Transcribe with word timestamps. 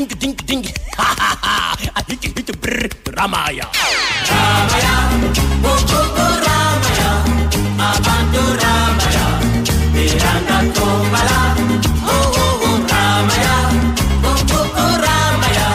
dink 0.00 0.18
dink 0.22 0.40
dink. 0.48 0.66
Ha 0.96 1.08
ha 1.20 1.30
ha. 1.44 1.54
A 1.98 2.00
hit 2.08 2.24
hit 2.36 2.50
brr. 2.62 2.88
Ramaya. 3.16 3.66
Ramaya. 4.30 4.94
Go 5.64 5.72
go 5.90 6.00
go 6.16 6.26
Ramaya. 6.46 7.10
Abantu 7.88 8.42
Ramaya. 8.62 9.26
Miranda 9.94 10.58
Tomala. 10.76 11.38
Oh 12.14 12.38
oh 12.44 12.66
oh 12.66 12.76
Ramaya. 12.92 13.56
Go 14.22 14.32
go 14.50 14.60
go 14.76 14.86
Ramaya. 15.04 15.68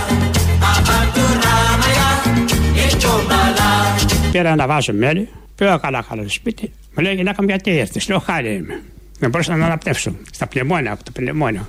Abantu 0.73 1.23
Ramaya. 1.45 2.07
Echomala. 2.85 3.69
Πήρα 4.31 4.55
να 4.55 4.67
βάζω 4.67 4.93
μέλι, 4.93 5.29
πήγα 5.55 5.77
καλά 5.77 6.01
καλά 6.09 6.21
στο 6.21 6.31
σπίτι. 6.31 6.71
Μου 6.95 7.03
λέει 7.03 7.13
γυναίκα 7.13 7.41
μου 7.41 7.47
γιατί 7.47 7.69
ήρθες, 7.71 8.09
λέω 8.09 8.19
χάρη 8.19 8.53
είμαι. 8.53 8.81
Δεν 9.19 9.29
μπορούσα 9.29 9.55
να 9.55 9.65
αναπνεύσω 9.65 10.15
στα 10.31 10.47
πνευμόνια, 10.47 10.91
από 10.91 11.03
το 11.03 11.11
πνευμόνιο. 11.11 11.67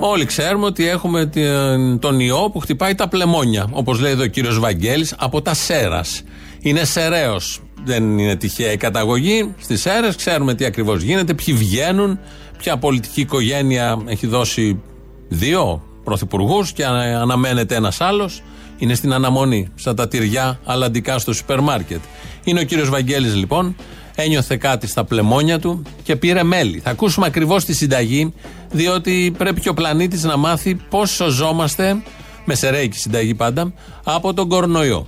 Όλοι 0.00 0.24
ξέρουμε 0.24 0.66
ότι 0.66 0.88
έχουμε 0.88 1.26
την- 1.26 1.98
τον 1.98 2.20
ιό 2.20 2.50
που 2.52 2.58
χτυπάει 2.58 2.94
τα 2.94 3.08
πλεμόνια. 3.08 3.66
Όπως 3.70 4.00
λέει 4.00 4.12
εδώ 4.12 4.22
ο 4.22 4.26
κύριος 4.26 4.58
Βαγγέλης, 4.58 5.14
από 5.18 5.42
τα 5.42 5.54
Σέρας. 5.54 6.22
Είναι 6.60 6.84
Σεραίος. 6.84 7.60
Δεν 7.84 8.18
είναι 8.18 8.36
τυχαία 8.36 8.72
η 8.72 8.76
καταγωγή. 8.76 9.54
Στις 9.58 9.80
Σέρες 9.80 10.16
ξέρουμε 10.16 10.54
τι 10.54 10.64
ακριβώς 10.64 11.02
γίνεται, 11.02 11.34
ποιοι 11.34 11.54
βγαίνουν, 11.54 12.18
ποια 12.58 12.76
πολιτική 12.76 13.20
οικογένεια 13.20 13.98
έχει 14.06 14.26
δώσει 14.26 14.80
δύο 15.28 15.82
πρωθυπουργούς 16.04 16.72
και 16.72 16.84
ανα- 16.84 17.20
αναμένεται 17.20 17.74
ένας 17.74 18.00
άλλος. 18.00 18.42
Είναι 18.78 18.94
στην 18.94 19.12
αναμονή, 19.12 19.68
σαν 19.74 19.96
τα 19.96 20.08
τυριά 20.08 20.60
αλλαντικά 20.64 21.18
στο 21.18 21.32
σούπερ 21.32 21.60
μάρκετ. 21.60 22.00
Είναι 22.44 22.60
ο 22.60 22.64
κύριος 22.64 22.88
Βαγγέλης 22.90 23.34
λοιπόν, 23.34 23.76
ένιωθε 24.22 24.56
κάτι 24.56 24.86
στα 24.86 25.04
πλεμόνια 25.04 25.58
του 25.58 25.82
και 26.02 26.16
πήρε 26.16 26.42
μέλι. 26.42 26.78
Θα 26.78 26.90
ακούσουμε 26.90 27.26
ακριβώς 27.26 27.64
τη 27.64 27.74
συνταγή, 27.74 28.32
διότι 28.70 29.34
πρέπει 29.38 29.60
και 29.60 29.68
ο 29.68 29.74
πλανήτης 29.74 30.22
να 30.22 30.36
μάθει 30.36 30.74
πώς 30.74 31.10
σωζόμαστε, 31.10 31.96
με 32.44 32.54
σερέικη 32.54 32.98
συνταγή 32.98 33.34
πάντα, 33.34 33.72
από 34.04 34.34
τον 34.34 34.48
κορονοϊό. 34.48 35.06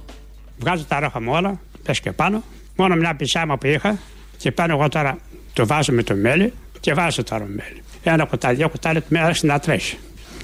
Βγάζω 0.59 0.84
τα 0.84 1.01
ρόχα 1.01 1.21
μου 1.21 1.33
όλα, 1.33 1.61
πες 1.83 2.01
και 2.01 2.12
πάνω. 2.12 2.43
Μόνο 2.77 2.95
μια 2.95 3.15
πισάμα 3.15 3.59
που 3.59 3.67
είχα 3.67 3.99
και 4.37 4.51
πάνω 4.51 4.73
εγώ 4.73 4.89
τώρα 4.89 5.19
το 5.53 5.67
βάζω 5.67 5.93
με 5.93 6.03
το 6.03 6.15
μέλι 6.15 6.53
και 6.81 6.95
βάζω 6.95 7.23
τώρα 7.23 7.45
μέλι. 7.45 7.83
Ένα 8.03 8.25
κουτάλι, 8.25 8.56
δύο 8.56 8.69
κουτάλι, 8.69 9.03
με 9.09 9.19
άρχισε 9.19 9.47
να 9.47 9.59
τρέχει. 9.59 9.99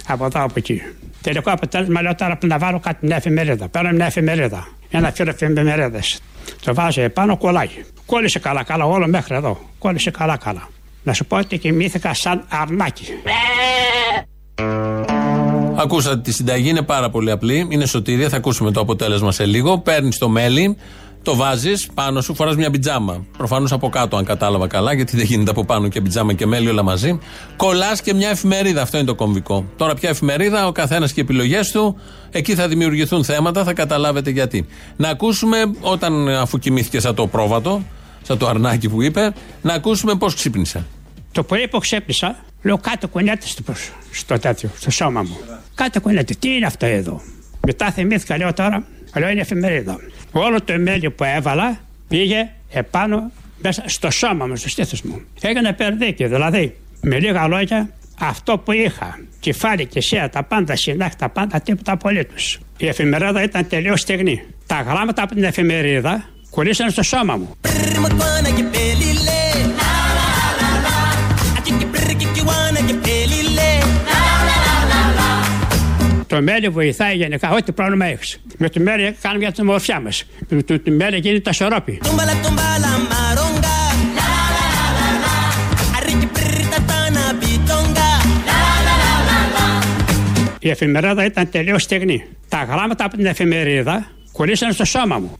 Από 0.06 0.24
εδώ 0.24 0.42
από 0.42 0.52
εκεί. 0.56 0.82
Τελικό 1.22 1.50
αποτέλεσμα 1.50 2.02
λέω 2.02 2.14
τώρα 2.14 2.38
να 2.42 2.58
βάλω 2.58 2.80
κάτι 2.80 3.06
μια 3.06 3.16
εφημερίδα. 3.16 3.68
Παίρνω 3.68 3.90
μια 3.90 4.06
εφημερίδα. 4.06 4.68
Ένα 4.90 5.12
φύλλο 5.12 5.30
εφημερίδα. 5.30 6.00
Το 6.64 6.74
βάζω 6.74 7.00
επάνω, 7.00 7.36
κολλάει. 7.36 7.68
Κόλλησε 8.06 8.38
καλά, 8.38 8.62
καλά, 8.62 8.84
όλο 8.84 9.06
μέχρι 9.06 9.34
εδώ. 9.34 9.60
Κόλλησε 9.78 10.10
καλά, 10.10 10.36
καλά. 10.36 10.68
Να 11.02 11.12
σου 11.12 11.24
πω 11.24 11.36
ότι 11.36 11.58
κοιμήθηκα 11.58 12.14
σαν 12.14 12.44
αρνάκι. 12.48 13.06
Ακούσατε 15.76 16.20
τη 16.20 16.32
συνταγή, 16.32 16.68
είναι 16.68 16.82
πάρα 16.82 17.10
πολύ 17.10 17.30
απλή. 17.30 17.66
Είναι 17.70 17.86
σωτήρια, 17.86 18.28
θα 18.28 18.36
ακούσουμε 18.36 18.70
το 18.70 18.80
αποτέλεσμα 18.80 19.32
σε 19.32 19.46
λίγο. 19.46 19.78
Παίρνεις 19.78 20.18
το 20.18 20.28
μέλι, 20.28 20.76
το 21.26 21.36
βάζεις 21.36 21.88
πάνω 21.94 22.20
σου, 22.20 22.34
φοράς 22.34 22.56
μια 22.56 22.70
πιτζάμα. 22.70 23.24
Προφανώς 23.36 23.72
από 23.72 23.88
κάτω, 23.88 24.16
αν 24.16 24.24
κατάλαβα 24.24 24.66
καλά, 24.66 24.92
γιατί 24.92 25.16
δεν 25.16 25.24
γίνεται 25.24 25.50
από 25.50 25.64
πάνω 25.64 25.88
και 25.88 26.00
πιτζάμα 26.00 26.32
και 26.32 26.46
μέλι 26.46 26.68
όλα 26.68 26.82
μαζί. 26.82 27.18
Κολλάς 27.56 28.00
και 28.02 28.14
μια 28.14 28.28
εφημερίδα, 28.28 28.82
αυτό 28.82 28.96
είναι 28.96 29.06
το 29.06 29.14
κομβικό. 29.14 29.64
Τώρα, 29.76 29.94
ποια 29.94 30.08
εφημερίδα, 30.08 30.66
ο 30.66 30.72
καθένας 30.72 31.12
και 31.12 31.20
οι 31.20 31.22
επιλογές 31.22 31.70
του. 31.70 31.96
Εκεί 32.30 32.54
θα 32.54 32.68
δημιουργηθούν 32.68 33.24
θέματα, 33.24 33.64
θα 33.64 33.72
καταλάβετε 33.72 34.30
γιατί. 34.30 34.66
Να 34.96 35.08
ακούσουμε, 35.08 35.56
όταν 35.80 36.28
αφού 36.28 36.58
κοιμήθηκε 36.58 37.00
σαν 37.00 37.14
το 37.14 37.26
πρόβατο, 37.26 37.82
σαν 38.22 38.38
το 38.38 38.46
αρνάκι 38.48 38.88
που 38.88 39.02
είπε, 39.02 39.32
να 39.62 39.72
ακούσουμε 39.72 40.14
πώς 40.14 40.34
ξύπνησε. 40.34 40.86
Το 41.32 41.42
πρωί 41.42 41.68
που 41.68 41.78
ξέπνησα, 41.78 42.36
λέω 42.62 42.78
κάτω 42.78 43.08
κουνέται 43.08 43.46
στο, 43.46 43.62
προσ- 43.62 43.92
στο 44.10 44.38
τέτοιο, 44.38 44.70
στο 44.78 44.90
σώμα 44.90 45.22
μου. 45.22 45.36
Κάτω 45.74 46.00
κουνέται, 46.00 46.34
τι 46.38 46.54
είναι 46.54 46.66
αυτό 46.66 46.86
εδώ; 46.86 47.20
Μετά 47.66 47.90
θυμήθηκα, 47.90 48.36
λέω 48.36 48.52
τώρα, 48.52 48.86
λέω 49.20 49.30
είναι 49.30 49.40
εφημερίδα. 49.40 49.96
Όλο 50.32 50.62
το 50.62 50.78
μέλι 50.78 51.10
που 51.10 51.24
έβαλα 51.24 51.80
πήγε 52.08 52.50
επάνω 52.70 53.30
μέσα 53.62 53.82
στο 53.86 54.10
σώμα 54.10 54.46
μου, 54.46 54.56
στο 54.56 54.68
στήθος 54.68 55.02
μου. 55.02 55.20
Έγινε 55.40 55.72
περδίκη, 55.72 56.26
δηλαδή 56.26 56.76
με 57.00 57.18
λίγα 57.18 57.46
λόγια 57.46 57.90
αυτό 58.20 58.58
που 58.58 58.72
είχα, 58.72 59.18
κεφάλι 59.40 59.86
και 59.86 60.00
σέα, 60.00 60.28
τα 60.28 60.42
πάντα, 60.42 60.76
συνάχ, 60.76 61.14
τα 61.14 61.28
πάντα, 61.28 61.60
τίποτα 61.60 61.92
απολύτω. 61.92 62.34
Η 62.78 62.86
εφημερίδα 62.86 63.42
ήταν 63.42 63.68
τελείω 63.68 63.96
στεγνή. 63.96 64.42
Τα 64.66 64.80
γράμματα 64.80 65.22
από 65.22 65.34
την 65.34 65.44
εφημερίδα 65.44 66.24
κολλήσαν 66.50 66.90
στο 66.90 67.02
σώμα 67.02 67.36
μου. 67.36 67.56
Το 76.26 76.42
μέλι 76.42 76.68
βοηθάει 76.68 77.16
γενικά 77.16 77.50
ό,τι 77.50 77.72
πρόβλημα 77.72 78.06
έχεις. 78.06 78.40
Με 78.58 78.68
το 78.68 78.80
μέλι 78.80 79.16
κάνουμε 79.20 79.42
για 79.42 79.52
την 79.52 79.68
ομορφιά 79.68 80.00
μας. 80.00 80.24
Με 80.48 80.62
το 80.62 80.80
το 80.80 80.90
μέλι 80.90 81.18
γίνεται 81.18 81.40
τα 81.40 81.52
σωρόπι. 81.52 82.00
Tumbala 82.02 82.34
tumbala 82.44 82.92
maronga. 83.10 83.76
La 84.18 84.30
la 84.56 84.64
la 84.76 84.86
la 84.98 85.08
la. 85.22 85.34
Arikipir 85.98 86.52
tatana 86.72 87.24
bitonga. 87.40 88.10
La 88.48 88.60
la 88.86 88.94
la 89.02 89.12
la 89.28 89.38
la. 89.54 89.66
Η 90.58 90.68
εφημερίδα 90.70 91.24
ήταν 91.24 91.50
τελείως 91.50 91.82
στεγνή. 91.82 92.24
Τα 92.48 92.64
γράμματα 92.70 93.04
από 93.04 93.16
την 93.16 93.26
εφημερίδα 93.26 94.06
κολλήσαν 94.32 94.72
στο 94.72 94.84
σώμα 94.84 95.18
μου. 95.18 95.36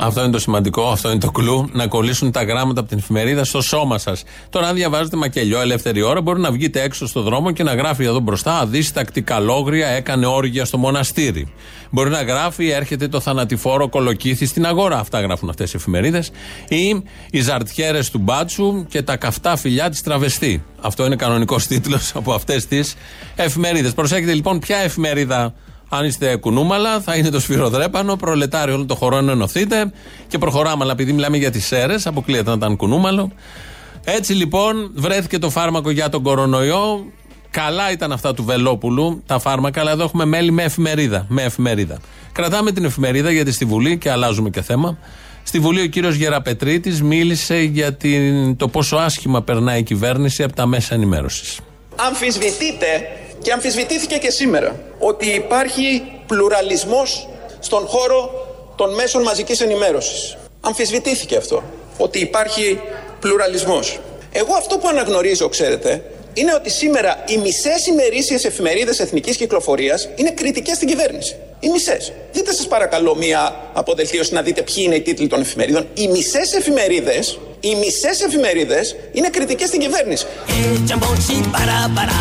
Αυτό 0.00 0.22
είναι 0.22 0.30
το 0.30 0.38
σημαντικό, 0.38 0.88
αυτό 0.88 1.10
είναι 1.10 1.18
το 1.18 1.30
κλου. 1.30 1.68
Να 1.72 1.86
κολλήσουν 1.86 2.30
τα 2.30 2.42
γράμματα 2.44 2.80
από 2.80 2.88
την 2.88 2.98
εφημερίδα 2.98 3.44
στο 3.44 3.60
σώμα 3.60 3.98
σας. 3.98 4.22
Τώρα, 4.50 4.66
αν 4.66 4.74
διαβάζετε 4.74 5.16
μακελιό 5.16 5.60
ελεύθερη 5.60 6.02
ώρα, 6.02 6.20
μπορεί 6.20 6.40
να 6.40 6.50
βγείτε 6.50 6.82
έξω 6.82 7.06
στο 7.06 7.22
δρόμο 7.22 7.50
και 7.50 7.62
να 7.62 7.74
γράφει 7.74 8.04
εδώ 8.04 8.20
μπροστά 8.20 8.58
Αδίστακτη 8.58 9.22
καλόγρια 9.22 9.88
έκανε 9.88 10.26
όργια 10.26 10.64
στο 10.64 10.78
μοναστήρι. 10.78 11.52
Μπορεί 11.90 12.10
να 12.10 12.22
γράφει 12.22 12.68
Έρχεται 12.68 13.08
το 13.08 13.20
θανατηφόρο 13.20 13.88
κολοκύθι 13.88 14.46
στην 14.46 14.66
αγορά. 14.66 14.98
Αυτά 14.98 15.20
γράφουν 15.20 15.48
αυτές 15.48 15.72
οι 15.72 15.76
εφημερίδες. 15.76 16.30
Ή 16.68 17.02
Οι 17.30 17.40
ζαρτιέρες 17.40 18.10
του 18.10 18.18
μπάτσου 18.18 18.86
και 18.88 19.02
τα 19.02 19.16
καυτά 19.16 19.56
φιλιά 19.56 19.90
της 19.90 20.02
τραβεστή. 20.02 20.64
Αυτό 20.80 21.06
είναι 21.06 21.16
κανονικός 21.16 21.66
τίτλος 21.66 22.12
από 22.14 22.32
αυτές 22.32 22.66
τις 22.66 22.94
εφημερίδες. 23.36 23.94
Προσέχετε 23.94 24.34
λοιπόν, 24.34 24.58
ποια 24.58 24.76
εφημερίδα 24.76 25.54
αν 25.88 26.04
είστε 26.04 26.36
κουνούμαλα, 26.36 27.00
θα 27.00 27.16
είναι 27.16 27.30
το 27.30 27.40
σφυροδρέπανο, 27.40 28.16
προλετάριο 28.16 28.74
όλο 28.74 28.84
το 28.84 28.94
χώρο 28.94 29.20
να 29.20 29.32
ενωθείτε 29.32 29.92
και 30.28 30.38
προχωράμε. 30.38 30.82
Αλλά 30.82 30.92
επειδή 30.92 31.12
μιλάμε 31.12 31.36
για 31.36 31.50
τις 31.50 31.72
αίρε, 31.72 31.94
αποκλείεται 32.04 32.50
να 32.50 32.56
ήταν 32.56 32.76
κουνούμαλο. 32.76 33.32
Έτσι 34.04 34.32
λοιπόν 34.32 34.90
βρέθηκε 34.94 35.38
το 35.38 35.50
φάρμακο 35.50 35.90
για 35.90 36.08
τον 36.08 36.22
κορονοϊό. 36.22 37.12
Καλά 37.50 37.90
ήταν 37.92 38.12
αυτά 38.12 38.34
του 38.34 38.44
Βελόπουλου, 38.44 39.22
τα 39.26 39.38
φάρμακα, 39.38 39.80
αλλά 39.80 39.90
εδώ 39.90 40.04
έχουμε 40.04 40.24
μέλη 40.24 40.50
με 40.50 40.62
εφημερίδα. 40.62 41.26
Με 41.28 41.42
εφημερίδα. 41.42 41.98
Κρατάμε 42.32 42.72
την 42.72 42.84
εφημερίδα 42.84 43.30
γιατί 43.30 43.52
στη 43.52 43.64
Βουλή, 43.64 43.98
και 43.98 44.10
αλλάζουμε 44.10 44.50
και 44.50 44.62
θέμα. 44.62 44.98
Στη 45.42 45.58
Βουλή 45.58 45.80
ο 45.80 45.86
κύριος 45.86 46.14
Γεραπετρίτης 46.14 47.02
μίλησε 47.02 47.56
για 47.56 47.94
την, 47.94 48.56
το 48.56 48.68
πόσο 48.68 48.96
άσχημα 48.96 49.42
περνάει 49.42 49.78
η 49.78 49.82
κυβέρνηση 49.82 50.42
από 50.42 50.54
τα 50.54 50.66
μέσα 50.66 50.94
ενημέρωσης. 50.94 51.60
αμφισβητείται 51.96 52.86
και 53.42 53.52
αμφισβητήθηκε 53.52 54.16
και 54.16 54.30
σήμερα 54.30 54.80
ότι 54.98 55.26
υπάρχει 55.26 56.02
πλουραλισμός 56.26 57.28
στον 57.58 57.86
χώρο 57.86 58.46
των 58.76 58.94
μέσων 58.94 59.22
μαζικής 59.22 59.60
ενημέρωσης. 59.60 60.36
Αμφισβητήθηκε 60.60 61.36
αυτό, 61.36 61.62
ότι 61.98 62.18
υπάρχει 62.18 62.80
πλουραλισμός. 63.20 63.98
Εγώ 64.32 64.54
αυτό 64.54 64.78
που 64.78 64.88
αναγνωρίζω, 64.88 65.48
ξέρετε, 65.48 66.02
είναι 66.34 66.54
ότι 66.54 66.70
σήμερα 66.70 67.24
οι 67.28 67.36
μισές 67.36 67.86
ημερήσιες 67.86 68.44
εφημερίδες 68.44 69.00
εθνικής 69.00 69.36
κυκλοφορίας 69.36 70.08
είναι 70.16 70.30
κριτικές 70.30 70.76
στην 70.76 70.88
κυβέρνηση. 70.88 71.36
Οι 71.60 71.68
μισές. 71.68 72.12
Δείτε 72.32 72.52
σας 72.52 72.66
παρακαλώ 72.66 73.16
μία 73.16 73.70
αποδελτίωση 73.72 74.34
να 74.34 74.42
δείτε 74.42 74.62
ποιοι 74.62 74.82
είναι 74.86 74.94
οι 74.94 75.00
τίτλοι 75.00 75.26
των 75.26 75.40
εφημερίδων. 75.40 75.88
Οι 75.94 76.08
μισές 76.08 76.52
εφημερίδες, 76.52 77.38
οι 77.60 77.74
μισέ 77.74 78.10
εφημερίδε 78.26 78.80
είναι 79.12 79.28
κριτικέ 79.28 79.66
στην 79.66 79.80
κυβέρνηση. 79.80 80.26
Eh, 80.48 80.76
jamboshi 80.88 81.36
para 81.54 81.78
para. 81.96 82.18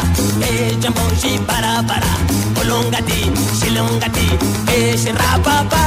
Eh, 0.47 0.71
jamboshi 0.83 1.33
para 1.49 1.73
para. 1.89 2.11
Olongati, 2.61 3.21
silongati. 3.59 4.27
Eh, 4.75 4.93
shirapapa. 5.01 5.83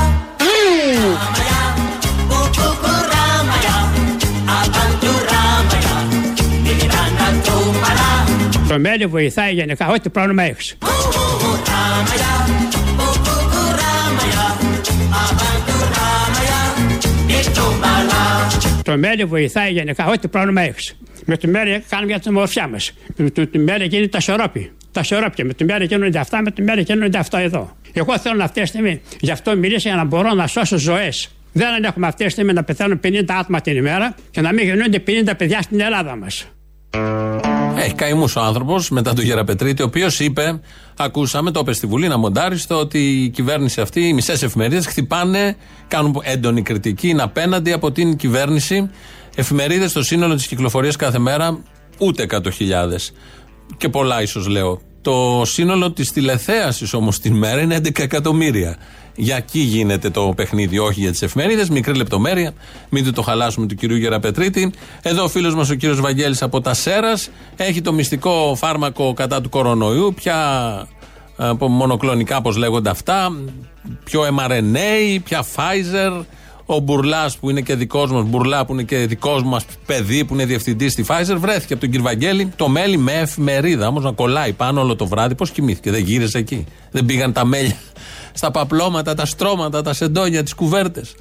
Ramaya. 1.12 1.61
Kukuku 2.31 2.93
ramaya. 3.12 3.76
Abantu 4.61 5.11
ramaya. 5.31 5.94
Nilirana 6.64 7.26
tumbala. 7.44 8.08
Το 8.69 8.79
μέλι 8.79 9.06
βοηθάει 9.06 9.53
γενικά 9.55 9.88
ό,τι 9.88 10.08
πρόβλημα 10.08 10.43
έχει. 10.43 10.75
Ramaya. 11.70 12.32
Kukuku 12.99 13.62
ramaya. 13.81 14.44
Abantu 15.25 15.76
ramaya. 15.96 16.61
Nitumbala. 17.29 18.30
Το 18.91 18.99
μέλι 18.99 19.25
βοηθάει 19.25 19.73
γενικά 19.73 20.07
ό,τι 20.07 20.29
πρόβλημα 20.29 20.61
έχεις. 20.61 20.97
Με 21.25 21.37
το 21.37 21.49
μέλι 21.49 21.85
κάνουμε 21.89 22.11
για 22.11 22.21
την 22.21 22.31
ομορφιά 22.31 22.69
μας. 22.69 22.93
Με 23.17 23.31
το, 23.31 23.47
το 23.47 23.59
μέλι 23.59 23.87
γίνεται 23.87 24.09
τα 24.09 24.21
σωρόπι. 24.21 24.73
Τα 24.93 25.03
σωρόπια. 25.03 25.45
Με 25.45 25.53
το 25.53 25.65
μέλι 25.65 25.85
γίνονται 25.85 26.19
αυτά, 26.19 26.43
με 26.43 26.51
το 26.51 26.63
μέλι 26.63 26.83
γίνονται 26.83 27.19
αυτά 27.19 27.41
εδώ. 27.41 27.77
Εγώ 27.93 28.19
θέλω 28.19 28.43
αυτή 28.43 28.61
τη 28.61 28.67
στιγμή, 28.67 29.01
γι' 29.21 29.31
αυτό 29.31 29.57
μιλήσω 29.57 29.89
για 29.89 29.97
να 29.97 30.05
μπορώ 30.05 30.35
να 30.35 30.47
σώσω 30.47 30.77
ζωές. 30.77 31.37
Δεν 31.53 31.85
έχουμε 31.85 32.07
αυτή 32.07 32.25
τη 32.25 32.31
στιγμή 32.31 32.53
να 32.53 32.65
πεθαίνουν 32.65 33.01
50 33.05 33.25
άτομα 33.29 33.61
την 33.61 33.77
ημέρα 33.77 34.15
και 34.31 34.41
να 34.41 34.53
μην 34.53 34.65
γεννούνται 34.65 35.03
50 35.07 35.33
παιδιά 35.37 35.63
στην 35.63 35.81
Ελλάδα 35.81 36.17
μας. 36.17 36.47
Έχει 37.82 37.94
καημούς 37.94 38.37
ο 38.37 38.41
άνθρωπος 38.41 38.91
μετά 38.91 39.15
τον 39.15 39.25
Γεραπετρίτη, 39.25 39.82
ο 39.82 39.85
οποίος 39.85 40.21
είπε, 40.21 40.61
ακούσαμε, 40.97 41.50
το 41.50 41.61
είπε 41.61 41.73
στη 41.73 41.87
Βουλή 41.87 42.09
να 42.09 42.19
μοντάριστο, 42.19 42.79
ότι 42.79 42.99
η 42.99 43.29
κυβέρνηση 43.29 43.81
αυτή, 43.81 44.09
οι 44.09 44.12
μισές 44.12 44.43
εφημερίδες 44.43 44.87
χτυπάνε, 44.87 45.56
κάνουν 45.88 46.21
έντονη 46.23 46.62
κριτική, 46.62 47.09
είναι 47.09 47.23
απέναντι 47.23 47.73
από 47.73 47.93
την 47.93 48.17
κυβέρνηση. 48.17 48.91
Εφημερίδες 49.37 49.91
στο 49.91 50.03
σύνολο 50.03 50.35
της 50.35 50.47
κυκλοφορίας 50.47 50.97
κάθε 50.97 51.19
μέρα 51.19 51.59
ούτε 51.99 52.23
100.000. 52.23 53.12
Και 53.77 53.88
πολλά 53.88 54.23
ίσως 54.23 54.47
λέω. 54.47 54.81
Το 55.03 55.43
σύνολο 55.44 55.93
της 55.93 56.12
τηλεθέασης 56.12 56.94
όμως 56.94 57.19
την 57.19 57.37
μέρα 57.37 57.61
είναι 57.61 57.75
11 57.75 58.03
εκατομμύρια. 58.03 58.77
Για 59.15 59.37
εκεί 59.37 59.59
γίνεται 59.59 60.11
το 60.11 60.33
παιχνίδι, 60.37 60.79
όχι 60.79 61.01
για 61.01 61.11
τις 61.11 61.23
εφημερίδες. 61.23 61.69
Μικρή 61.69 61.95
λεπτομέρεια. 61.95 62.53
Μην 62.89 63.15
το 63.15 63.23
χαλάσουμε 63.23 63.67
του 63.67 63.75
κυρίου 63.75 63.97
Γεραπετρίτη. 63.97 64.73
Εδώ 65.03 65.25
ο 65.25 65.29
φίλος 65.29 65.55
μας 65.55 65.71
ο 65.71 65.75
κύριος 65.75 66.01
Βαγγέλης 66.01 66.43
από 66.43 66.61
τα 66.61 66.75
Σέρας 66.75 67.31
έχει 67.57 67.81
το 67.81 67.93
μυστικό 67.93 68.55
φάρμακο 68.57 69.12
κατά 69.12 69.41
του 69.41 69.49
κορονοϊού. 69.49 70.15
Πια 70.15 70.89
από 71.37 71.69
μονοκλονικά, 71.69 72.37
όπω 72.37 72.53
λέγονται 72.53 72.91
αυτά. 72.91 73.33
Πιο 74.05 74.23
mRNA, 74.23 75.19
πια 75.25 75.45
Pfizer. 75.55 76.25
Ο 76.67 76.79
Μπουρλάς 76.79 77.37
που 77.37 77.51
είναι 77.51 77.61
και 77.61 77.75
δικός 77.75 78.11
μας, 78.11 78.25
Μπουρλά 78.25 78.67
που 78.67 78.73
είναι 78.73 78.83
και 78.83 78.97
δικός 78.97 79.43
μας 79.43 79.65
παιδί 79.87 80.25
που 80.25 80.35
είναι 80.35 80.45
διευθυντής 80.45 80.93
στη 80.93 81.05
Pfizer, 81.09 81.37
βρέθηκε 81.37 81.73
από 81.73 81.83
τον 81.83 81.91
κύριο 81.91 82.05
Βαγγέλη 82.05 82.53
το 82.56 82.69
μέλι 82.69 82.97
με 82.97 83.13
εφημερίδα. 83.13 83.89
Όμως 83.89 84.03
να 84.05 84.13
κολλάει 84.13 84.53
πάνω 84.53 84.81
όλο 84.81 84.97
το 84.97 85.06
βράδυ. 85.06 85.35
Πώς 85.35 85.51
κοιμήθηκε, 85.51 85.91
δεν 85.91 86.05
γύρισε 86.05 86.39
εκεί. 86.39 86.65
Δεν 86.91 87.05
πήγαν 87.05 87.33
τα 87.33 87.45
μέλια 87.45 87.77
στα 88.41 88.51
παπλώματα, 88.51 89.15
τα 89.15 89.27
στρώματα, 89.27 89.83
τα 89.83 89.93
σεντόνια, 89.93 90.43
τις 90.43 90.55
κουβέρτες. 90.55 91.15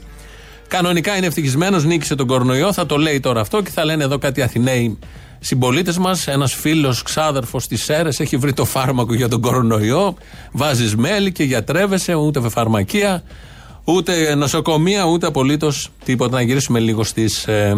Κανονικά 0.67 1.17
είναι 1.17 1.25
ευτυχισμένος, 1.25 1.85
νίκησε 1.85 2.15
τον 2.15 2.27
κορονοϊό. 2.27 2.73
Θα 2.73 2.85
το 2.85 2.97
λέει 2.97 3.19
τώρα 3.19 3.41
αυτό 3.41 3.61
και 3.61 3.69
θα 3.69 3.85
λένε 3.85 4.03
εδώ 4.03 4.17
κάτι 4.17 4.41
Αθηναίοι 4.41 4.99
συμπολίτες 5.39 5.97
μας. 5.97 6.27
Ένας 6.27 6.53
φίλος 6.53 7.03
ξάδερφος 7.03 7.67
της 7.67 7.83
ΣΕΡΕΣ 7.83 8.19
έχει 8.19 8.37
βρει 8.37 8.53
το 8.53 8.65
φάρμακο 8.65 9.13
για 9.13 9.27
τον 9.27 9.41
κορονοϊό. 9.41 10.15
Βάζεις 10.51 10.95
μέλι 10.95 11.31
και 11.31 11.43
γιατρεύεσαι, 11.43 12.13
ούτε 12.13 12.49
φαρμακεία, 12.49 13.23
ούτε 13.83 14.35
νοσοκομεία, 14.35 15.05
ούτε 15.05 15.27
απολύτως 15.27 15.89
τίποτα. 16.05 16.35
Να 16.35 16.41
γυρίσουμε 16.41 16.79
λίγο 16.79 17.03
στις. 17.03 17.47
Ε, 17.47 17.77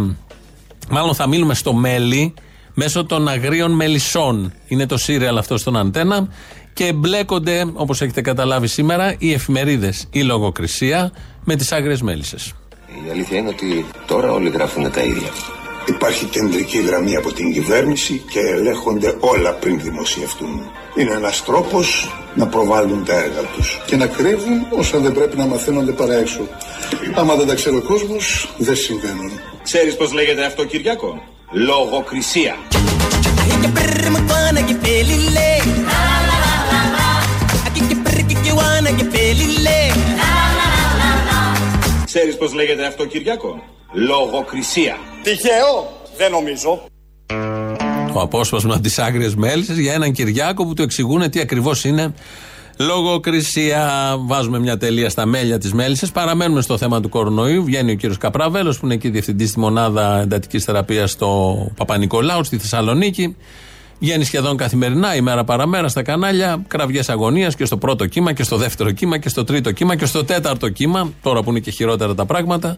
μάλλον 0.90 1.16
θα 1.16 1.28
μείνουμε 1.28 1.54
στο 1.54 1.74
μέλι 1.74 2.34
μέσω 2.74 3.06
των 3.06 3.28
αγρίων 3.28 3.72
μελισσών. 3.72 4.54
Είναι 4.68 4.86
το 4.86 4.98
σύριαλ 4.98 5.38
αυτό 5.38 5.58
στον 5.58 5.78
αντένα 5.78 6.28
και 6.74 6.86
εμπλέκονται, 6.86 7.66
όπως 7.74 8.02
έχετε 8.02 8.22
καταλάβει 8.22 8.68
σήμερα, 8.68 9.16
οι 9.18 9.34
εφημερίδες, 9.34 10.08
η 10.12 10.22
λογοκρισία 10.22 11.12
με 11.44 11.56
τις 11.56 11.72
άγριες 11.72 12.02
μέλισσες. 12.02 12.54
Η 13.08 13.10
αλήθεια 13.12 13.38
είναι 13.38 13.50
ότι 13.50 13.86
τώρα 14.08 14.32
όλοι 14.32 14.50
γράφουν 14.50 14.92
τα 14.92 15.02
ίδια. 15.02 15.30
Υπάρχει 15.86 16.26
κεντρική 16.26 16.78
γραμμή 16.78 17.16
από 17.16 17.34
την 17.34 17.54
κυβέρνηση 17.54 18.24
και 18.32 18.40
ελέγχονται 18.40 19.16
όλα 19.20 19.54
πριν 19.54 19.80
δημοσιευτούν. 19.80 20.62
Είναι 20.98 21.12
ένας 21.12 21.44
τρόπος 21.44 22.16
να 22.36 22.48
προβάλλουν 22.48 23.06
τα 23.06 23.14
έργα 23.14 23.42
τους 23.56 23.82
και 23.86 23.96
να 23.96 24.08
κρύβουν 24.08 24.66
όσα 24.70 24.98
δεν 24.98 25.14
πρέπει 25.14 25.38
να 25.38 25.46
μαθαίνονται 25.46 25.92
παρά 25.92 26.14
έξω. 26.14 26.40
Άμα 27.16 27.36
δεν 27.36 27.48
τα 27.48 27.56
ξέρει 27.56 27.76
ο 27.76 27.82
κόσμος, 27.82 28.54
δεν 28.58 28.76
συμβαίνουν. 28.76 29.32
Ξέρεις 29.64 29.96
πώς 29.96 30.14
λέγεται 30.14 30.46
αυτό 30.46 30.66
Κυριακό; 30.66 31.24
Λογοκρισία. 31.52 32.56
Ξέρεις 42.06 42.38
πώς 42.38 42.54
λέγεται 42.54 42.86
αυτό 42.86 43.06
Κυριακό; 43.06 43.64
Λογοκρισία. 43.94 44.96
Τυχαίο, 45.24 46.02
δεν 46.18 46.32
νομίζω. 46.32 46.82
Το 48.14 48.22
απόσπασμα 48.22 48.80
της 48.80 49.00
άγριε 49.00 49.30
μέλισσε 49.36 49.74
για 49.74 49.94
έναν 49.94 50.12
Κυριάκο 50.12 50.66
που 50.66 50.74
του 50.74 50.82
εξηγούν 50.82 51.30
τι 51.30 51.40
ακριβώς 51.40 51.84
είναι 51.84 52.14
λογοκρισία. 52.78 54.16
Βάζουμε 54.20 54.60
μια 54.60 54.78
τελεία 54.78 55.10
στα 55.10 55.26
μέλια 55.26 55.58
της 55.58 55.74
μέλισσε. 55.74 56.08
Παραμένουμε 56.14 56.62
στο 56.62 56.78
θέμα 56.78 57.02
του 57.02 57.10
κορονοϊού. 57.10 57.64
Βγαίνει 57.64 57.92
ο 57.92 57.96
κύριος 57.96 58.18
Καπράβελος, 58.18 58.80
που 58.80 58.86
είναι 58.86 58.94
εκεί 58.94 59.10
διευθυντής 59.10 59.50
στη 59.50 59.60
μονάδα 59.60 60.20
εντατικής 60.22 60.64
θεραπείας 60.64 61.12
στο 61.12 61.56
Παπα-Νικολάου 61.76 62.44
στη 62.44 62.58
Θεσσαλονίκη. 62.58 63.36
Βγαίνει 64.04 64.24
σχεδόν 64.24 64.58
καθημερινά, 64.58 65.16
ημέρα 65.16 65.44
παραμέρα 65.44 65.88
στα 65.88 66.02
κανάλια, 66.02 66.64
κραυγές 66.68 67.10
αγωνίας 67.10 67.56
και 67.56 67.66
στο 67.66 67.78
πρώτο 67.78 68.06
κύμα 68.06 68.34
και 68.34 68.44
στο 68.44 68.58
δεύτερο 68.58 68.92
κύμα 68.92 69.18
και 69.18 69.30
στο 69.30 69.44
τρίτο 69.44 69.72
κύμα 69.72 69.96
και 69.96 70.06
στο 70.06 70.26
τέταρτο 70.26 70.70
κύμα. 70.70 71.14
Τώρα 71.22 71.44
που 71.44 71.50
είναι 71.50 71.60
και 71.60 71.72
χειρότερα 71.72 72.16
τα 72.16 72.26
πράγματα. 72.26 72.78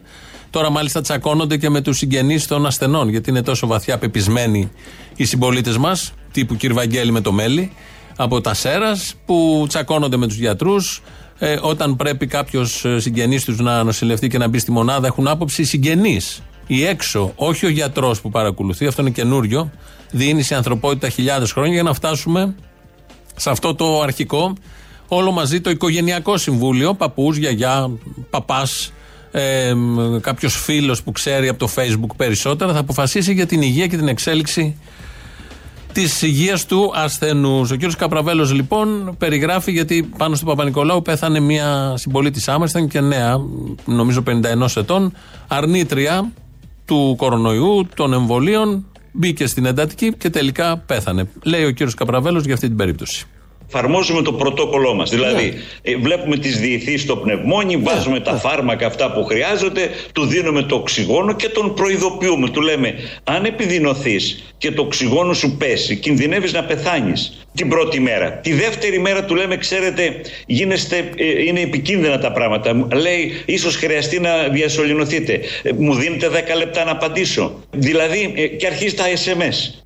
Τώρα 0.50 0.70
μάλιστα 0.70 1.00
τσακώνονται 1.00 1.56
και 1.56 1.70
με 1.70 1.80
τους 1.80 1.96
συγγενείς 1.96 2.46
των 2.46 2.66
ασθενών, 2.66 3.08
γιατί 3.08 3.30
είναι 3.30 3.42
τόσο 3.42 3.66
βαθιά 3.66 3.98
πεπισμένοι 3.98 4.70
οι 5.16 5.24
συμπολίτες 5.24 5.76
μας, 5.76 6.12
τύπου 6.32 6.56
κ. 6.56 6.72
Βαγγέλη 6.72 7.12
με 7.12 7.20
το 7.20 7.32
μέλι, 7.32 7.72
από 8.16 8.40
τα 8.40 8.54
Σέρας, 8.54 9.14
που 9.26 9.64
τσακώνονται 9.68 10.16
με 10.16 10.26
τους 10.26 10.36
γιατρούς. 10.36 11.02
Ε, 11.38 11.58
όταν 11.60 11.96
πρέπει 11.96 12.26
κάποιος 12.26 12.84
συγγενής 12.96 13.44
τους 13.44 13.58
να 13.58 13.82
νοσηλευτεί 13.82 14.28
και 14.28 14.38
να 14.38 14.48
μπει 14.48 14.58
στη 14.58 14.70
μονάδα, 14.70 15.06
έχουν 15.06 15.28
άποψη 15.28 15.62
οι 15.62 15.64
συγγενείς. 15.64 16.42
Ή 16.66 16.84
έξω, 16.84 17.32
όχι 17.36 17.66
ο 17.66 17.68
γιατρός 17.68 18.20
που 18.20 18.30
παρακολουθεί, 18.30 18.86
αυτό 18.86 19.02
είναι 19.02 19.10
καινούριο. 19.10 19.70
Δίνει 20.16 20.42
σε 20.42 20.54
ανθρωπότητα 20.54 21.08
χιλιάδες 21.08 21.52
χρόνια 21.52 21.72
για 21.72 21.82
να 21.82 21.94
φτάσουμε 21.94 22.54
σε 23.36 23.50
αυτό 23.50 23.74
το 23.74 24.00
αρχικό, 24.00 24.52
όλο 25.08 25.32
μαζί 25.32 25.60
το 25.60 25.70
οικογενειακό 25.70 26.36
συμβούλιο, 26.36 26.94
παππούς, 26.94 27.36
γιαγιά, 27.36 27.90
παπάς, 28.30 28.92
ε, 29.30 29.74
κάποιος 30.20 30.56
φίλος 30.56 31.02
που 31.02 31.12
ξέρει 31.12 31.48
από 31.48 31.58
το 31.58 31.68
Facebook 31.76 32.16
περισσότερα, 32.16 32.72
θα 32.72 32.78
αποφασίσει 32.78 33.32
για 33.32 33.46
την 33.46 33.62
υγεία 33.62 33.86
και 33.86 33.96
την 33.96 34.08
εξέλιξη 34.08 34.76
της 35.92 36.22
υγείας 36.22 36.66
του 36.66 36.92
ασθενούς. 36.94 37.70
Ο 37.70 37.74
κύριος 37.74 37.96
Καπραβέλος 37.96 38.52
λοιπόν 38.52 39.14
περιγράφει 39.18 39.72
γιατί 39.72 40.10
πάνω 40.16 40.34
στον 40.34 40.48
Παπα-Νικολάου 40.48 41.02
πέθανε 41.02 41.40
μια 41.40 41.94
συμπολίτη 41.96 42.50
άμα, 42.50 42.66
ήταν 42.68 42.88
και 42.88 43.00
νέα, 43.00 43.40
νομίζω 43.84 44.22
51 44.26 44.76
ετών, 44.76 45.12
αρνήτρια 45.48 46.32
του 46.84 47.14
κορονοϊού, 47.18 47.88
των 47.94 48.12
εμβολίων, 48.12 48.86
μπήκε 49.16 49.46
στην 49.46 49.64
εντατική 49.64 50.12
και 50.12 50.30
τελικά 50.30 50.78
πέθανε. 50.78 51.28
Λέει 51.42 51.64
ο 51.64 51.70
κύριος 51.70 51.94
Καπραβέλος 51.94 52.44
για 52.44 52.54
αυτή 52.54 52.66
την 52.66 52.76
περίπτωση. 52.76 53.26
Εφαρμόζουμε 53.78 54.22
το 54.22 54.32
πρωτόκολλό 54.32 54.94
μας. 54.94 55.10
Δηλαδή, 55.10 55.44
Ναι. 55.82 55.92
ε, 55.92 55.96
βλέπουμε 55.96 56.36
τις 56.36 56.58
διηθείς 56.60 57.00
στο 57.02 57.16
πνευμόνι, 57.16 57.76
βάζουμε 57.76 58.20
τα 58.20 58.32
φάρμακα 58.32 58.86
αυτά 58.86 59.12
που 59.12 59.24
χρειάζονται, 59.24 59.90
του 60.12 60.24
δίνουμε 60.26 60.62
το 60.62 60.74
οξυγόνο 60.74 61.32
και 61.36 61.48
τον 61.48 61.74
προειδοποιούμε. 61.74 62.48
Του 62.50 62.60
λέμε, 62.60 62.94
αν 63.24 63.44
επιδεινωθείς 63.44 64.44
και 64.58 64.70
το 64.70 64.82
οξυγόνο 64.82 65.32
σου 65.32 65.56
πέσει, 65.56 65.96
κινδυνεύεις 65.96 66.52
να 66.52 66.64
πεθάνεις 66.64 67.46
την 67.54 67.68
πρώτη 67.68 68.00
μέρα. 68.00 68.32
Τη 68.32 68.52
δεύτερη 68.52 68.98
μέρα 68.98 69.24
του 69.24 69.34
λέμε, 69.34 69.56
ξέρετε, 69.56 70.20
γίνεστε, 70.46 71.10
ε, 71.16 71.42
είναι 71.44 71.60
επικίνδυνα 71.60 72.18
τα 72.18 72.32
πράγματα. 72.32 72.74
Μου 72.74 72.88
Λέει, 72.94 73.42
ίσως 73.44 73.76
χρειαστεί 73.76 74.20
να 74.20 74.48
διασωληνωθείτε. 74.48 75.40
Ε, 75.62 75.70
Μου 75.78 75.94
δίνετε 75.94 76.28
10 76.28 76.54
λεπτά 76.56 76.84
να 76.84 76.90
απαντήσω. 76.90 77.60
Δηλαδή, 77.70 78.32
ε, 78.36 78.46
και 78.46 78.66
αρχίζει 78.66 78.94
τα 78.94 79.04
SMS. 79.24 79.83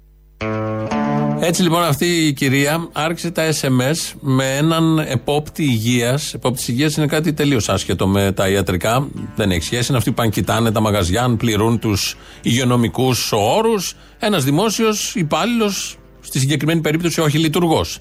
Έτσι 1.40 1.62
λοιπόν 1.62 1.82
αυτή 1.82 2.06
η 2.06 2.32
κυρία 2.32 2.88
άρχισε 2.92 3.30
τα 3.30 3.52
SMS 3.60 4.12
με 4.20 4.56
έναν 4.56 4.98
επόπτη 4.98 5.62
υγείας. 5.62 6.34
Επόπτης 6.34 6.68
υγείας 6.68 6.96
είναι 6.96 7.06
κάτι 7.06 7.32
τελείως 7.32 7.68
άσχετο 7.68 8.06
με 8.06 8.32
τα 8.32 8.48
ιατρικά. 8.48 9.08
Δεν 9.36 9.50
έχει 9.50 9.62
σχέση. 9.62 9.86
Είναι 9.88 9.98
αυτοί 9.98 10.10
που 10.10 10.16
πάνε 10.16 10.30
κοιτάνε 10.30 10.72
τα 10.72 10.80
μαγαζιά, 10.80 11.22
αν 11.22 11.36
πληρούν 11.36 11.78
τους 11.78 12.16
υγειονομικούς 12.42 13.32
όρους. 13.32 13.94
Ένας 14.18 14.44
δημόσιος 14.44 15.14
υπάλληλος, 15.14 15.98
στη 16.20 16.38
συγκεκριμένη 16.38 16.80
περίπτωση 16.80 17.20
όχι 17.20 17.38
λειτουργός. 17.38 18.00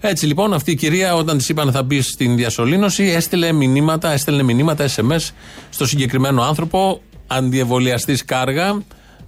Έτσι 0.00 0.26
λοιπόν 0.26 0.52
αυτή 0.52 0.70
η 0.70 0.74
κυρία 0.74 1.14
όταν 1.14 1.38
της 1.38 1.48
είπαν 1.48 1.72
θα 1.72 1.82
μπει 1.82 2.00
στην 2.00 2.36
διασωλήνωση 2.36 3.04
έστειλε 3.04 3.52
μηνύματα, 3.52 4.12
έστελνε 4.12 4.42
μηνύματα 4.42 4.88
SMS 4.96 5.30
στο 5.70 5.86
συγκεκριμένο 5.86 6.42
άνθρωπο 6.42 7.00
αντιεμβολιαστής 7.26 8.24
κάργα 8.24 8.82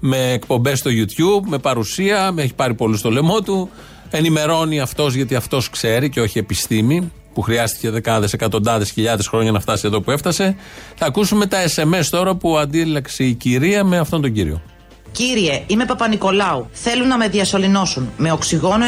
με 0.04 0.32
εκπομπές 0.32 0.78
στο 0.78 0.90
YouTube, 0.90 1.46
με 1.46 1.58
παρουσία, 1.58 2.32
με 2.32 2.42
έχει 2.42 2.54
πάρει 2.54 2.74
πολλού 2.74 2.96
στο 2.96 3.10
λαιμό 3.10 3.40
του. 3.40 3.70
Ενημερώνει 4.10 4.80
αυτός 4.80 5.14
γιατί 5.14 5.34
αυτός 5.34 5.70
ξέρει 5.70 6.10
και 6.10 6.20
όχι 6.20 6.38
επιστήμη, 6.38 7.12
που 7.34 7.40
χρειάστηκε 7.40 7.90
δεκάδες, 7.90 8.32
εκατοντάδες, 8.32 8.90
χιλιάδες 8.90 9.26
χρόνια 9.26 9.52
να 9.52 9.60
φτάσει 9.60 9.86
εδώ 9.86 10.00
που 10.00 10.10
έφτασε. 10.10 10.56
Θα 10.94 11.06
ακούσουμε 11.06 11.46
τα 11.46 11.58
SMS 11.76 12.04
τώρα 12.10 12.34
που 12.34 12.58
αντίλεξε 12.58 13.24
η 13.24 13.34
κυρία 13.34 13.84
με 13.84 13.98
αυτόν 13.98 14.20
τον 14.20 14.32
κύριο. 14.32 14.62
Κύριε, 15.12 15.62
είμαι 15.66 15.84
Παπα-Νικολάου. 15.84 16.68
Θέλουν 16.72 17.08
να 17.08 17.16
με 17.16 17.28
διασωληνώσουν 17.28 18.10
με 18.16 18.32
οξυγόνο 18.32 18.84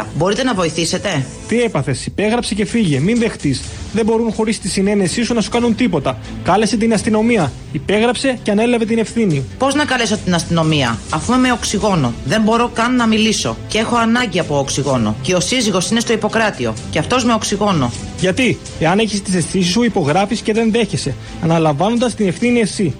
93-94. 0.00 0.04
Μπορείτε 0.16 0.42
να 0.42 0.54
βοηθήσετε; 0.54 1.24
Τι 1.48 1.62
έπαθες, 1.62 2.06
υπέγραψε 2.06 2.54
και 2.54 2.64
φύγε, 2.64 3.00
μην 3.00 3.18
δεχτείς. 3.18 3.62
Δεν 3.92 4.04
μπορούν 4.04 4.32
χωρίς 4.32 4.60
τη 4.60 4.68
συνένεσή 4.68 5.22
σου 5.22 5.34
να 5.34 5.40
σου 5.40 5.50
κάνουν 5.50 5.74
τίποτα. 5.74 6.18
Κάλεσε 6.42 6.76
την 6.76 6.92
αστυνομία. 6.92 7.52
Υπέγραψε 7.72 8.38
και 8.42 8.50
ανέλαβε 8.50 8.84
την 8.84 8.98
ευθύνη. 8.98 9.44
Πώς 9.58 9.74
να 9.74 9.84
καλέσω 9.84 10.16
την 10.16 10.34
αστυνομία, 10.34 10.98
αφού 11.10 11.32
είμαι 11.32 11.40
με 11.40 11.52
οξυγόνο. 11.52 12.12
Δεν 12.24 12.42
μπορώ 12.42 12.70
καν 12.74 12.96
να 12.96 13.06
μιλήσω. 13.06 13.56
Και 13.68 13.78
έχω 13.78 13.96
ανάγκη 13.96 14.38
από 14.38 14.58
οξυγόνο. 14.58 15.16
Και 15.22 15.34
ο 15.34 15.40
σύζυγος 15.40 15.90
είναι 15.90 16.00
στο 16.00 16.12
Ιπποκράτιο. 16.12 16.74
Και 16.90 16.98
αυτός 16.98 17.24
με 17.24 17.32
οξυγόνο. 17.32 17.92
Γιατί, 18.20 18.58
εάν 18.80 18.98
έχεις 18.98 19.22
τις 19.22 19.34
αισθήσεις 19.34 19.72
σου, 19.72 19.82
υπογράφεις 19.82 20.40
και 20.40 20.52
δεν 20.52 20.70
δέχεσαι, 20.70 21.14
αναλαμβάνοντας 21.42 22.14
την 22.14 22.28
ευθύνη 22.28 22.60
εσύ. 22.60 22.94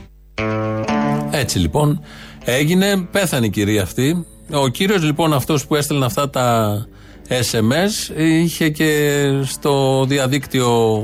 Έτσι 1.38 1.58
λοιπόν 1.58 2.00
έγινε, 2.44 3.08
πέθανε 3.10 3.46
η 3.46 3.50
κυρία 3.50 3.82
αυτή. 3.82 4.26
Ο 4.50 4.68
κύριος 4.68 5.02
λοιπόν 5.02 5.32
αυτός 5.32 5.66
που 5.66 5.74
έστελνε 5.74 6.04
αυτά 6.04 6.30
τα 6.30 6.86
SMS 7.28 8.16
είχε 8.16 8.68
και 8.68 9.22
στο 9.44 10.04
διαδίκτυο 10.08 11.00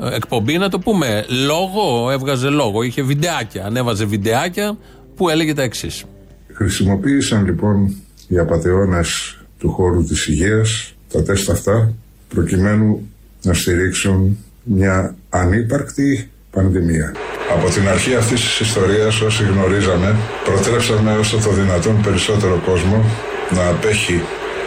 ε, 0.00 0.14
εκπομπή, 0.14 0.58
να 0.58 0.68
το 0.68 0.78
πούμε, 0.78 1.24
λόγο, 1.46 2.10
έβγαζε 2.10 2.48
λόγο, 2.48 2.82
είχε 2.82 3.02
βιντεάκια, 3.02 3.64
ανέβαζε 3.64 4.04
βιντεάκια 4.04 4.78
που 5.16 5.28
έλεγε 5.28 5.54
τα 5.54 5.62
εξής. 5.62 6.04
Χρησιμοποίησαν 6.52 7.44
λοιπόν 7.44 7.94
οι 8.28 8.38
απαταιώνες 8.38 9.38
του 9.58 9.70
χώρου 9.70 10.04
της 10.04 10.26
υγείας 10.26 10.94
τα 11.12 11.22
τεστ 11.22 11.50
αυτά 11.50 11.94
προκειμένου 12.28 13.08
να 13.42 13.54
στηρίξουν 13.54 14.38
μια 14.62 15.16
ανύπαρκτη 15.28 16.30
πανδημία. 16.50 17.12
Από 17.56 17.70
την 17.70 17.88
αρχή 17.88 18.14
αυτής 18.14 18.40
της 18.40 18.60
ιστορίας 18.60 19.20
όσοι 19.20 19.42
γνωρίζαμε 19.44 20.16
προτρέψαμε 20.44 21.16
όσο 21.20 21.36
το 21.38 21.50
δυνατόν 21.50 22.00
περισσότερο 22.02 22.60
κόσμο 22.64 23.04
να 23.50 23.68
απέχει 23.68 24.22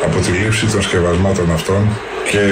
από 0.06 0.20
τη 0.20 0.32
λήψη 0.32 0.66
των 0.66 0.82
σκευασμάτων 0.82 1.52
αυτών 1.52 1.88
και 2.32 2.44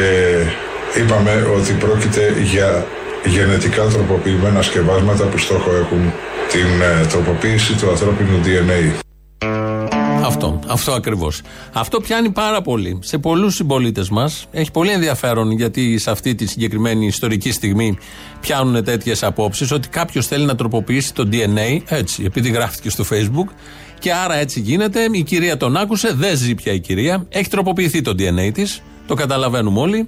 είπαμε 0.99 1.47
ότι 1.57 1.71
πρόκειται 1.73 2.33
για 2.43 2.85
γενετικά 3.25 3.83
τροποποιημένα 3.83 4.61
σκευάσματα 4.61 5.23
που 5.23 5.37
στόχο 5.37 5.71
έχουν 5.75 6.13
την 6.51 6.81
ε, 6.81 7.05
τροποποίηση 7.05 7.73
του 7.73 7.89
ανθρώπινου 7.89 8.41
DNA. 8.45 9.92
Αυτό, 10.25 10.59
αυτό 10.67 10.91
ακριβώς. 10.91 11.41
Αυτό 11.73 11.99
πιάνει 11.99 12.29
πάρα 12.29 12.61
πολύ 12.61 12.99
σε 13.01 13.17
πολλούς 13.17 13.55
συμπολίτες 13.55 14.09
μας. 14.09 14.45
Έχει 14.51 14.71
πολύ 14.71 14.91
ενδιαφέρον 14.91 15.51
γιατί 15.51 15.97
σε 15.97 16.11
αυτή 16.11 16.35
τη 16.35 16.45
συγκεκριμένη 16.45 17.05
ιστορική 17.05 17.51
στιγμή 17.51 17.97
πιάνουν 18.39 18.83
τέτοιες 18.83 19.23
απόψεις 19.23 19.71
ότι 19.71 19.87
κάποιος 19.87 20.27
θέλει 20.27 20.45
να 20.45 20.55
τροποποιήσει 20.55 21.13
το 21.13 21.29
DNA, 21.31 21.81
έτσι, 21.85 22.23
επειδή 22.23 22.49
γράφτηκε 22.49 22.89
στο 22.89 23.03
Facebook. 23.09 23.53
Και 23.99 24.13
άρα 24.13 24.35
έτσι 24.35 24.59
γίνεται. 24.59 25.07
Η 25.11 25.23
κυρία 25.23 25.57
τον 25.57 25.77
άκουσε, 25.77 26.13
δεν 26.13 26.37
ζει 26.37 26.55
πια 26.55 26.73
η 26.73 26.79
κυρία. 26.79 27.25
Έχει 27.29 27.49
τροποποιηθεί 27.49 28.01
το 28.01 28.11
DNA 28.11 28.51
της, 28.53 28.81
το 29.07 29.13
καταλαβαίνουμε 29.13 29.79
όλοι, 29.79 30.07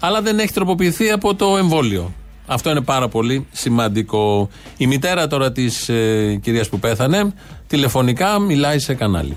αλλά 0.00 0.22
δεν 0.22 0.38
έχει 0.38 0.52
τροποποιηθεί 0.52 1.10
από 1.10 1.34
το 1.34 1.56
εμβόλιο. 1.56 2.12
Αυτό 2.46 2.70
είναι 2.70 2.80
πάρα 2.80 3.08
πολύ 3.08 3.46
σημαντικό. 3.52 4.48
Η 4.76 4.86
μητέρα 4.86 5.26
τώρα 5.26 5.52
της 5.52 5.88
ε, 5.88 6.38
κυρίας 6.42 6.68
που 6.68 6.78
πέθανε, 6.78 7.32
τηλεφωνικά 7.66 8.38
μιλάει 8.38 8.78
σε 8.78 8.94
κανάλι. 8.94 9.36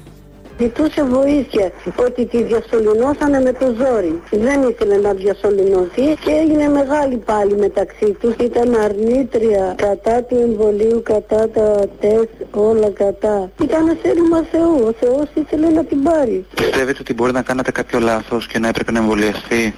Ζητούσε 0.60 1.04
βοήθεια 1.04 1.72
ότι 1.96 2.26
τη 2.26 2.44
διασωληνώσανε 2.44 3.42
με 3.42 3.54
το 3.54 3.66
ζόρι. 3.66 4.22
Δεν 4.32 4.62
ήθελε 4.70 4.98
να 4.98 5.14
διασωληνωθεί 5.14 6.08
και 6.24 6.32
έγινε 6.42 6.70
μεγάλη 6.70 7.18
πάλι 7.18 7.58
μεταξύ 7.58 8.12
τους. 8.20 8.34
Ήταν 8.42 8.76
αρνήτρια 8.76 9.76
κατά 9.78 10.24
του 10.24 10.36
εμβολίου, 10.36 11.02
κατά 11.04 11.50
τα 11.50 11.86
τεστ, 12.00 12.30
όλα 12.52 12.90
κατά. 12.90 13.52
Ήταν 13.62 13.98
θέλημα 14.02 14.46
Θεού. 14.52 14.86
Ο 14.88 14.92
Θεός 15.00 15.28
ήθελε 15.34 15.70
να 15.70 15.84
την 15.84 16.04
πάρει. 16.04 16.46
Πιστεύετε 16.56 16.98
ότι 17.02 17.14
μπορεί 17.14 17.32
να 17.32 17.42
κάνατε 17.42 17.72
κάποιο 17.72 18.00
λάθος 18.00 18.48
και 18.48 18.60
να 18.60 18.68
έπρεπε 18.68 18.92
να 18.92 19.00
εμβολιαστεί; 19.00 19.74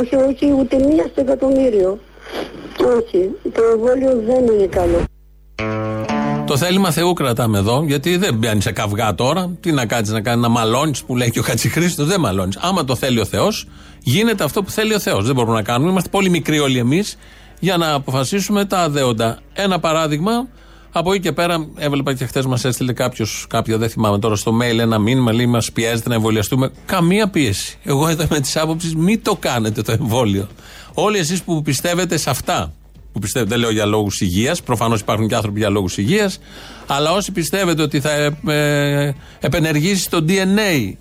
Όχι, 0.00 0.16
όχι, 0.16 0.54
ούτε 0.58 0.76
μία 0.76 1.06
στο 1.10 1.20
εκατομμύριο. 1.20 1.98
Όχι, 2.96 3.30
το 3.52 3.62
εμβόλιο 3.72 4.22
δεν 4.26 4.46
είναι 4.46 4.66
καλό. 4.66 5.04
Το 6.46 6.56
θέλημα 6.56 6.90
Θεού 6.90 7.12
κρατάμε 7.12 7.58
εδώ, 7.58 7.84
γιατί 7.86 8.16
δεν 8.16 8.34
μπαίνει 8.34 8.62
σε 8.62 8.72
καυγά 8.72 9.14
τώρα. 9.14 9.56
Τι 9.60 9.72
να 9.72 9.86
κάτσεις 9.86 10.14
να 10.14 10.20
κάνει, 10.20 10.40
να 10.40 10.48
μαλώνεις 10.48 11.02
που 11.02 11.16
λέει 11.16 11.30
και 11.30 11.38
ο 11.38 11.42
Χατζηχρήστος, 11.42 12.06
δεν 12.06 12.20
μαλώνεις. 12.20 12.56
Άμα 12.60 12.84
το 12.84 12.96
θέλει 12.96 13.20
ο 13.20 13.24
Θεός, 13.24 13.66
γίνεται 14.00 14.44
αυτό 14.44 14.62
που 14.62 14.70
θέλει 14.70 14.94
ο 14.94 14.98
Θεός. 14.98 15.26
Δεν 15.26 15.34
μπορούμε 15.34 15.54
να 15.54 15.62
κάνουμε. 15.62 15.90
Είμαστε 15.90 16.08
πολύ 16.08 16.28
μικροί 16.28 16.58
όλοι 16.58 16.78
εμείς 16.78 17.18
για 17.60 17.76
να 17.76 17.92
αποφασίσουμε 17.92 18.64
τα 18.64 18.78
αδέοντα. 18.78 19.38
Ένα 19.52 19.78
παράδειγμα, 19.78 20.48
από 20.92 21.12
εκεί 21.12 21.22
και 21.22 21.32
πέρα, 21.32 21.66
έβλεπα 21.76 22.14
και 22.14 22.26
χθες 22.26 22.46
μας 22.46 22.64
έστειλε 22.64 22.92
κάποιος, 22.92 23.46
κάποιο, 23.48 23.78
δεν 23.78 23.88
θυμάμαι 23.88 24.18
τώρα, 24.18 24.36
στο 24.36 24.58
mail 24.62 24.78
ένα 24.78 24.98
μήνυμα, 24.98 25.32
λέει 25.32 25.46
μας 25.46 25.72
πιέζεται 25.72 26.08
να 26.08 26.14
εμβολιαστούμε. 26.14 26.70
Καμία 26.86 27.28
πίεση. 27.28 27.78
Εγώ 27.84 28.08
εδώ 28.08 28.24
με 28.30 28.40
τι 28.40 28.52
άποψει, 28.54 28.96
μην 28.96 29.22
το 29.22 29.36
κάνετε 29.36 29.82
το 29.82 29.92
εμβόλιο. 29.92 30.48
Όλοι 30.94 31.18
εσείς 31.18 31.42
που 31.42 31.62
πιστεύετε 31.62 32.16
σε 32.16 32.30
αυτά, 32.30 32.72
που 33.16 33.22
πιστεύετε, 33.22 33.50
δεν 33.50 33.60
λέω 33.60 33.70
για 33.70 33.86
λόγους 33.86 34.20
υγείας, 34.20 34.62
προφανώς 34.62 35.00
υπάρχουν 35.00 35.28
και 35.28 35.34
άνθρωποι 35.34 35.58
για 35.58 35.68
λόγους 35.68 35.96
υγείας, 35.96 36.38
αλλά 36.86 37.12
όσοι 37.12 37.32
πιστεύετε 37.32 37.82
ότι 37.82 38.00
θα 38.00 38.10
ε, 38.10 38.36
ε, 38.46 39.14
επενεργήσει 39.40 40.10
το 40.10 40.24
DNA 40.28 40.92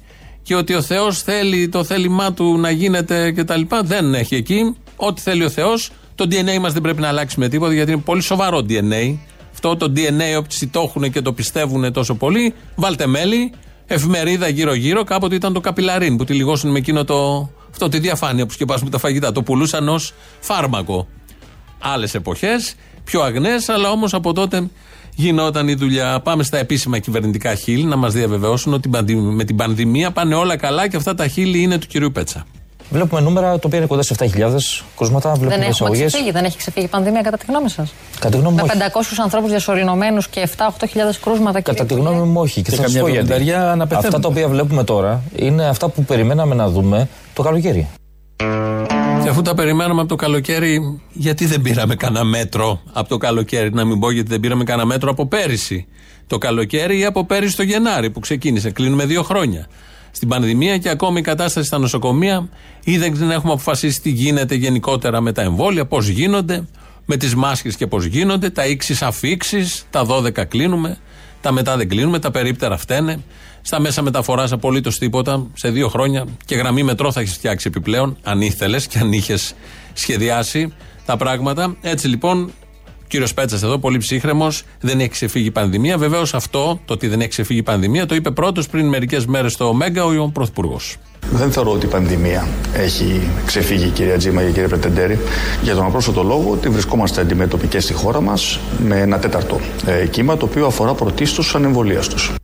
και 0.41 0.55
ότι 0.55 0.73
ο 0.73 0.81
Θεός 0.81 1.21
θέλει 1.21 1.69
το 1.69 1.83
θέλημά 1.83 2.33
του 2.33 2.57
να 2.57 2.69
γίνεται 2.69 3.31
κτλ. 3.31 3.61
Δεν 3.83 4.13
έχει 4.13 4.35
εκεί. 4.35 4.75
Ό,τι 4.95 5.21
θέλει 5.21 5.43
ο 5.43 5.49
Θεός, 5.49 5.91
το 6.15 6.27
DNA 6.29 6.59
μας 6.59 6.73
δεν 6.73 6.81
πρέπει 6.81 7.01
να 7.01 7.07
αλλάξει 7.07 7.39
με 7.39 7.47
τίποτα 7.47 7.73
γιατί 7.73 7.91
είναι 7.91 8.01
πολύ 8.01 8.21
σοβαρό 8.21 8.65
DNA. 8.69 9.15
Αυτό 9.53 9.75
το 9.75 9.93
DNA, 9.95 10.37
όποιοι 10.37 10.67
το 10.71 10.81
έχουν 10.81 11.11
και 11.11 11.21
το 11.21 11.33
πιστεύουν 11.33 11.93
τόσο 11.93 12.15
πολύ, 12.15 12.53
βάλτε 12.75 13.07
μέλι, 13.07 13.51
εφημερίδα 13.85 14.47
γύρω-γύρω. 14.47 15.03
Κάποτε 15.03 15.35
ήταν 15.35 15.53
το 15.53 15.59
καπιλαρίν 15.59 16.17
που 16.17 16.23
τη 16.23 16.33
λιγώσουν 16.33 16.71
με 16.71 16.77
εκείνο 16.77 17.03
το. 17.03 17.49
Αυτό 17.71 17.89
τη 17.89 17.99
διαφάνεια 17.99 18.45
που 18.45 18.51
σκεπάσουμε 18.51 18.89
τα 18.89 18.97
φαγητά. 18.97 19.31
Το 19.31 19.43
πουλούσαν 19.43 19.89
ως 19.89 20.13
φάρμακο 20.39 21.07
άλλες 21.93 22.13
εποχές, 22.15 22.75
πιο 23.03 23.21
αγνές, 23.21 23.69
αλλά 23.69 23.89
όμως 23.89 24.13
από 24.13 24.33
τότε 24.33 24.67
γινόταν 25.15 25.67
η 25.67 25.73
δουλειά. 25.75 26.19
Πάμε 26.23 26.43
στα 26.43 26.57
επίσημα 26.57 26.99
κυβερνητικά 26.99 27.55
χείλη 27.55 27.83
να 27.83 27.95
μας 27.95 28.13
διαβεβαιώσουν 28.13 28.73
ότι 28.73 28.89
με 29.15 29.43
την 29.43 29.55
πανδημία 29.55 30.11
πάνε 30.11 30.35
όλα 30.35 30.57
καλά 30.57 30.87
και 30.87 30.95
αυτά 30.97 31.15
τα 31.15 31.27
χείλη 31.27 31.61
είναι 31.61 31.77
του 31.77 31.87
κυρίου 31.87 32.11
Πέτσα. 32.11 32.45
Βλέπουμε 32.89 33.21
νούμερα 33.21 33.51
τα 33.51 33.59
οποία 33.65 33.77
είναι 33.77 33.87
κοντά 33.87 34.01
σε 34.01 34.15
7.000 34.19 34.27
κρούσματα. 34.97 35.29
Βλέπουμε 35.29 35.49
Δεν 35.49 35.49
έχουμε 35.57 35.69
εισαγωγές. 35.69 36.05
ξεφύγει, 36.11 36.31
δεν 36.31 36.45
έχει 36.45 36.57
ξεφύγει 36.57 36.85
η 36.85 36.89
πανδημία 36.89 37.21
κατά 37.21 37.37
τη 37.37 37.45
γνώμη 37.47 37.69
σας; 37.69 37.93
Κατά 38.19 38.29
τη 38.29 38.37
γνώμη 38.37 38.55
Με 38.55 38.61
μου, 38.61 38.67
όχι. 38.71 38.77
500 39.17 39.21
ανθρώπους 39.23 39.49
διασωληνωμένους 39.49 40.27
και 40.27 40.39
7-8 40.57 40.85
χιλιάδες 40.89 41.19
κρούσματα. 41.19 41.61
Κατά 41.61 41.85
κύριε 41.85 42.03
τη 42.03 42.09
γνώμη 42.09 42.27
μου, 42.27 42.39
όχι. 42.41 42.61
Και, 42.61 42.69
Και 42.69 42.75
θα 42.75 42.81
σας 42.81 42.85
καμιά 42.85 43.01
πω 43.01 43.07
γιατί. 43.07 43.27
πενταριά 43.27 43.57
να 43.77 43.87
πεθαίνουν. 43.87 44.05
Αυτά 44.05 44.19
τα 44.19 44.27
οποία 44.27 44.47
βλέπουμε 44.47 44.83
τώρα 44.83 45.23
είναι 45.35 45.65
αυτά 45.67 45.89
που 45.89 46.03
περιμέναμε 46.03 46.55
να 46.55 46.69
δούμε 46.69 47.07
το 47.33 47.43
καλοκαίρι. 47.43 47.87
Και 49.23 49.29
αφού 49.29 49.41
τα 49.41 49.53
περιμέναμε 49.53 49.99
από 49.99 50.09
το 50.09 50.15
καλοκαίρι, 50.15 51.01
γιατί 51.13 51.45
δεν 51.45 51.61
πήραμε 51.61 51.95
κανένα 51.95 52.25
μέτρο 52.25 52.81
από 52.93 53.09
το 53.09 53.17
καλοκαίρι, 53.17 53.73
να 53.73 53.85
μην 53.85 53.99
πω 53.99 54.11
γιατί 54.11 54.29
δεν 54.29 54.39
πήραμε 54.39 54.63
κανένα 54.63 54.87
μέτρο 54.87 55.11
από 55.11 55.27
πέρυσι 55.27 55.87
το 56.27 56.37
καλοκαίρι 56.37 56.99
ή 56.99 57.05
από 57.05 57.25
πέρυσι 57.25 57.55
το 57.55 57.63
Γενάρη 57.63 58.09
που 58.09 58.19
ξεκίνησε. 58.19 58.71
Κλείνουμε 58.71 59.05
δύο 59.05 59.23
χρόνια 59.23 59.67
στην 60.11 60.27
πανδημία 60.27 60.77
και 60.77 60.89
ακόμη 60.89 61.19
η 61.19 61.21
κατάσταση 61.21 61.67
στα 61.67 61.77
νοσοκομεία 61.77 62.49
ή 62.83 62.97
δεν 62.97 63.31
έχουμε 63.31 63.53
αποφασίσει 63.53 64.01
τι 64.01 64.09
γίνεται 64.09 64.55
γενικότερα 64.55 65.21
με 65.21 65.31
τα 65.31 65.41
εμβόλια, 65.41 65.85
πώς 65.85 66.07
γίνονται, 66.07 66.67
με 67.05 67.17
τις 67.17 67.35
μάσκες 67.35 67.75
και 67.75 67.87
πώς 67.87 68.05
γίνονται, 68.05 68.49
τα 68.49 68.65
ίξει 68.65 68.97
αφήξεις, 69.01 69.85
τα 69.89 70.05
12 70.05 70.45
κλείνουμε, 70.47 70.97
τα 71.45 71.51
μετά 71.51 71.77
δεν 71.77 71.89
κλείνουμε, 71.89 72.19
τα 72.19 72.31
περίπτερα 72.31 72.77
φταίνε. 72.77 73.23
Στα 73.61 73.79
μέσα 73.79 74.01
μεταφοράς 74.01 74.51
απολύτως 74.51 74.97
τίποτα. 74.97 75.47
Σε 75.53 75.69
δύο 75.69 75.87
χρόνια 75.87 76.25
και 76.45 76.55
γραμμή 76.55 76.83
μετρό 76.83 77.11
θα 77.11 77.19
έχεις 77.19 77.33
φτιάξει 77.33 77.67
επιπλέον, 77.67 78.17
αν 78.23 78.41
ήθελες 78.41 78.87
και 78.87 78.99
αν 78.99 79.11
είχες 79.11 79.55
σχεδιάσει 79.93 80.73
τα 81.05 81.17
πράγματα. 81.17 81.75
Έτσι 81.81 82.07
λοιπόν, 82.07 82.51
κύριος 83.07 83.33
Πέτσας 83.33 83.63
εδώ, 83.63 83.77
πολύ 83.77 83.97
ψύχρεμος, 83.97 84.63
δεν 84.81 84.99
έχει 84.99 85.09
ξεφύγει 85.09 85.47
η 85.47 85.51
πανδημία. 85.51 85.97
Βεβαίως 85.97 86.33
αυτό, 86.33 86.79
το 86.85 86.93
ότι 86.93 87.07
δεν 87.07 87.19
έχει 87.19 87.29
ξεφύγει 87.29 87.59
η 87.59 87.63
πανδημία, 87.63 88.05
το 88.05 88.15
είπε 88.15 88.31
πρώτος 88.31 88.67
πριν 88.67 88.87
μερικές 88.87 89.25
μέρες 89.25 89.51
στο 89.51 89.73
Μέγκα 89.73 90.05
ο 90.05 90.29
Πρωθυπουργός. 90.29 90.97
Δεν 91.31 91.51
θεωρώ 91.51 91.71
ότι 91.71 91.85
η 91.85 91.89
πανδημία 91.89 92.47
έχει 92.73 93.21
ξεφύγει, 93.45 93.89
κυρία 93.89 94.17
Τζίμα 94.17 94.41
και 94.41 94.51
κύριε 94.51 94.67
Πρετεντέρη, 94.67 95.19
για 95.63 95.75
τον 95.75 95.85
απλούστατο 95.85 96.23
λόγο 96.23 96.51
ότι 96.51 96.69
βρισκόμαστε 96.69 97.21
αντιμέτωποι 97.21 97.67
και 97.67 97.79
στη 97.79 97.93
χώρα 97.93 98.21
μας 98.21 98.59
με 98.85 98.99
ένα 98.99 99.19
τέταρτο 99.19 99.59
ε, 99.85 100.05
κύμα, 100.05 100.37
το 100.37 100.45
οποίο 100.45 100.65
αφορά 100.65 100.93
πρωτίστως 100.93 101.45
τους 101.45 101.55
ανεμβολίαστου. 101.55 102.35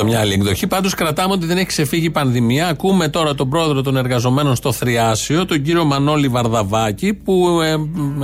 Εδώ 0.00 0.08
μια 0.08 0.20
άλλη 0.20 0.32
εκδοχή. 0.32 0.66
Πάντως 0.66 0.94
κρατάμε 0.94 1.32
ότι 1.32 1.46
δεν 1.46 1.56
έχει 1.56 1.66
ξεφύγει 1.66 2.06
η 2.06 2.10
πανδημία. 2.10 2.68
Ακούμε 2.68 3.08
τώρα 3.08 3.34
τον 3.34 3.48
πρόεδρο 3.48 3.82
των 3.82 3.96
εργαζομένων 3.96 4.56
στο 4.56 4.72
Θριάσιο, 4.72 5.46
τον 5.46 5.62
κύριο 5.62 5.84
Μανώλη 5.84 6.28
Βαρδαβάκη, 6.28 7.14
που 7.14 7.60
ε, 7.60 7.76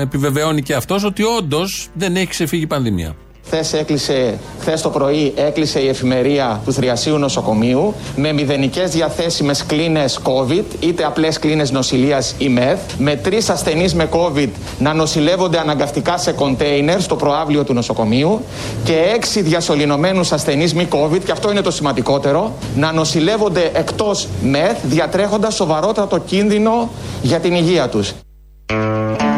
επιβεβαιώνει 0.02 0.62
και 0.62 0.75
αυτός 0.75 1.04
ότι 1.04 1.23
όντως 1.23 1.88
δεν 1.95 2.16
έχει 2.16 2.26
ξεφύγει 2.26 2.62
η 2.62 2.66
πανδημία. 2.66 3.16
Χθες 3.47 3.73
έκλεισε, 3.73 4.38
χθες 4.61 4.83
το 4.83 4.91
πρωί 4.91 5.33
έκλεισε 5.37 5.81
η 5.81 5.88
εφημερία 5.88 6.61
του 6.65 6.73
Θριασίου 6.73 7.19
Νοσοκομείου 7.19 7.95
με 8.17 8.33
μηδενικές 8.33 8.91
διαθέσιμες 8.91 9.67
κλίνες 9.67 10.21
COVID, 10.23 10.65
είτε 10.81 11.05
απλές 11.05 11.38
κλίνες 11.38 11.71
νοσηλείας 11.71 12.35
ή 12.38 12.49
ΜΕΘ, 12.49 12.79
με 12.99 13.17
τρεις 13.17 13.50
ασθενείς 13.50 13.95
με 13.95 14.09
COVID 14.12 14.49
να 14.79 14.95
νοσηλεύονται 14.95 15.59
αναγκαστικά 15.59 16.19
σε 16.19 16.33
κοντέινερ 16.33 17.00
στο 17.00 17.17
προάβλιο 17.17 17.65
του 17.65 17.73
νοσοκομείου 17.73 18.41
και 18.85 18.97
έξι 19.15 19.43
διασωληνωμένους 19.43 20.33
ασθενείς 20.33 20.75
μη 20.75 20.88
COVID, 20.91 21.21
και 21.25 21.33
αυτό 21.33 21.50
είναι 21.50 21.61
το 21.61 21.71
σημαντικότερο, 21.71 22.53
να 22.76 22.93
νοσηλεύονται 22.93 23.71
εκτός 23.75 24.29
ΜΕΘ, 24.43 24.76
διατρέχοντας 24.83 25.55
σοβαρότατο 25.55 26.19
κίνδυνο 26.19 26.91
για 27.23 27.38
την 27.38 27.55
υγεία 27.55 27.88
τους. 27.88 28.12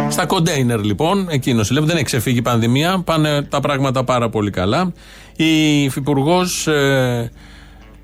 Στα 0.08 0.26
κοντέινερ 0.26 0.80
λοιπόν, 0.84 1.28
εκεί 1.30 1.52
νοσηλεύουν, 1.54 1.88
δεν 1.88 1.96
έχει 1.96 2.04
ξεφύγει 2.06 2.38
η 2.38 2.42
πανδημία, 2.42 3.02
πάνε 3.04 3.42
τα 3.42 3.60
πράγματα 3.60 4.04
πάρα 4.04 4.28
πολύ 4.30 4.50
καλά. 4.50 4.92
Η 5.36 5.82
Υφυπουργός 5.82 6.66
ε, 6.66 7.30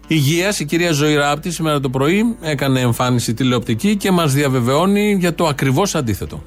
Υγείας, 0.07 0.61
η 0.61 0.65
κυρία 0.65 0.93
Ζωή 0.93 1.15
Ράπτη, 1.15 1.51
σήμερα 1.51 1.81
το 1.81 1.89
πρωί 1.91 2.37
έκανε 2.41 2.81
εμφάνιση 2.81 3.35
τηλεοπτική 3.35 3.97
και 3.97 4.11
μας 4.11 4.33
διαβεβαιώνει 4.33 5.17
για 5.19 5.35
το 5.35 5.47
ακριβώς 5.47 5.95
αντίθετο. 5.95 6.43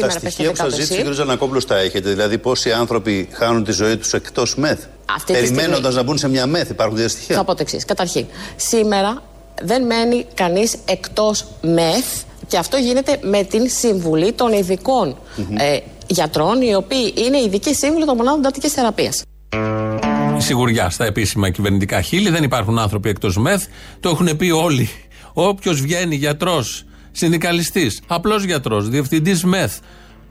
τα 0.00 0.10
στοιχεία 0.10 0.50
που 0.50 0.56
σας 0.56 0.74
ζήτησε 0.74 1.04
ο 1.06 1.10
κ. 1.10 1.12
Ζανακόπουλο 1.14 1.64
τα 1.64 1.78
έχετε, 1.78 2.10
δηλαδή 2.10 2.38
πόσοι 2.38 2.72
άνθρωποι 2.72 3.28
χάνουν 3.32 3.64
τη 3.64 3.72
ζωή 3.72 3.96
τους 3.96 4.12
εκτός 4.12 4.56
ΜΕΘ; 4.56 4.78
Αυτή 5.14 5.32
τη 5.32 5.38
Περιμένοντας 5.40 5.76
στιγμή- 5.78 5.94
να 5.96 6.02
μπουν 6.02 6.18
σε 6.18 6.28
μια 6.28 6.46
μεθ, 6.46 6.70
υπάρχουν 6.70 6.96
δύο 6.96 7.04
Θα 7.08 7.10
στοιχεία. 7.10 7.44
πω 7.44 7.52
το 7.54 7.58
εξής. 7.60 7.84
Καταρχήν, 7.84 8.26
σήμερα 8.56 9.22
δεν 9.62 9.86
μένει 9.86 10.26
κανείς 10.34 10.76
εκτός 10.84 11.44
μεθ 11.62 12.22
και 12.48 12.56
αυτό 12.56 12.76
γίνεται 12.76 13.18
με 13.22 13.42
την 13.44 13.68
συμβουλή 13.70 14.32
των 14.32 14.52
ειδικών 14.52 15.16
ε, 15.58 15.78
γιατρών, 16.06 16.62
οι 16.62 16.74
οποίοι 16.74 17.14
είναι 17.16 17.38
ειδικοί 17.38 17.74
σύμβουλοι 17.74 18.04
των 18.04 18.16
μονάδων 18.16 18.38
εντατικής 18.38 18.72
θεραπείας. 18.72 19.22
Η 20.36 20.40
σιγουριά 20.40 20.90
στα 20.90 21.04
επίσημα 21.04 21.50
κυβερνητικά 21.50 22.00
χείλη. 22.00 22.30
Δεν 22.30 22.42
υπάρχουν 22.42 22.78
άνθρωποι 22.78 23.08
εκτός 23.08 23.36
ΜΕΘ. 23.36 23.62
Το 24.00 24.08
έχουν 24.08 24.36
πει 24.36 24.50
όλοι. 24.50 24.90
Όποιος 25.32 25.80
βγαίνει 25.80 26.14
γιατρός, 26.14 26.84
συνδικαλιστής, 27.12 28.00
απλός 28.06 28.44
γιατρός, 28.44 28.88
διευθυντής 28.88 29.44
ΜΕΘ, 29.44 29.72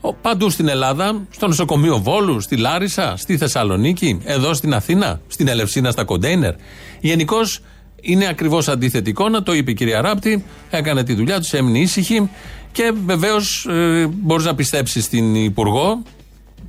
ο- 0.02 0.14
παντού 0.14 0.50
στην 0.50 0.68
Ελλάδα, 0.68 1.28
στο 1.32 1.48
νοσοκομείο 1.48 1.98
Βόλου, 1.98 2.40
στη 2.42 2.58
Λάρισα, 2.58 3.14
στη 3.18 3.38
Θεσσαλονίκη, 3.38 4.20
εδώ 4.24 4.54
στην 4.54 4.74
Αθήνα, 4.74 5.22
στην 5.28 5.48
Ελευσίνα 5.48 5.92
στα 5.92 6.04
κοντέινερ. 6.04 6.54
Γενικώς 7.00 7.60
είναι 8.01 8.27
ακριβώς 8.27 8.68
αντιθετικό 8.68 9.30
να 9.30 9.44
το 9.44 9.54
είπε 9.54 9.72
η 9.72 9.74
κυρία 9.74 10.01
Ράπτη, 10.01 10.44
έκανε 10.70 11.04
τη 11.04 11.13
δουλειά 11.13 11.39
τους, 11.39 11.54
έμεινε 11.54 11.80
ήσυχη 11.80 12.30
και 12.72 12.94
βεβαίως 13.06 13.66
ε, 13.70 14.08
μπορείς 14.13 14.46
να 14.46 14.56
πιστέψεις 14.56 15.04
στην 15.04 15.36
Υπουργό, 15.36 16.01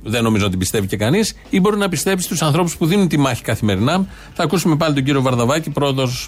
δεν 0.03 0.23
νομίζω 0.23 0.45
ότι 0.45 0.57
πιστεύει 0.57 0.87
και 0.87 0.97
κανείς, 0.97 1.35
ή 1.49 1.59
μπορεί 1.59 1.77
να 1.77 1.89
πιστέψεις 1.89 2.37
στου 2.37 2.45
ανθρώπους 2.45 2.77
που 2.77 2.85
δίνουν 2.85 3.07
τη 3.07 3.17
μάχη 3.17 3.41
καθημερινά. 3.41 4.07
Θα 4.33 4.43
ακούσουμε 4.43 4.75
πάλι 4.75 4.93
τον 4.93 5.03
κύριο 5.03 5.21
Βαρδαβάκη, 5.21 5.71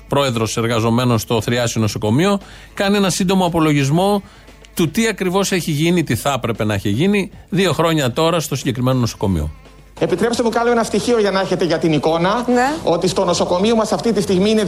πρόεδρος 0.08 0.58
εργαζομένος 0.58 1.22
στο 1.22 1.42
Θριάσιο 1.42 1.82
Νοσοκομείο. 1.82 2.40
Κάνει 2.74 2.98
ένα 2.98 3.10
σύντομο 3.10 3.46
απολογισμό 3.46 4.24
του 4.74 4.90
τι 4.90 5.08
ακριβώς 5.08 5.52
έχει 5.52 5.72
γίνει, 5.72 6.04
τι 6.04 6.16
θα 6.16 6.34
έπρεπε 6.36 6.64
να 6.64 6.74
έχει 6.74 6.90
γίνει 6.90 7.32
δύο 7.50 7.74
χρόνια 7.74 8.12
τώρα 8.12 8.40
στο 8.40 8.56
συγκεκριμένο 8.56 9.00
νοσοκομείο. 9.00 9.52
Επιτρέψτε 10.04 10.44
μου 10.44 10.50
κάνω 10.50 10.72
ένα 10.72 10.84
στοιχείο 10.84 11.20
για 11.20 11.32
να 11.32 11.40
έχετε 11.40 11.66
για 11.66 11.78
την 11.78 11.94
εικόνα 11.94 12.46
ότι 12.84 13.08
στο 13.08 13.26
νοσοκομείο 13.26 13.76
μας 13.76 13.92
αυτή 13.92 14.14
τη 14.14 14.22
στιγμή 14.22 14.50
είναι 14.50 14.64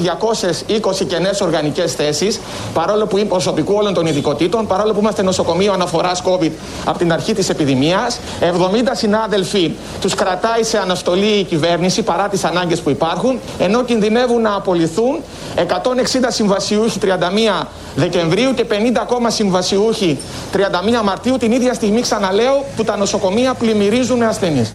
220 1.02 1.06
κενές 1.08 1.42
οργανικές 1.42 1.94
θέσεις 1.94 2.40
παρόλο 2.74 3.06
που 3.06 3.18
είναι 3.18 3.28
προσωπικού 3.28 3.74
όλων 3.74 3.94
των 3.94 4.06
ειδικοτήτων, 4.06 4.68
παρόλο 4.68 4.94
που 4.94 5.00
είμαστε 5.00 5.22
νοσοκομείο 5.22 5.74
αναφοράς 5.74 6.24
COVID 6.25 6.52
από 6.86 6.98
την 6.98 7.13
αρχή 7.13 7.34
της 7.34 7.50
επιδημίας. 7.50 8.20
70 8.42 8.46
συνάδελφοι 8.92 9.72
τους 10.02 10.13
κρατάει 10.13 10.63
σε 10.63 10.78
αναστολή 10.78 11.40
η 11.40 11.44
κυβέρνηση 11.44 12.02
παρά 12.02 12.28
τις 12.28 12.44
ανάγκες 12.44 12.80
που 12.80 12.90
υπάρχουν, 12.90 13.40
ενώ 13.60 13.84
κινδυνεύουν 13.84 14.42
να 14.42 14.56
απολυθούν 14.56 15.20
160 15.56 15.63
συμβασιούχοι 16.28 17.00
31 17.62 17.66
Δεκεμβρίου 17.96 18.54
και 18.54 18.66
50 18.70 18.74
ακόμα 19.02 19.30
συμβασιούχοι 19.30 20.18
31 20.54 20.58
Μαρτίου 21.04 21.38
την 21.38 21.52
ίδια 21.52 21.74
στιγμή 21.74 22.02
ξαναλέω 22.02 22.66
που 22.75 22.84
τα 22.84 22.98
νοσοκομεία 22.98 23.54
πλημμυρίζουν 23.54 24.18
με 24.18 24.25
ασθενείς. 24.25 24.72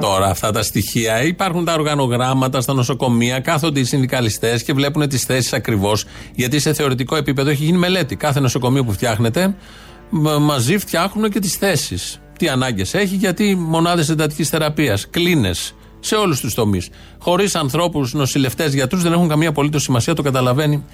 Τώρα 0.00 0.26
αυτά 0.26 0.50
τα 0.50 0.62
στοιχεία 0.62 1.22
υπάρχουν 1.22 1.64
τα 1.64 1.72
οργανογράμματα 1.72 2.60
στα 2.60 2.72
νοσοκομεία, 2.74 3.40
κάθονται 3.40 3.80
οι 3.80 3.84
συνδικαλιστές 3.84 4.62
και 4.62 4.72
βλέπουν 4.72 5.08
τις 5.08 5.22
θέσεις 5.22 5.52
ακριβώς. 5.52 6.04
Γιατί 6.34 6.58
σε 6.58 6.72
θεωρητικό 6.72 7.16
επίπεδο 7.16 7.50
έχει 7.50 7.64
γίνει 7.64 7.78
μελέτη. 7.78 8.16
Κάθε 8.16 8.40
νοσοκομείο 8.40 8.84
που 8.84 8.92
φτιάχνεται 8.92 9.54
μ- 10.10 10.36
μαζί 10.40 10.78
φτιάχνουν 10.78 11.30
και 11.30 11.38
τις 11.38 11.54
θέσεις. 11.54 12.18
Τι 12.38 12.48
ανάγκες 12.48 12.94
έχει, 12.94 13.14
γιατί 13.14 13.54
μονάδες 13.54 14.08
εντατικής 14.08 14.48
θεραπείας, 14.48 15.06
κλίνες 15.10 15.74
σε 16.00 16.14
όλους 16.14 16.40
τους 16.40 16.54
τομείς. 16.54 16.88
Χωρίς 17.18 17.54
ανθρώπους, 17.54 18.14
νοσηλευτές, 18.14 18.74
γιατρούς 18.74 19.02
δεν 19.02 19.12
έχουν 19.12 19.28
καμία 19.28 19.48
απολύτως 19.48 19.82
σημασία, 19.82 20.14
το 20.14 20.22
καταλαβαίνει 20.22 20.84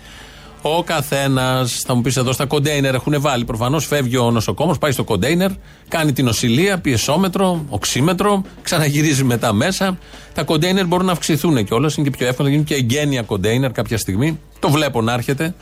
ο 0.62 0.82
καθένας, 0.82 1.82
θα 1.86 1.94
μου 1.94 2.00
πεις 2.00 2.16
εδώ 2.16 2.32
στα 2.32 2.46
κοντέινερ 2.46 2.94
έχουν 2.94 3.20
βάλει. 3.20 3.44
Προφανώς 3.44 3.86
φεύγει 3.86 4.16
ο 4.16 4.30
νοσοκόμος, 4.30 4.78
πάει 4.78 4.92
στο 4.92 5.04
κοντέινερ, 5.04 5.50
κάνει 5.88 6.12
την 6.12 6.28
οσηλεία, 6.28 6.78
πιεσόμετρο, 6.78 7.64
οξύμετρο, 7.68 8.42
ξαναγυρίζει 8.62 9.24
μετά 9.24 9.52
μέσα. 9.52 9.98
Τα 10.34 10.42
κοντέινερ 10.42 10.86
μπορούν 10.86 11.06
να 11.06 11.12
αυξηθούν 11.12 11.64
κιόλας, 11.64 11.96
είναι 11.96 12.08
και 12.08 12.16
πιο 12.16 12.26
εύκολο 12.26 12.48
να 12.48 12.54
γίνουν 12.54 12.66
και 12.66 12.74
εγγένεια 12.74 13.22
κοντέινερ 13.22 13.72
κάποια 13.72 13.98
στιγμή. 13.98 14.38
Το 14.58 14.70
βλέπω 14.70 15.02
να 15.02 15.12
έρχεται. 15.12 15.54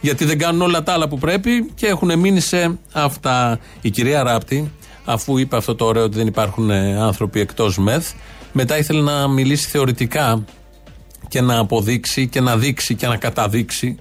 Γιατί 0.00 0.24
δεν 0.24 0.38
κάνουν 0.38 0.62
όλα 0.62 0.82
τα 0.82 0.92
άλλα 0.92 1.08
που 1.08 1.18
πρέπει 1.18 1.70
και 1.74 1.86
έχουν 1.86 2.18
μείνει 2.18 2.40
σε 2.40 2.78
αυτά. 2.92 3.58
Η 3.80 3.90
κυρία 3.90 4.22
Ράπτη, 4.22 4.70
αφού 5.04 5.38
είπε 5.38 5.56
αυτό 5.56 5.74
το 5.74 5.84
ωραίο 5.84 6.04
ότι 6.04 6.16
δεν 6.16 6.26
υπάρχουν 6.26 6.70
ε, 6.70 7.00
άνθρωποι 7.00 7.40
εκτός 7.40 7.78
ΜΕΘ, 7.78 8.10
μετά 8.52 8.78
ήθελε 8.78 9.00
να 9.00 9.28
μιλήσει 9.28 9.68
θεωρητικά 9.68 10.44
και 11.28 11.40
να 11.40 11.58
αποδείξει 11.58 12.28
και 12.28 12.40
να 12.40 12.56
δείξει 12.56 12.94
και 12.94 13.06
να 13.06 13.16
καταδείξει 13.16 13.96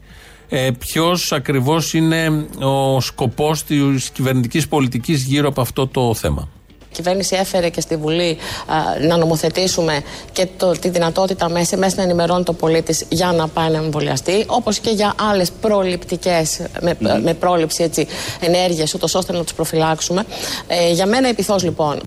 ε, 0.49 0.71
ποιος 0.79 1.31
ακριβώς 1.31 1.93
είναι 1.93 2.45
ο 2.59 3.01
σκοπός 3.01 3.63
της 3.63 4.09
κυβερνητικής 4.09 4.67
πολιτικής 4.67 5.23
γύρω 5.23 5.47
από 5.47 5.61
αυτό 5.61 5.87
το 5.87 6.13
θέμα; 6.13 6.49
Η 6.91 6.95
κυβέρνηση 6.95 7.35
έφερε 7.35 7.69
και 7.69 7.81
στη 7.81 7.95
Βουλή 7.95 8.37
α, 8.67 9.05
να 9.07 9.17
νομοθετήσουμε 9.17 10.01
και 10.31 10.47
το, 10.57 10.71
τη 10.71 10.89
δυνατότητα 10.89 11.49
μέσα, 11.49 11.77
μέσα 11.77 11.95
να 11.97 12.03
ενημερώνει 12.03 12.43
το 12.43 12.53
πολίτη 12.53 13.05
για 13.09 13.31
να 13.31 13.47
πάει 13.47 13.69
να 13.69 13.77
εμβολιαστεί, 13.77 14.43
όπως 14.47 14.79
και 14.79 14.89
για 14.89 15.13
άλλες 15.31 15.51
προληπτικές, 15.61 16.61
με, 16.81 16.97
με 17.23 17.33
πρόληψη 17.33 17.83
έτσι, 17.83 18.07
ενέργειες, 18.39 18.93
ούτως 18.93 19.15
ώστε 19.15 19.33
να 19.33 19.43
τους 19.43 19.53
προφυλάξουμε. 19.53 20.23
Ε, 20.67 20.91
για 20.91 21.05
μένα 21.05 21.29
η 21.29 21.33
πυθός, 21.33 21.63
λοιπόν. 21.63 21.99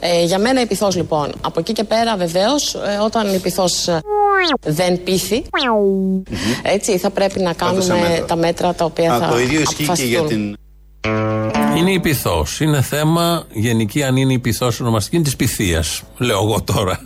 Ε, 0.00 0.24
για 0.24 0.38
μένα 0.38 0.60
η 0.60 0.66
πυθός, 0.66 0.96
λοιπόν. 0.96 1.32
Από 1.40 1.60
εκεί 1.60 1.72
και 1.72 1.84
πέρα, 1.84 2.16
βεβαίως, 2.16 2.76
όταν 3.04 3.34
η 3.34 3.38
πυθός 3.38 3.88
ε, 3.88 4.00
δεν 4.66 5.02
πείθει, 5.02 5.44
έτσι, 6.62 6.98
θα 6.98 7.10
πρέπει 7.10 7.40
να 7.40 7.52
κάνουμε 7.52 7.98
μέτρα. 8.00 8.24
τα 8.24 8.36
μέτρα 8.36 8.74
τα 8.74 8.84
οποία 8.84 9.12
Α, 9.12 9.18
θα 9.18 9.26
το 9.28 9.38
ίδιο 9.38 9.60
ισχύει 9.60 9.74
και 9.76 10.04
για 10.04 10.18
αποφασιστούν. 10.18 10.26
την. 10.28 10.63
Είναι 11.76 11.90
η 11.90 12.00
πυθός. 12.00 12.60
Είναι 12.60 12.82
θέμα 12.82 13.44
γενική, 13.52 14.02
αν 14.02 14.16
είναι 14.16 14.32
η 14.32 14.38
πυθός 14.38 14.80
ονομαστική, 14.80 15.20
της 15.20 15.36
πυθίας. 15.36 16.02
Λέω 16.18 16.42
εγώ 16.42 16.62
τώρα. 16.62 17.00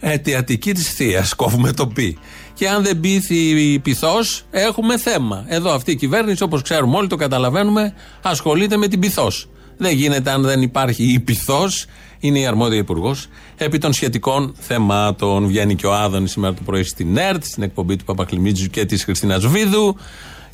Αιτιατική 0.00 0.72
τη 0.72 0.80
θείας. 0.80 1.34
Κόβουμε 1.34 1.72
το 1.72 1.86
πι. 1.86 2.18
Και 2.54 2.68
αν 2.68 2.82
δεν 2.82 3.00
πείθει 3.00 3.34
η 3.34 3.78
πυθός, 3.78 4.44
έχουμε 4.50 4.98
θέμα. 4.98 5.44
Εδώ 5.48 5.70
αυτή 5.70 5.90
η 5.90 5.96
κυβέρνηση, 5.96 6.42
όπως 6.42 6.62
ξέρουμε 6.62 6.96
όλοι, 6.96 7.06
το 7.08 7.16
καταλαβαίνουμε, 7.16 7.94
ασχολείται 8.22 8.76
με 8.76 8.88
την 8.88 9.00
πυθός. 9.00 9.48
Δεν 9.76 9.96
γίνεται 9.96 10.30
αν 10.30 10.42
δεν 10.42 10.62
υπάρχει 10.62 11.12
η 11.12 11.20
πυθός, 11.20 11.86
είναι 12.18 12.38
η 12.38 12.46
αρμόδια 12.46 12.78
υπουργός, 12.78 13.26
επί 13.56 13.78
των 13.78 13.92
σχετικών 13.92 14.54
θεμάτων. 14.58 15.46
Βγαίνει 15.46 15.74
και 15.74 15.86
ο 15.86 15.94
Άδωνης 15.94 16.30
σήμερα 16.30 16.54
το 16.54 16.60
πρωί 16.64 16.82
στην 16.82 17.16
ΕΡΤ, 17.16 17.44
στην 17.44 17.62
εκπομπή 17.62 17.96
του 17.96 18.04
Παπακλημίτζου 18.04 18.66
και 18.66 18.84
της 18.84 19.04
Χριστίνας 19.04 19.46
Βίδου 19.46 19.96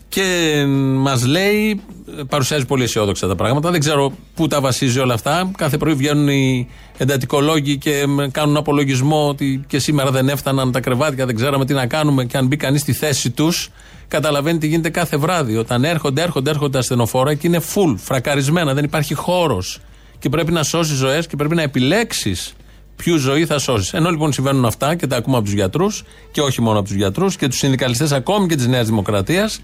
και 0.08 0.64
μας 0.96 1.26
λέει, 1.26 1.80
παρουσιάζει 2.28 2.66
πολύ 2.66 2.82
αισιόδοξα 2.82 3.28
τα 3.28 3.34
πράγματα. 3.34 3.70
Δεν 3.70 3.80
ξέρω 3.80 4.12
πού 4.34 4.46
τα 4.46 4.60
βασίζει 4.60 4.98
όλα 4.98 5.14
αυτά. 5.14 5.50
Κάθε 5.56 5.76
πρωί 5.76 5.94
βγαίνουν 5.94 6.28
οι 6.28 6.68
εντατικολόγοι 6.96 7.78
και 7.78 8.06
μ, 8.06 8.26
κάνουν 8.30 8.56
απολογισμό 8.56 9.28
ότι 9.28 9.64
και 9.66 9.78
σήμερα 9.78 10.10
δεν 10.10 10.28
έφταναν 10.28 10.72
τα 10.72 10.80
κρεβάτια, 10.80 11.26
δεν 11.26 11.34
ξέραμε 11.34 11.64
τι 11.64 11.74
να 11.74 11.86
κάνουμε. 11.86 12.24
Και 12.24 12.36
αν 12.36 12.46
μπει 12.46 12.56
κανείς 12.56 12.80
στη 12.80 12.92
θέση 12.92 13.30
τους, 13.30 13.70
καταλαβαίνει 14.08 14.58
τι 14.58 14.66
γίνεται 14.66 14.90
κάθε 14.90 15.16
βράδυ. 15.16 15.56
Όταν 15.56 15.84
έρχονται, 15.84 16.22
έρχονται, 16.22 16.50
έρχονται 16.50 16.72
τα 16.72 16.78
ασθενοφόρα 16.78 17.34
και 17.34 17.46
είναι 17.46 17.60
full, 17.74 17.94
φρακαρισμένα, 17.96 18.74
δεν 18.74 18.84
υπάρχει 18.84 19.14
χώρος. 19.14 19.80
Και 20.18 20.28
πρέπει 20.28 20.52
να 20.52 20.62
σώσεις 20.62 20.96
ζωές 20.96 21.26
και 21.26 21.36
πρέπει 21.36 21.54
να 21.54 21.62
επιλέξεις 21.62 22.54
ποιου 22.96 23.16
ζωή 23.16 23.46
θα 23.46 23.58
σώσεις. 23.58 23.92
Ενώ 23.92 24.10
λοιπόν 24.10 24.32
συμβαίνουν 24.32 24.64
αυτά 24.64 24.94
και 24.94 25.06
τα 25.06 25.16
ακούμε 25.16 25.36
από 25.36 25.44
τους 25.44 25.54
γιατρούς 25.54 26.04
και 26.30 26.40
όχι 26.40 26.62
μόνο 26.62 26.78
από 26.78 26.88
τους 26.88 26.96
γιατρούς 26.96 27.36
και 27.36 27.48
τους 27.48 27.58
συνδικαλιστές 27.58 28.12
ακόμη 28.12 28.46
και 28.46 28.56
της 28.56 28.66
Νέας 28.66 28.86
Δημοκρατίας, 28.86 29.60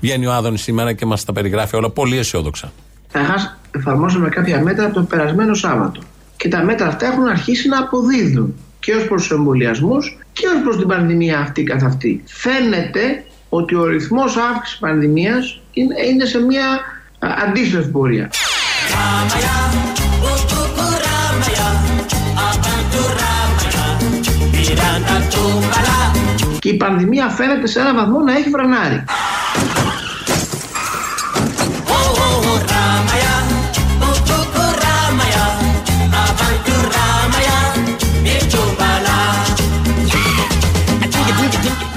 βγαίνει 0.00 0.26
ο 0.26 0.32
Άδωνης 0.32 0.62
σήμερα 0.62 0.92
και 0.92 1.06
μας 1.06 1.24
τα 1.24 1.32
περιγράφει 1.32 1.76
όλα 1.76 1.90
πολύ 1.90 2.18
αισιόδοξα. 2.18 2.72
Καταρχά, 3.12 3.58
εφαρμόσαμε 3.76 4.28
κάποια 4.28 4.60
μέτρα 4.62 4.84
από 4.84 4.94
το 4.94 5.02
περασμένο 5.02 5.54
Σάββατο. 5.54 6.00
Και 6.36 6.48
τα 6.48 6.64
μέτρα 6.64 6.86
αυτά 6.86 7.06
έχουν 7.06 7.26
αρχίσει 7.26 7.68
να 7.68 7.78
αποδίδουν 7.78 8.54
και 8.80 8.94
ως 8.94 9.06
προς 9.08 9.22
τους 9.22 9.30
εμβολιασμούς 9.30 10.18
και 10.32 10.46
ως 10.46 10.62
προς 10.62 10.76
την 10.76 10.86
πανδημία 10.86 11.38
αυτή 11.38 11.62
καθ' 11.62 11.84
αυτή. 11.84 12.22
Φαίνεται 12.26 13.24
ότι 13.48 13.74
ο 13.74 13.84
ρυθμός 13.84 14.36
αύξησης 14.36 14.78
πανδημίας 14.78 15.60
είναι, 15.72 15.94
είναι 16.06 16.24
σε 16.24 16.38
μια 16.38 16.66
α, 17.18 17.28
αντίστροφη 17.48 17.88
πορεία. 17.88 18.30
Και 26.58 26.68
η 26.68 26.74
πανδημία 26.74 27.28
φαίνεται 27.28 27.66
σε 27.66 27.80
έναν 27.80 27.96
βαθμό 27.96 28.20
να 28.20 28.32
έχει 28.32 28.48
φρενάρει. 28.50 29.04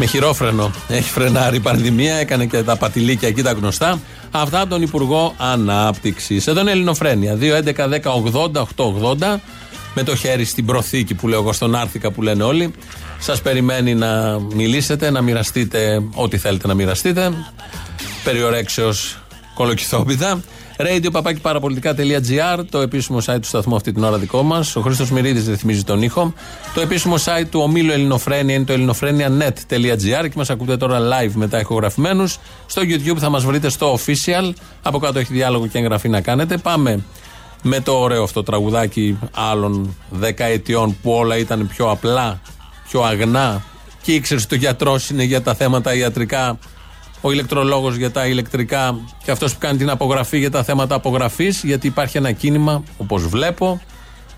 Με 0.03 0.09
χειρόφρενο. 0.09 0.71
Έχει 0.87 1.09
φρενάρει 1.09 1.55
η 1.55 1.59
πανδημία, 1.59 2.15
έκανε 2.15 2.45
και 2.45 2.63
τα 2.63 2.75
πατηλίκια 2.75 3.27
εκεί 3.27 3.41
τα 3.41 3.51
γνωστά. 3.51 3.99
Αυτά 4.31 4.59
από 4.59 4.69
τον 4.69 4.81
Υπουργό 4.81 5.33
Ανάπτυξης. 5.37 6.47
Εδώ 6.47 6.61
είναι 6.61 6.71
Ελληνοφρένια. 6.71 7.37
2.11.10.80.880. 7.39 9.39
Με 9.93 10.03
το 10.03 10.15
χέρι 10.15 10.45
στην 10.45 10.65
προθήκη 10.65 11.13
που 11.13 11.27
λέω 11.27 11.39
εγώ, 11.39 11.53
στον 11.53 11.75
Άρθικα 11.75 12.11
που 12.11 12.21
λένε 12.21 12.43
όλοι. 12.43 12.73
Σας 13.19 13.41
περιμένει 13.41 13.95
να 13.95 14.39
μιλήσετε, 14.39 15.11
να 15.11 15.21
μοιραστείτε 15.21 16.03
ό,τι 16.13 16.37
θέλετε 16.37 16.67
να 16.67 16.73
μοιραστείτε. 16.73 17.33
Περιορέξεως 18.23 19.17
κολοκυθόπιδα. 19.53 20.41
Radio 20.77 21.11
παπάκι 21.11 21.39
παραπολιτικά.gr, 21.39 22.63
το 22.69 22.79
επίσημο 22.79 23.17
site 23.25 23.37
του 23.41 23.47
σταθμού 23.47 23.75
αυτή 23.75 23.91
την 23.91 24.03
ώρα 24.03 24.17
δικό 24.17 24.43
μας. 24.43 24.75
Ο 24.75 24.81
Χρήστος 24.81 25.11
Μυρίδης 25.11 25.47
ρυθμίζει 25.47 25.83
τον 25.83 26.01
ήχο. 26.01 26.33
Το 26.73 26.81
επίσημο 26.81 27.15
site 27.15 27.45
του 27.49 27.59
ομίλου 27.59 27.91
Ελληνοφρένια 27.91 28.55
είναι 28.55 28.63
το 28.63 28.73
ελληνοφρένια.net.gr 28.73 30.23
και 30.23 30.33
μας 30.35 30.49
ακούτε 30.49 30.77
τώρα 30.77 30.99
live 30.99 31.31
μετά 31.33 31.59
ηχογραφημένους. 31.59 32.37
Στο 32.65 32.81
YouTube 32.81 33.17
θα 33.17 33.29
μας 33.29 33.45
βρείτε 33.45 33.69
στο 33.69 33.97
official. 33.97 34.51
Από 34.81 34.99
κάτω 34.99 35.19
έχει 35.19 35.33
διάλογο 35.33 35.67
και 35.67 35.77
εγγραφή 35.77 36.09
να 36.09 36.21
κάνετε. 36.21 36.57
Πάμε 36.57 37.03
με 37.61 37.79
το 37.79 37.91
ωραίο 37.91 38.23
αυτό 38.23 38.43
τραγουδάκι 38.43 39.19
άλλων 39.31 39.95
δεκαετιών 40.09 40.97
που 41.01 41.11
όλα 41.11 41.37
ήταν 41.37 41.67
πιο 41.67 41.89
απλά, 41.89 42.41
πιο 42.89 43.01
αγνά 43.01 43.63
και 44.01 44.11
ήξερες 44.11 44.43
ότι 44.43 44.55
ο 44.55 44.57
γιατρός 44.57 45.09
είναι 45.09 45.23
για 45.23 45.41
τα 45.41 45.53
θέματα 45.53 45.93
ιατρικά, 45.93 46.59
ο 47.25 47.31
ηλεκτρολόγος 47.31 47.95
για 47.95 48.11
τα 48.11 48.27
ηλεκτρικά 48.27 48.99
και 49.23 49.31
αυτός 49.31 49.53
που 49.53 49.59
κάνει 49.59 49.77
την 49.77 49.89
απογραφή 49.89 50.37
για 50.37 50.51
τα 50.51 50.63
θέματα 50.63 50.95
απογραφής. 50.95 51.63
Γιατί 51.63 51.87
υπάρχει 51.87 52.17
ένα 52.17 52.31
κίνημα, 52.31 52.83
όπως 52.97 53.27
βλέπω, 53.27 53.81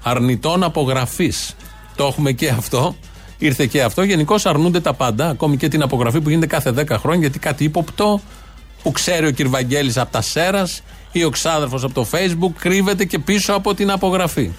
αρνητών 0.03 0.63
απογραφής. 0.63 1.55
Το 1.95 2.05
έχουμε 2.05 2.31
και 2.31 2.49
αυτό. 2.49 2.95
Ήρθε 3.37 3.65
και 3.65 3.81
αυτό. 3.81 4.03
Γενικώς 4.03 4.45
αρνούνται 4.45 4.79
τα 4.79 4.93
πάντα, 4.93 5.29
ακόμη 5.29 5.57
και 5.57 5.67
την 5.67 5.81
απογραφή 5.81 6.21
που 6.21 6.29
γίνεται 6.29 6.47
κάθε 6.47 6.71
10 6.71 6.97
χρόνια, 6.97 7.19
γιατί 7.19 7.39
κάτι 7.39 7.63
ύποπτο 7.63 8.21
που 8.83 8.91
ξέρει 8.91 9.27
ο 9.27 9.33
κ. 9.33 9.47
Βαγγέλης 9.47 9.97
από 9.97 10.11
τα 10.11 10.21
Σέρας 10.21 10.81
ή 11.11 11.23
ο 11.23 11.29
ξάδερφος 11.29 11.83
από 11.83 11.93
το 11.93 12.07
Facebook 12.11 12.51
κρύβεται 12.59 13.05
και 13.05 13.19
πίσω 13.19 13.53
από 13.53 13.73
την 13.73 13.91
απογραφή. 13.91 14.51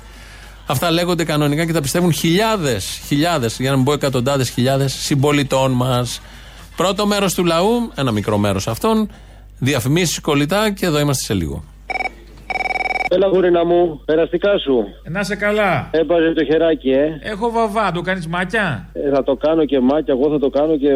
Αυτά 0.67 0.91
λέγονται 0.91 1.25
κανονικά 1.25 1.67
και 1.67 1.73
τα 1.73 1.81
πιστεύουν 1.81 2.12
χιλιάδες, 2.12 3.01
χιλιάδες, 3.07 3.57
για 3.59 3.71
να 3.71 3.77
μην 3.77 3.85
πω 3.85 3.93
εκατοντάδες 3.93 4.51
χιλιάδες 4.51 4.93
συμπολιτών 4.93 5.73
μας. 5.73 6.21
Πρώτο 6.77 7.07
μέρος 7.07 7.35
του 7.35 7.45
λαού, 7.45 7.91
ένα 7.95 8.11
μικρό 8.11 8.39
μέρος 8.39 8.69
αυτών, 8.69 9.11
διαφημίσεις 9.59 10.21
κολλητά 10.21 10.71
και 10.71 10.87
εδώ 10.87 10.99
είμαστε 10.99 11.25
σε 11.25 11.35
λίγο. 11.35 11.65
Έλα, 13.17 13.27
γουρίνα 13.27 13.65
μου, 13.65 14.01
περαστικά 14.05 14.59
σου. 14.59 14.85
Να 15.11 15.23
σε 15.23 15.37
καλά. 15.37 15.89
Έπαζε 15.93 16.33
το 16.33 16.45
χεράκι, 16.45 16.91
ε. 16.91 17.19
Έχω 17.23 17.51
βαβά, 17.51 17.93
το 17.93 18.01
κάνεις 18.01 18.27
μάτια; 18.27 18.89
Ε, 18.93 19.11
θα 19.15 19.23
το 19.23 19.37
κάνω 19.37 19.65
και 19.65 19.81
μάκια, 19.81 20.15
εγώ 20.19 20.31
θα 20.31 20.39
το 20.39 20.49
κάνω 20.51 20.77
και 20.77 20.89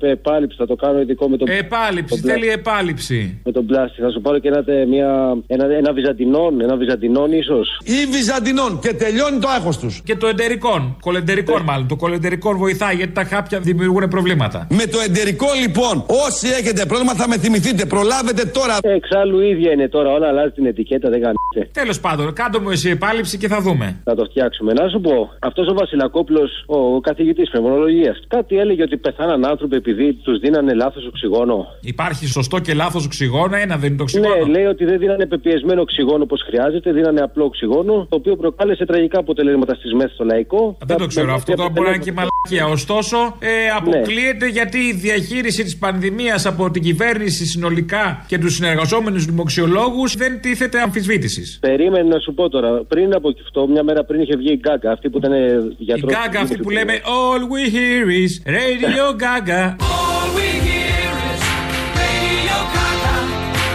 ε, 0.00 0.10
επάλυψη. 0.10 0.56
Θα 0.58 0.66
το 0.66 0.74
κάνω 0.74 1.00
ειδικό 1.00 1.28
με 1.28 1.36
τον 1.36 1.48
Επάλυψη, 1.50 2.20
τον 2.22 2.30
θέλει 2.30 2.48
επάλυψη. 2.48 3.40
Με 3.44 3.52
τον 3.52 3.66
πλάστη. 3.66 4.00
Θα 4.00 4.10
σου 4.10 4.20
πάρω 4.20 4.38
και 4.38 4.48
ένα, 4.48 4.64
τε- 4.64 4.86
μια, 4.86 5.36
ένα, 5.46 5.64
ένα 5.74 5.92
βυζαντινόν, 5.92 6.60
ένα 6.60 6.76
βυζαντινόν 6.76 7.32
ίσως. 7.32 7.80
Ή 7.84 8.06
βυζαντινών 8.10 8.78
και 8.82 8.92
τελειώνει 8.94 9.38
το 9.38 9.48
άγχος 9.48 9.78
τους. 9.78 10.02
Και 10.04 10.16
το 10.16 10.26
εντερικών. 10.26 10.96
Κολεντερικών 11.00 11.62
μάλλον. 11.62 11.88
Το 11.88 11.96
κολεντερικών 11.96 12.56
βοηθάει 12.56 12.94
γιατί 12.94 13.12
τα 13.12 13.24
χάπια 13.24 13.58
δημιουργούν 13.60 14.08
προβλήματα. 14.08 14.66
Με 14.70 14.86
το 14.86 14.98
εντερικό 15.06 15.46
λοιπόν, 15.60 16.04
όσοι 16.26 16.46
έχετε 16.48 16.86
πρόβλημα 16.86 17.14
θα 17.14 17.28
με 17.28 17.38
θυμηθείτε. 17.38 17.84
Προλάβετε 17.86 18.44
τώρα. 18.44 18.78
Εξάλλου 18.82 19.40
ίδια 19.40 19.72
είναι 19.72 19.88
τώρα, 19.88 20.10
όλα 20.12 20.28
αλλάζει 20.28 20.50
την 20.50 20.66
ετικέτα, 20.66 21.08
δεν 21.10 21.20
κάνει. 21.62 21.70
Τέλος 21.72 22.00
πάντων, 22.00 22.32
κάντο 22.32 22.60
μου 22.60 22.70
εσύ 22.70 22.90
επάλυψη 22.90 23.38
και 23.38 23.48
θα 23.48 23.60
δούμε. 23.60 24.00
Θα 24.04 24.14
το 24.14 24.24
φτιάξουμε. 24.24 24.72
Να 24.72 24.88
σου 24.88 25.00
πω, 25.00 25.30
αυτός 25.38 25.68
ο 25.68 25.74
Βασιλακόπουλος, 25.74 26.50
ο 26.66 27.00
καθηγητής 27.00 27.50
πνευμονολογίας, 27.50 28.22
κάτι 28.28 28.56
έλεγε 28.56 28.82
ότι 28.82 28.96
πεθάναν 28.96 29.44
άνθρωποι 29.44 29.76
επειδή 29.76 30.12
τους 30.12 30.38
δίνανε 30.38 30.74
λάθος 30.74 31.06
οξυγόνο. 31.06 31.66
Υπάρχει 31.80 32.26
σωστό 32.26 32.58
και 32.58 32.74
λάθος 32.74 33.04
οξυγόνο, 33.04 33.56
ένα 33.56 33.76
δεν 33.76 33.88
είναι 33.88 33.96
το 33.96 34.02
οξυγόνο. 34.02 34.34
Ναι, 34.34 34.50
λέει 34.50 34.64
ότι 34.64 34.84
δεν 34.84 34.98
δίνανε 34.98 35.26
πεπιεσμένο 35.26 35.80
οξυγόνο 35.80 36.22
όπως 36.22 36.42
χρειάζεται, 36.46 36.92
δίνανε 36.92 37.20
απλό 37.20 37.44
οξυγόνο, 37.44 38.06
το 38.08 38.16
οποίο 38.16 38.36
προκάλεσε 38.36 38.84
τραγικά 38.84 39.18
αποτελέσματα 39.18 39.74
στις 39.74 39.92
μέθε 39.92 40.12
στο 40.14 40.24
λαϊκό. 40.24 40.76
Δεν 40.86 40.96
το 40.96 41.06
ξέρω 41.06 41.34
αυτό, 41.34 41.54
τώρα 41.54 41.68
μπορεί 41.68 41.88
να 41.88 41.94
είναι 41.94 42.04
και 42.04 42.12
μαλακία. 42.12 42.72
Ωστόσο, 42.72 43.16
ε, 43.38 43.50
αποκλείεται 43.76 44.46
γιατί 44.48 44.78
η 44.78 44.92
διαχείριση 44.92 45.62
της 45.62 45.76
πανδημίας 45.78 46.46
από 46.46 46.70
την 46.70 46.82
κυβέρνηση 46.82 47.46
συνολικά 47.46 48.24
και 48.26 48.38
τους 48.38 48.54
συνεργαζόμενους 48.54 49.24
δημοξιολόγους 49.24 50.16
δεν 50.16 50.40
τίθεται 50.40 50.80
αμφισβήτηση. 50.80 51.41
Περίμενε 51.60 52.08
να 52.08 52.18
σου 52.20 52.34
πω 52.34 52.48
τώρα. 52.48 52.84
Πριν 52.88 53.14
από 53.14 53.28
αυτό, 53.44 53.66
μια 53.68 53.82
μέρα 53.82 54.04
πριν 54.04 54.20
είχε 54.20 54.36
βγει 54.36 54.52
η 54.52 54.60
Γκάγκα, 54.62 54.92
αυτή 54.92 55.10
που 55.10 55.18
ήταν 55.18 55.32
Η 55.32 55.74
γιατρός. 55.78 56.12
γκάγκα 56.12 56.40
αυτή 56.40 56.56
που 56.58 56.70
λέμε 56.70 57.00
All 57.20 57.40
we 57.52 57.62
hear 57.74 58.04
is 58.24 58.32
Radio 58.58 59.06
Gaga. 59.22 59.76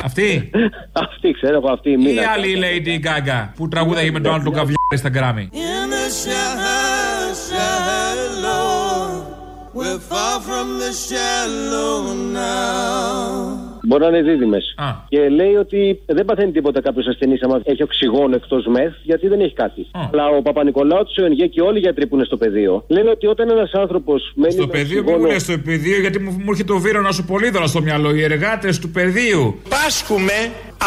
Αυτή; 0.04 0.50
αυτή, 1.06 1.32
ξέρω 1.32 1.56
εγώ, 1.56 1.72
αυτή 1.72 1.90
η 1.90 1.96
Ή 2.00 2.04
μήνα. 2.04 2.30
άλλη 2.32 2.50
η 2.50 2.58
Lady 2.64 3.06
Gaga 3.08 3.50
που 3.56 3.68
τραγούδαγε 3.68 4.12
με 4.12 4.20
τον 4.20 4.34
άλλο 4.34 4.44
τον 4.44 4.54
καβιάρι 4.54 4.98
στα 4.98 5.10
Grammy. 5.14 5.46
In 5.56 5.90
the 5.94 6.08
shallow, 6.22 7.34
shallow, 7.48 8.98
we're 9.78 10.00
far 10.12 10.36
from 10.48 10.68
the 10.84 10.92
shallow 11.08 12.14
now. 12.34 13.67
Μπορεί 13.88 14.02
να 14.04 14.08
είναι 14.08 14.22
δίδυμες. 14.22 14.76
Και 15.10 15.30
λέει 15.30 15.56
ότι 15.56 16.00
δεν 16.06 16.26
παθαίνει 16.26 16.52
τίποτα 16.52 16.82
κάποιος 16.82 17.08
ασθενής 17.08 17.42
άμα 17.44 17.62
έχει 17.64 17.84
οξυγόνο 17.84 18.36
εκτός 18.36 18.66
μεθ, 18.66 18.94
γιατί 19.04 19.28
δεν 19.28 19.40
έχει 19.40 19.54
κάτι. 19.54 19.88
Αλλά 20.12 20.26
ο 20.38 20.42
Παπα-Νικολάου, 20.42 21.04
του 21.04 21.22
Ιωνιέ 21.22 21.48
και 21.48 21.62
όλοι 21.62 21.78
οι 21.78 21.80
γιατροί 21.80 22.08
που 22.08 22.16
είναι 22.16 22.26
στο 22.26 22.38
πεδίο 22.38 22.84
λένε 22.88 23.10
ότι 23.10 23.28
όταν 23.28 23.50
ένας 23.50 23.72
άνθρωπος 23.74 24.32
μένει. 24.36 24.54
Στο 24.54 24.66
με 24.66 24.72
πεδίο, 24.72 24.88
μην 24.88 25.00
οξυγόνο- 25.00 25.26
μου 25.26 25.32
λες 25.32 25.42
στο 25.42 25.58
πεδίο, 25.66 26.00
γιατί 26.00 26.20
μου, 26.20 26.32
μου 26.32 26.50
έρχεται 26.50 26.74
το 26.74 26.80
βίρονα 26.80 27.12
σου 27.12 27.24
πολύ 27.26 27.50
δωρα 27.50 27.68
στο 27.68 27.82
μυαλό. 27.82 28.16
Οι 28.16 28.24
εργάτες 28.24 28.80
του 28.80 28.90
πεδίου. 28.90 29.56
Πάσχουμε 29.70 30.34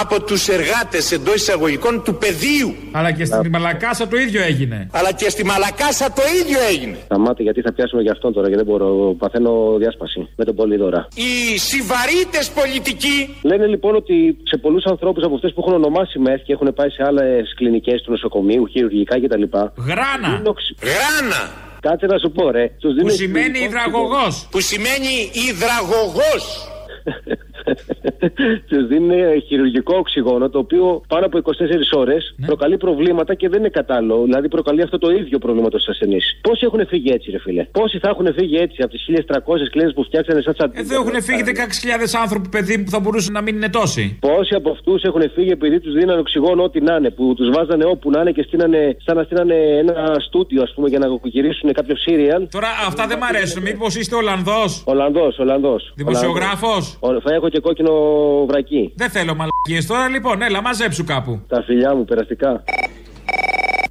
από 0.02 0.22
τους 0.22 0.48
εργάτες 0.48 1.12
εντός 1.12 1.34
εισαγωγικών 1.34 2.02
του 2.04 2.14
πεδίου. 2.14 2.74
Αλλά 2.92 3.12
και 3.12 3.24
στην 3.24 3.50
Μαλακάσα 3.50 4.08
το 4.08 4.16
ίδιο 4.16 4.42
έγινε. 4.42 4.88
Αλλά 4.92 5.12
και 5.12 5.28
στη 5.30 5.44
Μαλακάσα 5.44 6.12
το 6.12 6.22
ίδιο 6.40 6.58
έγινε. 6.70 6.96
Σταμάτε, 7.04 7.42
γιατί 7.42 7.60
θα 7.60 7.72
πιάσουμε 7.72 8.02
για 8.02 8.12
αυτόν 8.12 8.32
τώρα, 8.32 8.48
γιατί 8.48 8.64
δεν 8.64 8.72
μπορώ. 8.72 9.14
Παθαίνω 9.18 9.76
διάσπαση 9.78 10.28
με 10.36 10.44
τον 10.44 10.54
Πολύδωρα. 10.54 11.08
Οι 11.14 11.58
συβαρύτες 11.58 12.50
πολιτικοί 12.50 12.88
Λένε 13.42 13.66
λοιπόν 13.66 13.94
ότι 13.94 14.36
σε 14.42 14.56
πολλούς 14.56 14.84
ανθρώπους 14.84 15.24
από 15.24 15.34
αυτέ 15.34 15.48
που 15.48 15.60
έχουν 15.60 15.72
ονομάσει 15.72 16.18
μεθ 16.18 16.42
και 16.42 16.52
έχουν 16.52 16.72
πάει 16.74 16.90
σε 16.90 17.02
άλλες 17.06 17.54
κλινικές 17.56 18.02
του 18.02 18.10
νοσοκομείου, 18.10 18.66
χειρουργικά 18.66 19.20
κτλ. 19.20 19.42
Γράνα. 19.88 20.28
Γράνα. 20.82 21.42
Κάτσε 21.80 22.06
να 22.06 22.18
σου 22.18 22.30
πω, 22.30 22.50
ρε. 22.50 22.70
Τους 22.78 22.90
Που 22.90 22.96
δίνουν 22.96 23.10
σημαίνει 23.10 23.58
χειρουργικό 23.58 23.68
υδραγωγός. 23.68 24.48
Που 24.50 24.60
σημαίνει 24.60 25.30
υδραγωγός. 25.48 26.68
Τους 28.68 28.86
δίνουν 28.86 29.40
χειρουργικό 29.46 29.96
οξυγόνο 29.96 30.50
το 30.50 30.58
οποίο 30.58 31.00
πάνω 31.08 31.26
από 31.26 31.38
24 31.38 31.98
ώρες 32.02 32.34
Ναι. 32.36 32.46
προκαλεί 32.46 32.76
προβλήματα 32.76 33.34
και 33.34 33.48
δεν 33.48 33.58
είναι 33.58 33.68
κατάλληλο. 33.68 34.22
Δηλαδή 34.24 34.48
προκαλεί 34.48 34.82
αυτό 34.82 34.98
το 34.98 35.10
ίδιο 35.10 35.38
πρόβλημα 35.38 35.68
στου 35.72 35.90
ασθενεί. 35.90 36.18
Πόσοι 36.40 36.62
έχουν 36.64 36.86
φύγει 36.86 37.10
έτσι, 37.10 37.30
ρε 37.30 37.38
φίλε; 37.38 37.64
Πόσοι 37.64 37.98
θα 37.98 38.08
έχουν 38.08 38.32
φύγει 38.38 38.56
έτσι 38.56 38.82
από 38.82 38.92
τις 38.92 39.02
1300 39.06 39.68
κλίνες 39.70 39.92
που 39.94 40.04
φτιάξανε 40.04 40.40
σαν 40.40 40.54
τσαντί. 40.54 40.78
Εδώ 40.78 40.94
έχουν 40.94 41.22
φύγει 41.22 41.42
16.000 41.46 42.20
άνθρωποι, 42.22 42.48
παιδί 42.48 42.76
μου, 42.76 42.84
που 42.84 42.90
θα 42.90 43.00
μπορούσαν 43.00 43.32
να 43.32 43.40
μην 43.42 43.54
είναι 43.56 43.68
τόσοι. 43.68 44.18
Πόσοι 44.20 44.54
από 44.54 44.70
αυτούς 44.70 45.02
έχουν 45.02 45.22
φύγει 45.34 45.50
επειδή 45.50 45.80
τους 45.80 45.92
δίνανε 45.92 46.20
οξυγόνο 46.20 46.62
ό,τι 46.62 46.80
να 46.80 46.94
είναι, 46.94 47.10
που 47.10 47.34
τους 47.36 47.48
βάζανε 47.56 47.84
όπου 47.84 48.10
να 48.10 48.20
είναι 48.20 48.32
και 48.32 48.42
στείνανε, 48.42 48.96
σαν 49.04 49.16
να 49.16 49.22
στείνανε 49.22 49.54
ένα 49.54 50.16
στούτιο, 50.26 50.62
ας 50.62 50.72
πούμε, 50.74 50.88
για 50.88 50.98
να 50.98 51.06
γυρίσουν 51.22 51.72
κάποιο 51.72 51.96
σύριαλ. 51.96 52.48
Τώρα 52.50 52.68
αυτά 52.86 53.06
δεν 53.06 53.18
μ' 53.18 53.24
αρέσουν. 53.24 53.62
Μήπως 53.62 53.96
είστε 53.96 54.14
Ολλανδός; 54.16 54.82
Ολλανδός, 54.86 55.38
Ολλανδός. 55.38 55.92
Δημοσιογράφος; 55.96 56.98
Θα 57.24 57.34
έχω 57.34 57.48
και 57.50 57.60
κόκκινο 57.60 57.92
βρακί. 58.46 58.92
Δεν 58.96 59.10
θέλω 59.10 59.34
μαλακίες 59.34 59.86
τώρα, 59.86 60.08
λοιπόν, 60.08 60.42
έλα, 60.42 60.62
μαζέψου 60.62 61.04
κάπου. 61.04 61.40
Τα 61.48 61.62
φιλιά 61.62 61.94
μου, 61.94 62.04
περαστικά. 62.04 62.64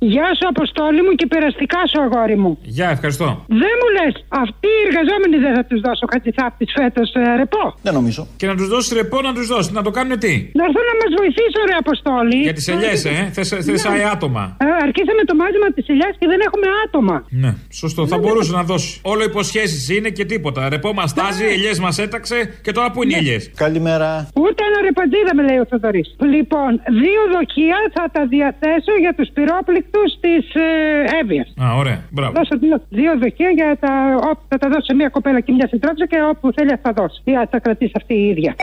Γεια 0.02 0.28
σου, 0.38 0.46
Αποστόλη 0.54 1.02
μου 1.06 1.14
και 1.20 1.28
περαστικά 1.34 1.80
σου, 1.90 1.98
αγόρι 2.06 2.38
μου. 2.44 2.52
Γεια, 2.78 2.90
ευχαριστώ. 2.96 3.28
Δεν 3.62 3.74
μου 3.80 3.88
λες, 3.98 4.14
αυτοί 4.44 4.68
οι 4.78 4.82
εργαζόμενοι 4.88 5.36
δεν 5.46 5.52
θα 5.58 5.64
τους 5.70 5.80
δώσω 5.86 6.06
χατζηθάπτη 6.14 6.66
φέτος 6.78 7.08
ρεπό; 7.42 7.64
Δεν 7.88 7.94
νομίζω. 8.00 8.22
Και 8.40 8.48
να 8.52 8.56
τους 8.60 8.68
δώσεις 8.74 8.92
ρεπό 9.00 9.18
να 9.28 9.32
τους 9.38 9.48
δώσεις. 9.52 9.72
Να 9.78 9.82
το 9.88 9.92
κάνουν 9.98 10.16
τι; 10.24 10.34
Να 10.60 10.64
έρθουν 10.68 10.86
να 10.92 10.96
μας 11.02 11.12
βοηθήσουν, 11.20 11.62
ρε 11.72 11.76
Αποστόλη. 11.84 12.38
Για 12.48 12.56
τις 12.58 12.68
ελιές, 12.74 13.00
ε. 13.06 13.16
Θε 13.36 13.44
Ναι. 13.72 13.78
αι 14.00 14.04
άτομα. 14.16 14.44
Ε, 14.66 14.66
αρχίσαμε 14.88 15.22
το 15.30 15.36
μάζεμα 15.42 15.68
της 15.76 15.86
ελιάς 15.94 16.14
και 16.20 16.28
δεν 16.32 16.40
έχουμε 16.48 16.68
άτομα. 16.86 17.16
Ναι, 17.44 17.52
σωστό. 17.82 18.02
Θα 18.14 18.18
μπορούσε 18.22 18.52
να 18.60 18.64
δώσει. 18.72 18.92
Όλο 19.12 19.24
υποσχέσεις 19.32 19.90
είναι 19.96 20.10
και 20.18 20.26
τίποτα. 20.32 20.70
Ρεπό 20.70 20.90
μας 20.94 21.14
τάζει, 21.14 21.46
ελιές 21.56 21.80
μας 21.80 21.96
έταξε 22.06 22.38
και 22.66 22.72
τώρα 22.72 22.92
που 22.92 23.04
είναι 23.04 23.14
οι 23.16 23.18
ελιές; 23.18 23.52
Καλημέρα. 23.64 24.10
Ούτε 24.44 24.62
ένα 24.70 24.80
ρεπαντζίδα 24.88 25.32
με 25.38 25.44
λέει 25.50 25.60
ο 25.64 25.66
Θοδωρής. 25.72 26.08
Λοιπόν, 26.36 26.70
δύο 27.04 27.22
δοχεία 27.36 27.80
θα 27.96 28.04
τα 28.16 28.22
διαθέσω 28.34 28.94
για 29.04 29.14
τους 29.18 29.30
πυρόπληκτου 29.34 29.88
της 30.20 30.54
ε, 30.54 31.20
Εύβοια. 31.22 31.46
Α, 31.64 31.76
ωραία. 31.76 32.00
Μπράβο. 32.12 32.32
Δώσω 32.32 32.58
δύο, 32.58 32.82
δύο 32.90 33.18
δοχεία 33.18 33.50
για 33.50 33.78
τα. 33.80 34.20
Όπου 34.30 34.42
θα 34.48 34.58
τα 34.58 34.68
δώσω 34.68 34.84
σε 34.84 34.94
μια 34.94 35.10
κοπέλα 35.10 35.40
και 35.40 35.52
μια 35.52 35.68
συντρόφισσα 35.68 36.08
και 36.08 36.22
όπου 36.30 36.52
θέλει 36.54 36.72
θα 36.82 36.92
δώσει. 36.92 37.22
Ή 37.24 37.32
θα 37.32 37.48
τα 37.48 37.60
κρατήσει 37.60 37.92
αυτή 37.96 38.14
η 38.14 38.28
ίδια. 38.28 38.56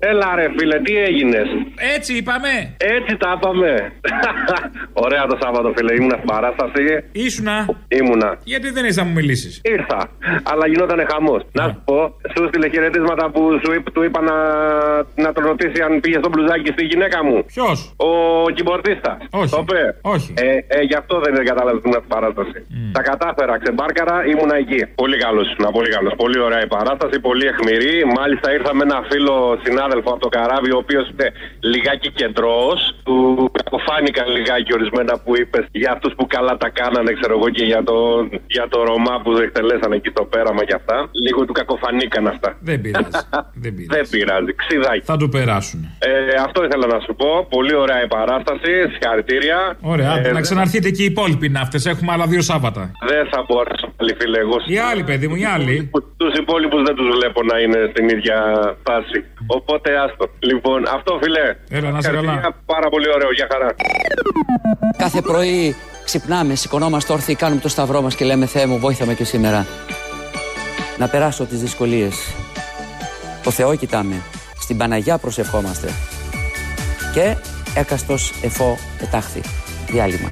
Έλα 0.00 0.34
ρε 0.34 0.46
φίλε, 0.58 0.78
τι 0.80 0.96
έγινες; 0.96 1.46
Έτσι 1.96 2.12
είπαμε. 2.16 2.52
Έτσι 2.96 3.16
τα 3.16 3.30
είπαμε. 3.36 3.92
Ωραία 5.04 5.26
το 5.26 5.36
Σάββατο 5.42 5.72
φίλε, 5.76 5.92
ήμουνα 5.94 6.14
στην 6.20 6.28
παράσταση. 6.34 6.82
Ήσουνα. 7.12 7.56
Ήμουνα. 7.88 8.38
Γιατί 8.44 8.70
δεν 8.70 8.84
είσαι 8.84 9.00
να 9.00 9.06
μου 9.06 9.12
μιλήσεις; 9.12 9.60
Ήρθα. 9.64 10.00
Αλλά 10.50 10.66
γινόταν 10.66 11.00
χαμός. 11.12 11.42
Να 11.52 11.64
σου 11.68 11.82
πω, 11.84 11.98
σου 12.36 12.42
στείλε 12.48 12.68
χαιρετίσματα 12.68 13.30
που 13.30 13.40
σου 13.64 13.72
είπ- 13.76 13.90
του 13.90 14.02
είπα 14.02 14.20
να, 14.30 14.36
να 15.24 15.32
τον 15.32 15.44
ρωτήσει 15.44 15.82
αν 15.86 16.00
πήγε 16.00 16.18
στο 16.22 16.28
μπλουζάκι 16.28 16.70
στη 16.72 16.84
γυναίκα 16.84 17.24
μου. 17.24 17.44
Ποιος; 17.54 17.94
Ο 17.96 18.10
κυμπορτίστα. 18.56 19.12
Όχι. 19.30 19.50
Το 19.54 19.58
είπε. 19.68 19.96
Όχι. 20.00 20.34
Ε, 20.36 20.48
ε, 20.78 20.80
γι' 20.90 20.94
αυτό 21.02 21.14
δεν 21.24 21.44
κατάλαβε 21.44 21.80
την 21.80 21.92
παράσταση. 22.08 22.58
Τα 22.92 23.02
κατάφερα, 23.02 23.58
ξεμπάρκαρα, 23.62 24.16
ήμουνα 24.32 24.56
εκεί. 24.56 24.80
Πολύ 25.02 25.16
καλός, 25.24 25.48
να 25.58 25.70
πολύ 25.76 25.88
καλός. 25.96 26.12
Πολύ 26.22 26.38
ωραία 26.46 26.62
η 26.62 26.66
παράσταση, 26.76 27.20
πολύ 27.20 27.44
αιχμηρή. 27.50 27.94
Μάλιστα 28.18 28.46
ήρθα 28.56 28.74
με 28.74 28.82
ένα 28.88 28.98
φίλο 29.10 29.36
συνάδελφο 29.64 29.86
συνάδελφο 29.88 30.10
από 30.14 30.22
το 30.26 30.30
καράβι, 30.36 30.70
ο 30.76 30.78
οποίος 30.84 31.04
είναι 31.10 31.28
λιγάκι 31.72 32.08
κεντρός. 32.20 32.78
Του 33.06 33.16
κακοφάνηκαν 33.58 34.26
λιγάκι 34.36 34.70
ορισμένα 34.78 35.12
που 35.24 35.30
είπες 35.40 35.64
για 35.82 35.90
αυτούς 35.94 36.12
που 36.16 36.24
καλά 36.36 36.54
τα 36.62 36.68
κάνανε, 36.80 37.10
ξέρω 37.18 37.32
εγώ, 37.38 37.48
και 37.56 37.64
για 37.72 37.82
το, 37.88 37.96
για 38.56 38.66
το 38.72 38.78
Ρωμά 38.88 39.14
που 39.22 39.30
εκτελέσανε 39.46 39.94
εκεί 40.00 40.10
το 40.18 40.24
πέραμα 40.32 40.62
και 40.68 40.74
αυτά. 40.80 40.96
Λίγο 41.24 41.40
του 41.46 41.52
κακοφανήκαν 41.60 42.24
αυτά. 42.34 42.48
Δεν 42.68 42.80
πειράζει. 42.82 43.10
Δεν 43.64 43.72
πειράζει. 43.76 43.92
Δεν 43.96 44.04
πειράζει. 44.12 44.50
Ξιδάκι. 44.62 45.04
Θα 45.10 45.16
του 45.20 45.28
περάσουν. 45.36 45.78
Ε, 45.98 46.10
αυτό 46.46 46.58
ήθελα 46.66 46.86
να 46.94 46.98
σου 47.04 47.12
πω. 47.20 47.30
Πολύ 47.56 47.74
ωραία 47.82 48.00
η 48.06 48.08
παράσταση. 48.16 48.70
Συγχαρητήρια. 48.92 49.58
Ωραία. 49.94 50.10
Ε, 50.26 50.32
να 50.32 50.40
ξαναρθείτε 50.46 50.88
και 50.90 51.02
οι 51.02 51.08
υπόλοιποι 51.14 51.48
ναύτε. 51.56 51.78
Έχουμε 51.92 52.10
άλλα 52.14 52.26
δύο 52.32 52.42
Σάββατα. 52.50 52.82
Δεν 53.10 53.22
θα 53.32 53.38
μπορέσω 53.48 53.86
πάλι, 53.96 54.12
φίλε. 54.20 54.38
Εγώ 54.38 54.56
Οι 54.74 54.78
άλλοι, 54.90 55.02
παιδί 55.08 55.26
μου, 55.28 55.36
οι 55.42 55.44
άλλοι. 55.54 55.74
τους 56.20 56.34
υπόλοιπους 56.42 56.82
δεν 56.88 56.94
τους 56.98 57.08
βλέπω 57.16 57.40
να 57.50 57.56
είναι 57.62 57.80
στην 57.92 58.04
ίδια 58.14 58.38
φάση. 58.86 59.18
Οπότε 59.56 59.77
άστο. 60.04 60.26
Λοιπόν, 60.38 60.88
αυτό 60.88 61.18
φιλέ. 61.22 61.56
Έλα, 61.70 61.90
να 61.90 62.00
σε 62.00 62.08
καλά. 62.08 62.20
Συγχαρητήρια, 62.20 62.62
Πάρα 62.66 62.88
πολύ 62.88 63.08
ωραίο. 63.14 63.32
Για 63.32 63.48
χαρά. 63.52 63.74
Κάθε 64.96 65.20
πρωί 65.20 65.76
ξυπνάμε, 66.04 66.54
σηκωνόμαστε 66.54 67.12
όρθιοι, 67.12 67.34
κάνουμε 67.34 67.60
το 67.60 67.68
σταυρό 67.68 68.02
μας 68.02 68.14
και 68.14 68.24
λέμε 68.24 68.46
Θεέ 68.46 68.66
μου 68.66 68.78
βόηθα 68.78 69.06
με 69.06 69.14
και 69.14 69.24
σήμερα. 69.24 69.66
Να 70.98 71.08
περάσω 71.08 71.44
τις 71.44 71.60
δυσκολίες. 71.60 72.34
Το 73.44 73.50
Θεό 73.50 73.76
κοιτάμε. 73.76 74.22
Στην 74.60 74.76
Παναγιά 74.76 75.18
προσευχόμαστε. 75.18 75.88
Και 77.14 77.36
έκαστος 77.74 78.32
εφό 78.42 78.78
ετάχθη. 79.02 79.40
Διάλειμμα. 79.86 80.28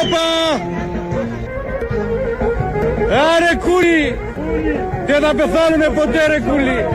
Όπα! 0.00 0.26
Άρε 3.10 3.56
κούλι! 3.60 4.23
Δεν 5.06 5.20
θα 5.22 5.34
πεθάνουνε 5.34 5.88
ποτέ 5.94 6.26
ρε 6.28 6.40
κούλι! 6.40 6.86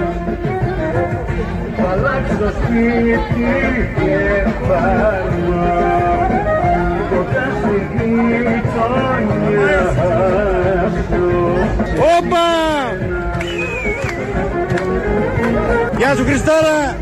Θα 1.77 1.89
αλλάξω 1.89 2.49
σπίτι 2.61 3.89
και 3.95 4.17
φάρμα 4.67 5.67
Κοντά 7.09 7.45
στη 7.59 7.75
γειτονιά 7.93 8.59
σου 11.09 11.23
Όπα! 12.17 12.47
Γεια 15.97 16.15
σου 16.15 16.23
Χριστάρα! 16.25 16.95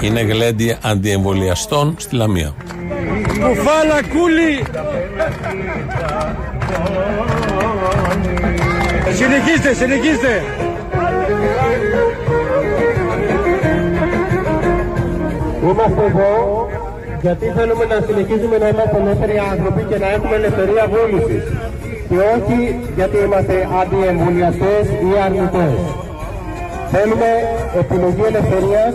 Είναι 0.00 0.20
γλέντι 0.20 0.76
αντιεμβολιαστών 0.82 1.94
στη 1.98 2.16
Λαμία. 2.16 2.54
Κουφάλα 3.40 4.02
κούλι! 4.12 4.64
Συνεχίστε, 9.20 9.74
συνεχίστε! 9.74 10.32
Είμαστε 15.62 16.04
εδώ 16.06 16.68
γιατί 17.20 17.46
θέλουμε 17.56 17.84
να 17.84 17.98
συνεχίσουμε 18.06 18.58
να 18.58 18.68
είμαστε 18.68 18.96
ελεύθεροι 19.02 19.36
άνθρωποι 19.50 19.82
και 19.90 19.98
να 19.98 20.08
έχουμε 20.16 20.34
ελευθερία 20.34 20.84
βούλησης. 20.92 21.42
Και 22.08 22.18
όχι 22.34 22.58
γιατί 22.98 23.16
είμαστε 23.26 23.68
αντιεμβολιαστές 23.80 24.84
ή 25.08 25.10
αρνητές. 25.24 25.78
Θέλουμε 26.92 27.30
επιλογή 27.82 28.24
ελευθερίας 28.32 28.94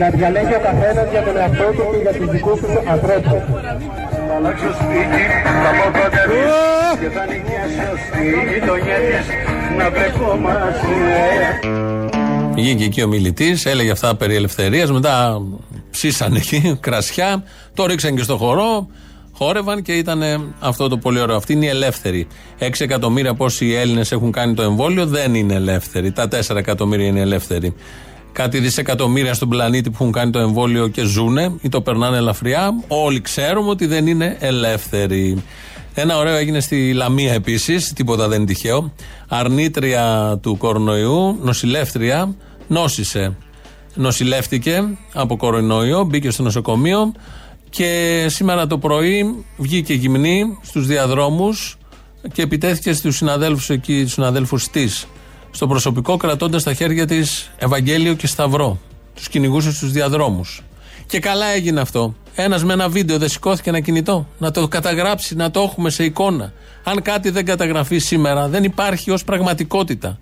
να 0.00 0.06
διαλέγει 0.16 0.54
ο 0.60 0.62
καθένας 0.68 1.06
για 1.14 1.22
τον 1.26 1.36
εαυτό 1.40 1.66
του 1.76 1.84
και 1.90 1.98
για 2.04 2.12
τους 2.18 2.28
δικούς 2.34 2.58
του 2.60 2.70
ανθρώπους. 2.94 3.42
Θα 4.34 4.40
αλλάξω 4.40 4.64
σπίτι, 4.64 5.22
θα 5.44 5.70
πω 5.78 5.98
τότε 5.98 6.22
και 7.00 7.08
θα 7.08 7.26
νοικιάσω 7.26 7.90
στη 8.06 8.22
γειτονιά 8.52 8.96
της 8.96 9.26
να 9.78 9.90
βλεπόμαστε. 9.90 10.88
Βγήκε 12.54 12.84
εκεί 12.84 13.02
ο 13.02 13.08
μιλητής, 13.08 13.66
έλεγε 13.66 13.90
αυτά 13.90 14.16
περί 14.16 14.34
ελευθερίας. 14.34 14.90
Μετά 14.90 15.42
ψήσανε 15.90 16.36
εκεί 16.36 16.78
κρασιά, 16.80 17.44
το 17.74 17.86
ρίξαν 17.86 18.16
και 18.16 18.22
στο 18.22 18.36
χορό, 18.36 18.88
χόρευαν 19.32 19.82
και 19.82 19.92
ήταν 19.92 20.22
αυτό 20.60 20.88
το 20.88 20.96
πολύ 20.96 21.20
ωραίο. 21.20 21.36
Αυτή 21.36 21.52
είναι 21.52 21.64
η 21.64 21.68
ελεύθερη. 21.68 22.26
6 22.58 22.70
εκατομμύρια 22.78 23.34
πόσοι 23.34 23.72
Έλληνες 23.72 24.12
έχουν 24.12 24.32
κάνει 24.32 24.54
το 24.54 24.62
εμβόλιο 24.62 25.06
δεν 25.06 25.34
είναι 25.34 25.54
ελεύθεροι. 25.54 26.12
Τα 26.12 26.28
4 26.28 26.56
εκατομμύρια 26.56 27.06
είναι 27.06 27.20
ελεύθεροι. 27.20 27.74
Κάτι 28.34 28.58
δισεκατομμύρια 28.58 29.34
στον 29.34 29.48
πλανήτη 29.48 29.90
που 29.90 29.96
έχουν 30.00 30.12
κάνει 30.12 30.30
το 30.30 30.38
εμβόλιο 30.38 30.88
και 30.88 31.04
ζούνε 31.04 31.52
ή 31.60 31.68
το 31.68 31.80
περνάνε 31.80 32.16
ελαφριά. 32.16 32.70
Όλοι 32.88 33.20
ξέρουμε 33.20 33.70
ότι 33.70 33.86
δεν 33.86 34.06
είναι 34.06 34.36
ελεύθεροι. 34.40 35.42
Ένα 35.94 36.18
ωραίο 36.18 36.34
έγινε 36.36 36.60
στη 36.60 36.92
Λαμία 36.92 37.32
επίσης, 37.32 37.92
τίποτα 37.92 38.28
δεν 38.28 38.38
είναι 38.38 38.46
τυχαίο. 38.46 38.92
Αρνήτρια 39.28 40.38
του 40.42 40.56
κορονοϊού, 40.56 41.38
νοσηλεύτρια, 41.42 42.34
νόσησε. 42.66 43.36
Νοσηλεύτηκε 43.94 44.84
από 45.12 45.36
κορονοϊό, 45.36 46.04
μπήκε 46.04 46.30
στο 46.30 46.42
νοσοκομείο 46.42 47.12
και 47.70 48.24
σήμερα 48.28 48.66
το 48.66 48.78
πρωί 48.78 49.44
βγήκε 49.56 49.94
γυμνή 49.94 50.58
στους 50.62 50.86
διαδρόμους 50.86 51.78
και 52.32 52.42
επιτέθηκε 52.42 52.92
στους 52.92 53.16
συναδέλφους 53.16 53.70
εκεί, 53.70 54.02
τους 54.02 54.12
συναδέλφους 54.12 54.68
της 54.68 55.06
στο 55.54 55.66
προσωπικό 55.66 56.16
κρατώντας 56.16 56.60
στα 56.60 56.74
χέρια 56.74 57.06
της 57.06 57.50
Ευαγγέλιο 57.56 58.14
και 58.14 58.26
Σταυρό. 58.26 58.78
Τους 59.14 59.28
κυνηγούσε 59.28 59.72
στους 59.72 59.92
διαδρόμους. 59.92 60.62
Και 61.06 61.18
καλά 61.18 61.46
έγινε 61.46 61.80
αυτό. 61.80 62.14
Ένας 62.34 62.64
με 62.64 62.72
ένα 62.72 62.88
βίντεο 62.88 63.18
δεν 63.18 63.28
σηκώθηκε 63.28 63.68
ένα 63.68 63.80
κινητό. 63.80 64.26
Να 64.38 64.50
το 64.50 64.68
καταγράψει, 64.68 65.34
να 65.34 65.50
το 65.50 65.60
έχουμε 65.60 65.90
σε 65.90 66.04
εικόνα. 66.04 66.52
Αν 66.84 67.02
κάτι 67.02 67.30
δεν 67.30 67.44
καταγραφεί 67.44 67.98
σήμερα, 67.98 68.48
δεν 68.48 68.64
υπάρχει 68.64 69.10
ως 69.10 69.24
πραγματικότητα. 69.24 70.18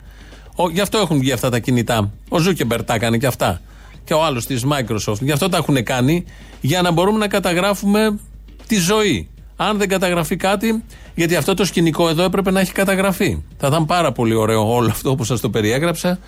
Ο, 0.56 0.70
γι' 0.70 0.80
αυτό 0.80 0.98
έχουν 0.98 1.18
βγει 1.18 1.32
αυτά 1.32 1.50
τα 1.50 1.58
κινητά. 1.58 2.12
Ο 2.28 2.38
Ζούκερμπεργκ 2.38 2.84
τα 2.84 2.94
έκανε 2.94 3.18
και 3.18 3.26
αυτά. 3.26 3.60
Και 4.04 4.14
ο 4.14 4.24
άλλος 4.24 4.46
της 4.46 4.64
Microsoft. 4.70 5.20
Γι' 5.20 5.32
αυτό 5.32 5.48
τα 5.48 5.56
έχουν 5.56 5.84
κάνει, 5.84 6.24
για 6.60 6.82
να 6.82 6.90
μπορούμε 6.90 7.18
να 7.18 7.28
καταγράφουμε 7.28 8.18
τη 8.66 8.76
ζωή. 8.76 9.28
Αν 9.56 9.78
δεν 9.78 9.88
καταγραφεί 9.88 10.36
κάτι, 10.36 10.84
γιατί 11.14 11.36
αυτό 11.36 11.54
το 11.54 11.64
σκηνικό 11.64 12.08
εδώ 12.08 12.22
έπρεπε 12.22 12.50
να 12.50 12.60
έχει 12.60 12.72
καταγραφεί. 12.72 13.42
Θα 13.56 13.66
ήταν 13.66 13.86
πάρα 13.86 14.12
πολύ 14.12 14.34
ωραίο 14.34 14.74
όλο 14.74 14.88
αυτό 14.90 15.14
που 15.14 15.24
σας 15.24 15.40
το 15.40 15.50
περιέγραψα 15.50 16.18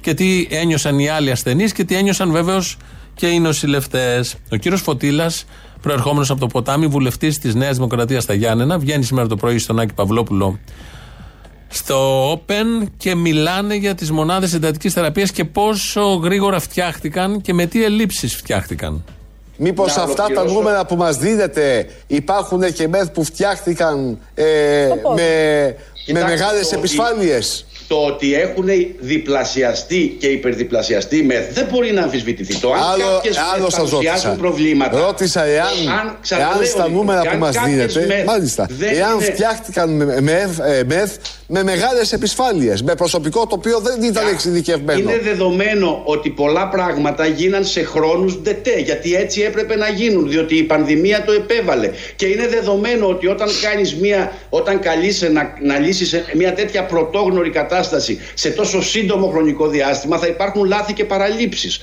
και 0.00 0.14
τι 0.14 0.46
ένιωσαν 0.50 0.98
οι 0.98 1.08
άλλοι 1.08 1.30
ασθενείς 1.30 1.72
και 1.72 1.84
τι 1.84 1.96
ένιωσαν 1.96 2.30
βεβαίως 2.30 2.76
και 3.14 3.26
οι 3.26 3.40
νοσηλευτές. 3.40 4.34
Ο 4.50 4.56
κύριος 4.56 4.80
Φωτήλας, 4.80 5.30
προερχόμενος 5.80 6.30
από 6.30 6.40
το 6.40 6.46
ποτάμι, 6.46 6.86
βουλευτής 6.86 7.38
της 7.38 7.54
Νέας 7.54 7.76
Δημοκρατίας 7.76 8.22
στα 8.22 8.34
Γιάννενα, 8.34 8.78
βγαίνει 8.78 9.04
σήμερα 9.04 9.28
το 9.28 9.36
πρωί 9.36 9.58
στον 9.58 9.78
Άκη 9.78 9.94
Παυλόπουλο 9.94 10.58
στο 11.74 12.32
Open 12.32 12.86
και 12.96 13.14
μιλάνε 13.14 13.74
για 13.74 13.94
τις 13.94 14.10
μονάδες 14.10 14.54
εντατική 14.54 14.88
θεραπείας 14.88 15.30
και 15.30 15.44
πόσο 15.44 16.02
γρήγορα 16.14 16.60
φτιάχτηκαν 16.60 17.40
και 17.40 17.54
με 17.54 17.66
τι 17.66 17.84
ελλείψεις 17.84 18.36
φτιάχτηκαν. 18.36 19.04
Μήπως 19.64 19.96
Να 19.96 20.02
αυτά 20.02 20.14
τα 20.14 20.22
ολοκληρώσω. 20.24 20.54
νούμερα 20.58 20.84
που 20.86 20.96
μας 20.96 21.16
δίνετε 21.16 21.86
υπάρχουν 22.06 22.72
και 22.72 22.88
μεθ 22.88 23.08
που 23.10 23.24
φτιάχτηκαν 23.24 24.18
ε, 24.34 24.44
με, 24.44 24.94
με 25.14 25.76
Κοιτάξτε, 26.04 26.28
μεγάλες 26.28 26.68
το- 26.68 26.78
επισφάλειες; 26.78 27.66
Το 27.88 27.96
ότι 27.96 28.34
έχουν 28.34 28.68
διπλασιαστεί 29.00 30.16
και 30.18 30.26
υπερδιπλασιαστεί 30.26 31.22
μεθ 31.22 31.52
δεν 31.52 31.66
μπορεί 31.70 31.92
να 31.92 32.02
αμφισβητηθεί. 32.02 32.56
Το 32.56 32.72
αν 32.72 32.82
Άλλο, 32.82 33.04
κάποιες 33.14 33.36
άλλο 33.54 33.62
μεθ 33.62 33.72
σας 33.74 33.90
παρουσιάζουν 33.90 34.10
ρώτησα. 34.30 34.36
προβλήματα. 34.40 34.98
Ρώτησα 34.98 35.44
εάν, 35.44 35.66
Αν- 36.00 36.18
ξαναλέω, 36.22 36.56
εάν 36.56 36.66
στα 36.66 36.86
λοιπόν, 36.86 36.92
νούμερα 37.00 37.20
εάν 37.24 37.32
που 37.32 37.38
μας 37.38 37.54
κάποιες 37.56 37.92
δίνετε, 37.94 38.14
μεθ 38.14 38.24
μάλιστα, 38.26 38.66
δεν 38.78 38.94
εάν 38.94 39.14
είναι- 39.14 39.24
φτιάχτηκαν 39.32 39.90
με, 39.90 40.20
μεθ, 40.20 40.58
ε, 40.58 40.84
μεθ 40.86 41.16
με 41.46 41.62
μεγάλες 41.62 42.12
επισφάλειες, 42.12 42.82
με 42.82 42.94
προσωπικό 42.94 43.40
το 43.46 43.54
οποίο 43.54 43.78
δεν 43.78 44.02
ήταν 44.02 44.26
εξειδικευμένο. 44.28 44.98
Είναι 45.00 45.18
δεδομένο 45.22 46.02
ότι 46.04 46.30
πολλά 46.30 46.68
πράγματα 46.68 47.26
γίναν 47.26 47.64
σε 47.64 47.82
χρόνους 47.82 48.38
ντετέ, 48.40 48.78
γιατί 48.78 49.14
έτσι 49.14 49.40
έπρεπε 49.40 49.76
να 49.76 49.88
γίνουν, 49.88 50.28
διότι 50.28 50.56
η 50.56 50.62
πανδημία 50.62 51.24
το 51.24 51.32
επέβαλε. 51.32 51.90
Και 52.16 52.26
είναι 52.26 52.48
δεδομένο 52.48 53.06
ότι 53.08 53.26
όταν 53.26 53.48
κάνεις 53.62 53.94
μια, 53.94 54.32
όταν 54.48 54.80
καλείσαι 54.80 55.28
να, 55.28 55.52
να 55.62 55.78
λύσεις 55.78 56.14
μια 56.34 56.52
τέτοια 56.52 56.84
πρωτόγνωρη 56.84 57.50
κατάσταση 57.50 57.70
σε 58.34 58.50
τόσο 58.50 58.82
σύντομο 58.82 59.26
χρονικό 59.26 59.68
διάστημα 59.68 60.18
θα 60.18 60.26
υπάρχουν 60.26 60.64
λάθη 60.64 60.92
και 60.92 61.04
παραλείψεις. 61.04 61.80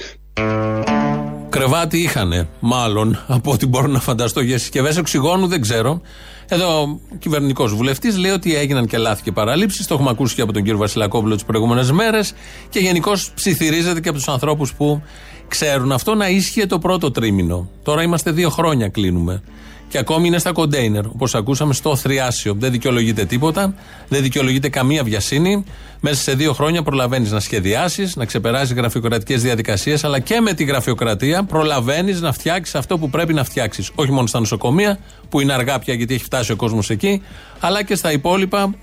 Κρεβάτι 1.49 1.97
είχανε, 1.97 2.47
μάλλον, 2.59 3.23
από 3.27 3.51
ό,τι 3.51 3.65
μπορώ 3.65 3.87
να 3.87 3.99
φανταστώ. 3.99 4.41
Για 4.41 4.57
συσκευές 4.57 4.97
οξυγόνου 4.97 5.47
δεν 5.47 5.61
ξέρω. 5.61 6.01
Εδώ 6.47 6.81
ο 6.81 6.99
κυβερνητικός 7.19 7.73
βουλευτής 7.73 8.17
λέει 8.17 8.31
ότι 8.31 8.55
έγιναν 8.55 8.87
και 8.87 8.97
λάθη 8.97 9.23
και 9.23 9.31
παραλήψεις. 9.31 9.87
Το 9.87 9.93
έχουμε 9.93 10.09
ακούσει 10.09 10.35
και 10.35 10.41
από 10.41 10.53
τον 10.53 10.63
κύριο 10.63 10.77
Βασιλακόπουλο 10.77 11.35
τις 11.35 11.43
προηγούμενες 11.43 11.91
μέρες. 11.91 12.33
Και 12.69 12.79
γενικώ 12.79 13.11
ψιθυρίζεται 13.35 13.99
και 13.99 14.09
από 14.09 14.17
τους 14.17 14.27
ανθρώπους 14.27 14.73
που 14.73 15.01
ξέρουν 15.47 15.91
αυτό 15.91 16.15
να 16.15 16.29
ίσχυε 16.29 16.65
το 16.65 16.79
πρώτο 16.79 17.11
τρίμηνο. 17.11 17.69
Τώρα 17.83 18.03
είμαστε 18.03 18.31
δύο 18.31 18.49
χρόνια 18.49 18.87
κλείνουμε. 18.87 19.41
Και 19.89 19.97
ακόμη 19.97 20.27
είναι 20.27 20.37
στα 20.37 20.51
κοντέινερ, 20.51 21.05
όπως 21.05 21.35
ακούσαμε 21.35 21.73
στο 21.73 21.95
θριάσιο. 21.95 22.55
Δεν 22.57 22.71
δικαιολογείται 22.71 23.25
τίποτα, 23.25 23.73
δεν 24.07 24.21
δικαιολογείται 24.21 24.69
καμία 24.69 25.03
βιασύνη. 25.03 25.63
Μέσα 25.99 26.21
σε 26.21 26.33
δύο 26.33 26.53
χρόνια 26.53 26.83
προλαβαίνεις 26.83 27.31
να 27.31 27.39
σχεδιάσεις, 27.39 28.15
να 28.15 28.25
ξεπεράσεις 28.25 28.73
γραφειοκρατικές 28.73 29.41
διαδικασίες, 29.41 30.03
αλλά 30.03 30.19
και 30.19 30.39
με 30.39 30.53
τη 30.53 30.63
γραφειοκρατία 30.63 31.43
προλαβαίνεις 31.43 32.21
να 32.21 32.31
φτιάξεις 32.31 32.75
αυτό 32.75 32.97
που 32.97 33.09
πρέπει 33.09 33.33
να 33.33 33.43
φτιάξεις. 33.43 33.91
Όχι 33.95 34.11
μόνο 34.11 34.27
στα 34.27 34.39
νοσοκομεία, 34.39 34.99
που 35.29 35.39
είναι 35.39 35.53
αργά 35.53 35.79
πια 35.79 35.93
γιατί 35.93 36.13
έχει 36.13 36.23
φτάσει 36.23 36.51
ο 36.51 36.55
κόσμος 36.55 36.89
εκεί, 36.89 37.21
αλλά 37.59 37.83
και 37.83 37.95
στα 37.95 38.11
υπόλοιπα, 38.11 38.73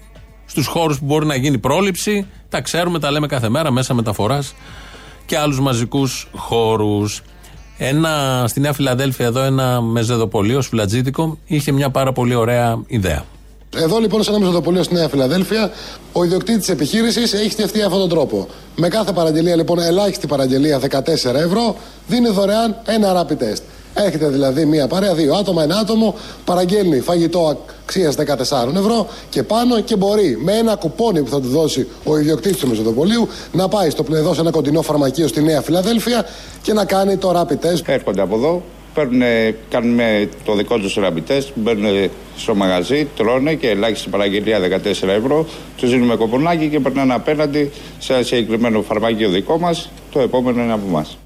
στους 0.47 0.67
χώρους 0.67 0.99
που 0.99 1.05
μπορεί 1.05 1.27
να 1.27 1.37
γίνει 1.37 1.59
πρόληψη, 1.59 2.27
Τα 2.49 2.61
ξέρουμε, 2.61 2.99
τα 2.99 3.11
λέμε 3.11 3.27
κάθε 3.27 3.49
μέρα 3.49 3.71
μέσα 3.71 3.95
μεταφοράς 3.95 4.55
και 5.27 5.39
άλλους 5.39 5.61
μαζικούς 5.61 6.29
χώρους. 6.35 7.23
Ένα, 7.79 8.45
στη 8.49 8.61
Νέα 8.61 8.73
Φιλαδέλφια 8.73 9.27
εδώ 9.27 9.43
ένα 9.43 9.81
μεζεδοπολείο, 9.81 10.61
σφυλατζίτικο, 10.61 11.39
είχε 11.47 11.73
μια 11.73 11.91
πάρα 11.91 12.13
πολύ 12.13 12.35
ωραία 12.35 12.79
ιδέα. 12.87 13.25
Εδώ 13.77 13.99
λοιπόν, 13.99 14.23
σε 14.23 14.31
ένα 14.31 14.39
μεσοδοπολείο 14.39 14.83
στη 14.83 14.95
Νέα 14.95 15.09
Φιλαδέλφια, 15.09 15.71
ο 16.13 16.25
ιδιοκτήτης 16.25 16.61
της 16.61 16.69
επιχείρησης 16.69 17.33
έχει 17.33 17.51
σκεφτεί 17.51 17.83
αυτόν 17.83 17.99
τον 17.99 18.09
τρόπο. 18.09 18.49
Με 18.77 18.89
κάθε 18.89 19.13
παραγγελία, 19.13 19.57
λοιπόν, 19.57 19.79
ελάχιστη 19.79 20.27
παραγγελία 20.27 20.79
14 20.79 21.35
ευρώ, 21.35 21.77
δίνει 22.07 22.29
δωρεάν 22.29 22.77
ένα 22.87 23.27
rapid 23.27 23.43
test. 23.43 23.63
Έχετε 23.99 24.29
δηλαδή 24.29 24.65
μία 24.65 24.87
παρέα, 24.87 25.15
δύο 25.15 25.35
άτομα, 25.35 25.63
ένα 25.63 25.77
άτομο, 25.77 26.15
παραγγέλνει 26.45 27.01
φαγητό 27.01 27.59
αξίας 27.85 28.15
14 28.17 28.77
ευρώ 28.77 29.07
και 29.31 29.43
πάνω 29.43 29.81
και 29.81 29.97
μπορεί 29.97 30.39
με 30.41 30.53
ένα 30.53 30.75
κουπόνι 30.75 31.23
που 31.23 31.31
θα 31.31 31.41
του 31.41 31.49
δώσει 31.49 31.89
ο 32.05 32.19
ιδιοκτήτης 32.19 32.59
του 32.59 32.69
μεσοδοπολίου 32.69 33.29
να 33.53 33.69
πάει 33.69 33.91
στο 33.91 34.03
πλεδό 34.03 34.35
σε 34.35 34.41
ένα 34.41 34.51
κοντινό 34.51 34.83
φαρμακείο 34.83 35.29
στη 35.29 35.43
Νέα 35.43 35.61
Φιλαδέλφια 35.61 36.27
και 36.63 36.73
να 36.73 36.85
κάνει 36.85 37.17
το 37.17 37.41
rapid 37.41 37.67
test. 37.67 37.81
Έρχονται 37.87 38.21
από 38.21 38.37
εδώ, 38.37 38.63
παίρνουν, 38.95 39.23
κάνουν 39.69 39.99
το 40.45 40.55
δικό 40.55 40.79
τους 40.79 40.99
rapid 41.01 41.31
test, 41.31 41.47
μπαίνουν 41.55 42.11
στο 42.37 42.55
μαγαζί, 42.55 43.09
τρώνε 43.17 43.55
και 43.55 43.69
ελάχιστη 43.69 44.09
παραγγελία 44.09 44.59
14 44.61 45.09
ευρώ, 45.09 45.47
τους 45.77 45.91
δίνουμε 45.91 46.17
κοπονάκι 46.17 46.69
και 46.69 46.81
περνάνε 46.81 47.15
απέναντι 47.15 47.71
σε 47.99 48.13
ένα 48.15 48.23
συγκεκριμένο 48.23 48.83
φαρμακείο 48.83 49.29
δικό 49.29 49.59
μας. 49.59 49.91
Το 50.13 50.21
επόμενο 50.21 50.63
είναι 50.63 50.73
από 50.73 50.87
εμάς. 50.89 51.17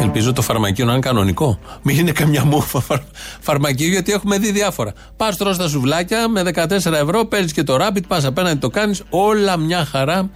Ελπίζω 0.00 0.32
το 0.32 0.42
φαρμακείο 0.42 0.84
να 0.84 0.92
είναι 0.92 1.00
κανονικό. 1.00 1.58
Μην 1.82 1.98
είναι 1.98 2.12
καμιά 2.12 2.44
μούφα 2.44 2.80
φαρ... 2.80 2.98
φαρμακείο, 3.40 3.88
γιατί 3.88 4.12
έχουμε 4.12 4.38
δει 4.38 4.52
διάφορα. 4.52 4.92
Πας 5.16 5.36
τρώ 5.36 5.56
τα 5.56 5.68
σουβλάκια 5.68 6.28
με 6.28 6.42
14 6.54 6.70
ευρώ, 6.70 7.24
παίρνεις 7.24 7.52
και 7.52 7.62
το 7.62 7.76
rapid, 7.80 8.02
πας 8.08 8.24
απέναντι 8.24 8.58
το 8.58 8.68
κάνεις. 8.68 9.02
Όλα 9.10 9.56
μια 9.56 9.84
χαρά. 9.84 10.30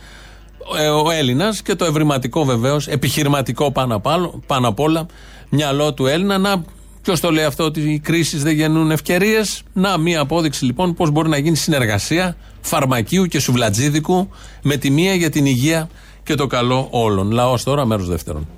Ε, 0.79 0.87
ο 0.87 1.11
Έλληνας 1.11 1.63
και 1.63 1.75
το 1.75 1.85
ευρηματικό 1.85 2.45
βεβαίως, 2.45 2.87
επιχειρηματικό 2.89 3.73
πάνω, 3.73 3.95
απ' 3.95 4.07
πάνω 4.47 4.69
απ' 4.69 4.81
όλα, 4.81 5.07
μυαλό 5.49 5.95
του 5.95 6.07
Έλληνα. 6.07 6.39
Να, 6.39 6.65
ποιος 7.03 7.21
το 7.21 7.31
λέει 7.31 7.45
αυτό, 7.45 7.65
ότι 7.65 7.81
οι 7.81 7.99
κρίσεις 7.99 8.43
δεν 8.43 8.55
γεννούν 8.55 8.91
ευκαιρίες. 8.91 9.63
Να, 9.73 9.99
μία 9.99 10.21
απόδειξη 10.21 10.65
λοιπόν 10.65 10.95
πώς 10.95 11.11
μπορεί 11.11 11.29
να 11.29 11.39
γίνει 11.39 11.57
συνεργασία 11.57 12.37
φαρμακείου 12.61 13.27
και 13.27 13.41
σουβλατζίδικου 13.41 14.29
με 14.63 14.77
τη 14.77 14.91
μία 14.91 15.15
για 15.15 15.31
την 15.31 15.47
υγεία 15.47 15.89
και 16.23 16.35
το 16.35 16.47
καλό 16.47 16.89
όλων. 16.91 17.31
Λαός 17.31 17.63
τώρα, 17.63 17.87
μέρος 17.87 18.09
δεύτερον. 18.09 18.49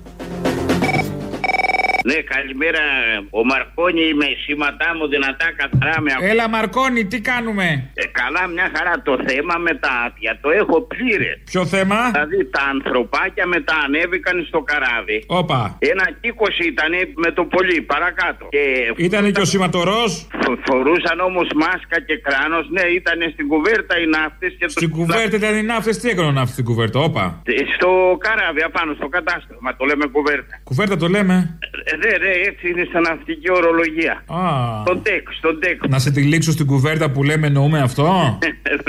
Ναι, 2.09 2.17
καλημέρα. 2.35 2.83
Ο 3.39 3.41
Μαρκόνι 3.51 4.03
είμαι 4.11 4.27
σήματά 4.45 4.89
μου 4.97 5.05
δυνατά 5.13 5.47
καθαρά 5.59 5.95
με 6.01 6.09
ακούω. 6.15 6.27
Έλα, 6.31 6.45
Μαρκόνι, 6.55 7.01
τι 7.11 7.17
κάνουμε; 7.31 7.67
Ε, 8.01 8.03
καλά, 8.21 8.43
μια 8.55 8.67
χαρά. 8.75 8.93
Το 9.09 9.13
θέμα 9.27 9.55
με 9.65 9.73
τα 9.83 9.91
άδεια 10.05 10.31
το 10.43 10.49
έχω 10.61 10.77
πλήρε. 10.93 11.31
Ποιο 11.51 11.61
θέμα; 11.75 11.97
Δηλαδή 12.11 12.39
τα 12.55 12.63
ανθρωπάκια 12.73 13.45
μετά 13.55 13.75
ανέβηκαν 13.85 14.35
στο 14.49 14.59
καράβι. 14.69 15.17
Όπα. 15.41 15.59
Ένα 15.91 16.05
κύκο 16.21 16.47
ήταν 16.71 16.91
με 17.23 17.29
το 17.37 17.43
πολύ 17.55 17.77
παρακάτω. 17.91 18.43
Και 18.55 18.63
Ήταν 19.07 19.23
και 19.31 19.41
ο 19.41 19.45
σηματορός; 19.53 20.11
φο- 20.43 20.57
φορούσαν 20.67 21.19
όμως 21.29 21.47
μάσκα 21.63 21.97
και 22.07 22.15
κράνος. 22.27 22.65
Ναι, 22.75 22.81
ήταν 22.99 23.17
στην 23.33 23.45
κουβέρτα 23.51 23.93
οι 24.01 24.05
ναύτες 24.15 24.51
και 24.59 24.65
το. 24.65 24.71
Στην 24.79 24.89
κουβέρτα 24.97 25.35
ήταν 25.41 25.53
οι 25.57 25.63
ναύτες, 25.71 25.97
τι 25.99 26.09
έκαναν 26.09 26.33
ναύτες 26.33 26.53
στην 26.57 26.65
κουβέρτα, 26.69 26.99
όπα. 26.99 27.25
Ε, 27.45 27.51
Στο 27.75 27.89
καράβι 28.25 28.61
απάνω, 28.69 28.91
στο 28.99 29.07
κατάστρωμα. 29.07 29.69
Το 29.79 29.83
λέμε 29.85 30.05
κουβέρτα. 30.15 30.53
Κουβέρτα 30.69 30.95
το 30.97 31.07
λέμε. 31.15 31.35
Ε, 31.89 31.95
Ναι, 32.03 32.13
ναι, 32.23 32.31
έτσι 32.49 32.63
είναι 32.69 32.83
στα 32.89 32.99
ναυτική 33.07 33.49
ορολογία. 33.59 34.13
Α. 34.41 34.43
Στον 34.85 34.97
τεκ, 35.03 35.25
στον 35.39 35.59
τεκ. 35.59 35.77
Να 35.87 35.99
σε 35.99 36.11
τυλίξω 36.11 36.51
στην 36.51 36.65
κουβέρτα 36.65 37.11
που 37.11 37.23
λέμε 37.23 37.47
εννοούμε 37.47 37.79
αυτό; 37.79 38.03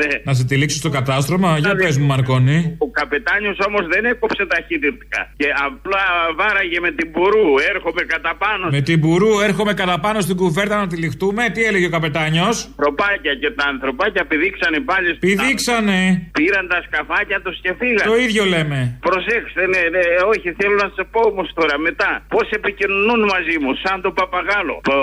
Ναι. 0.01 0.07
Να 0.25 0.33
σε 0.35 0.45
τυλίξω 0.45 0.77
στο 0.77 0.91
κατάστρωμα; 0.99 1.59
Για 1.59 1.75
πες 1.77 1.99
μου, 1.99 2.07
Μαρκόνι. 2.07 2.59
Ο 2.79 2.91
καπετάνιος 2.91 3.59
όμως 3.69 3.83
δεν 3.93 4.05
έκοψε 4.05 4.43
ταχύτητα. 4.47 5.21
Και 5.41 5.49
απλά 5.67 6.05
βάραγε 6.41 6.79
με 6.81 6.91
την 6.99 7.07
μπουρού. 7.13 7.47
Έρχομαι 7.75 8.03
κατά 8.15 8.33
πάνω. 8.45 8.65
Με 8.71 8.81
την 8.89 8.99
μπουρού 8.99 9.33
έρχομαι 9.49 9.75
κατά 9.75 9.97
πάνω 10.01 10.19
στην 10.21 10.37
κουβέρτα 10.37 10.77
να 10.83 10.87
τυλιχτούμε. 10.87 11.43
Τι 11.55 11.61
έλεγε 11.69 11.87
ο 11.87 11.91
καπετάνιος; 11.97 12.57
Ανθρωπάκια 12.71 13.35
και 13.43 13.51
τα 13.59 13.65
ανθρωπάκια 13.75 14.23
πηδήξανε 14.31 14.79
πάλι. 14.91 15.07
στο- 15.09 15.19
Πηδήξανε. 15.27 15.99
Πήραν 16.39 16.65
τα 16.73 16.79
σκαφάκια 16.87 17.39
τους 17.45 17.57
και 17.65 17.71
φύγαν. 17.81 18.05
Το 18.13 18.17
ίδιο 18.25 18.45
λέμε. 18.55 18.79
Προσέξτε, 19.09 19.63
ναι, 19.73 19.83
ναι, 19.95 20.03
όχι, 20.33 20.47
θέλω 20.59 20.75
να 20.85 20.89
σα 20.97 21.03
πω 21.13 21.21
όμως 21.33 21.47
τώρα 21.59 21.75
μετά. 21.89 22.11
Πώς 22.35 22.47
επικοινωνούν 22.87 23.21
μαζί 23.35 23.57
μου, 23.63 23.71
σαν 23.83 23.97
τον 24.05 24.13
παπαγάλο. 24.21 24.75
Το, 24.91 24.97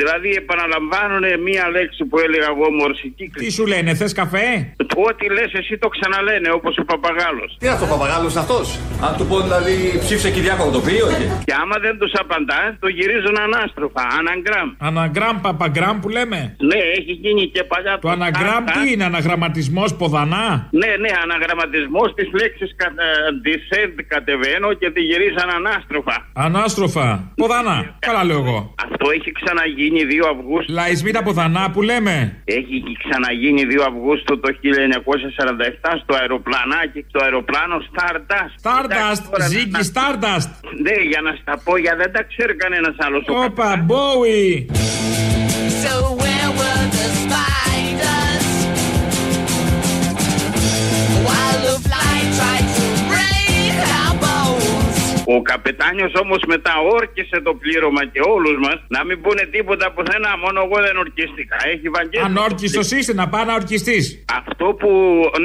δηλαδή 0.00 0.30
επαναλαμβάνουν 0.42 1.24
μία 1.46 1.64
λέξη 1.76 2.04
που 2.08 2.18
έλεγα 2.24 2.48
εγώ 2.54 2.66
μορσική. 2.80 3.24
Τι 3.42 3.50
σου 3.56 3.64
λένε, 3.72 3.90
θες 3.94 4.12
καφέ; 4.20 4.48
Ό,τι 5.08 5.26
λες, 5.36 5.50
εσύ 5.60 5.74
το 5.78 5.88
ξαναλένε 5.88 6.48
όπως 6.58 6.74
ο 6.82 6.84
παπαγάλος. 6.92 7.50
Τι 7.58 7.66
είναι 7.66 7.74
αυτό 7.74 7.84
ο 7.88 7.92
παπαγάλος 7.94 8.36
αυτός; 8.42 8.66
Αν 9.06 9.12
του 9.16 9.26
πω 9.26 9.36
δηλαδή 9.46 9.74
ψήφισε 10.02 10.30
Κυριάκο 10.30 10.70
το 10.76 10.80
πει, 10.86 10.94
όχι; 11.08 11.24
Και 11.48 11.54
άμα 11.62 11.76
δεν 11.84 11.98
τους 11.98 12.12
απαντά, 12.22 12.62
το 12.80 12.88
γυρίζουν 12.88 13.36
ανάστροφα, 13.46 14.02
αναγκράμ. 14.20 14.68
Αναγκράμ, 14.88 15.40
παπαγκράμ 15.46 15.96
που 16.00 16.08
λέμε; 16.08 16.56
Ναι, 16.70 16.80
έχει 16.98 17.12
γίνει 17.22 17.42
και 17.54 17.62
παλιά 17.64 17.98
Το 17.98 18.08
αναγκράμ 18.08 18.64
τι 18.64 18.92
είναι, 18.92 19.04
αναγραμματισμός 19.04 19.94
ποδανά; 19.94 20.68
Ναι, 20.70 20.90
ναι, 21.02 21.12
αναγραμματισμός 21.24 22.08
της 22.14 22.28
λέξης 22.40 22.70
descend 23.44 23.96
κατεβαίνω 24.08 24.72
και 24.72 24.90
τη 24.90 25.00
γυρίζαν 25.00 25.48
ανάστροφα. 25.58 26.16
Ανάστροφα. 26.32 27.25
Ποδανά. 27.34 27.96
Καλά 27.98 28.24
λέω 28.24 28.38
εγώ. 28.38 28.74
Αυτό 28.86 29.06
έχει 29.16 29.30
ξαναγίνει 29.32 30.00
2 30.10 30.28
Αυγούστου. 30.34 30.72
Λαϊσμή 30.72 31.10
τα 31.10 31.22
ποδανά 31.22 31.70
που 31.70 31.82
λέμε. 31.82 32.42
Έχει 32.44 32.82
ξαναγίνει 33.02 33.62
2 33.70 33.84
Αυγούστου 33.90 34.40
το 34.40 34.48
1947 34.52 36.00
στο 36.02 36.14
αεροπλανάκι, 36.20 37.04
στο 37.08 37.18
αεροπλάνο 37.24 37.76
Stardust. 37.90 38.54
Stardust, 38.66 39.22
Ziggy 39.52 39.82
Stardust. 39.92 40.50
Ναι, 40.84 40.96
για 41.10 41.20
να 41.20 41.32
στα 41.40 41.54
πω, 41.64 41.76
για 41.76 41.94
δεν 41.96 42.12
τα 42.12 42.22
ξέρει 42.22 42.54
κανένας 42.56 42.94
άλλος. 42.98 43.24
Όπα, 43.46 43.86
Bowie. 43.90 44.66
Ο 55.34 55.36
καπετάνιος 55.50 56.12
όμως 56.24 56.40
μετά 56.54 56.72
όρκησε 56.98 57.36
το 57.46 57.52
πλήρωμα 57.62 58.02
και 58.12 58.20
όλους 58.34 58.56
μας 58.64 58.78
να 58.96 59.00
μην 59.06 59.16
πούνε 59.22 59.42
τίποτα 59.56 59.86
πουθενά. 59.94 60.32
Μόνο 60.44 60.58
εγώ 60.66 60.78
δεν 60.86 60.94
ορκίστηκα. 61.04 61.56
Έχει 61.72 61.86
βαγγέλη. 61.96 62.24
Ανόρκιστο 62.30 62.82
είσαι 62.96 63.12
να 63.20 63.26
πάει 63.32 63.44
να 63.50 63.54
ορκιστείς. 63.60 64.04
Αυτό 64.40 64.66
που. 64.80 64.90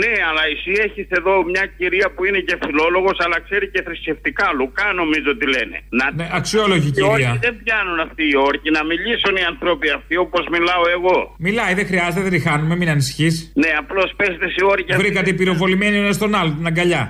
Ναι, 0.01 0.13
αλλά 0.29 0.43
εσύ 0.53 0.71
έχεις 0.85 1.07
εδώ 1.19 1.33
μια 1.53 1.65
κυρία 1.77 2.07
που 2.15 2.21
είναι 2.27 2.41
και 2.47 2.55
φιλόλογος, 2.63 3.17
αλλά 3.25 3.37
ξέρει 3.45 3.65
και 3.73 3.81
θρησκευτικά. 3.87 4.45
Λουκά 4.59 4.87
νομίζω 5.01 5.29
τι 5.39 5.45
λένε. 5.55 5.77
Να... 5.99 6.05
Ναι, 6.19 6.27
αξιόλογη 6.39 6.89
Οι 6.95 7.01
όρκοι 7.13 7.23
κυρία. 7.23 7.37
δεν 7.45 7.53
πιάνουν 7.63 7.97
αυτοί 8.07 8.23
οι 8.31 8.35
όρκοι. 8.49 8.67
Να 8.77 8.81
μιλήσουν 8.91 9.33
οι 9.39 9.43
άνθρωποι 9.51 9.87
αυτοί 9.97 10.15
όπως 10.25 10.43
μιλάω 10.55 10.83
εγώ. 10.97 11.17
Μιλάει, 11.47 11.73
δεν 11.79 11.85
χρειάζεται, 11.91 12.21
δεν 12.27 12.33
τη 12.35 12.39
χάνουμε, 12.47 12.73
μην 12.79 12.89
ανησυχείς. 12.95 13.35
Ναι, 13.63 13.71
απλώς 13.81 14.09
πέστε 14.19 14.47
σε 14.55 14.61
όρκια. 14.73 14.97
Βρήκα 15.01 15.21
την 15.27 15.35
πυροβολημένη 15.39 15.95
ένας 16.03 16.15
στον 16.15 16.31
άλλο, 16.39 16.51
την 16.57 16.65
αγκαλιά. 16.71 17.03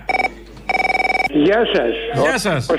Γεια 1.34 1.62
σας. 1.74 1.94
Γεια 2.24 2.38
σας. 2.38 2.70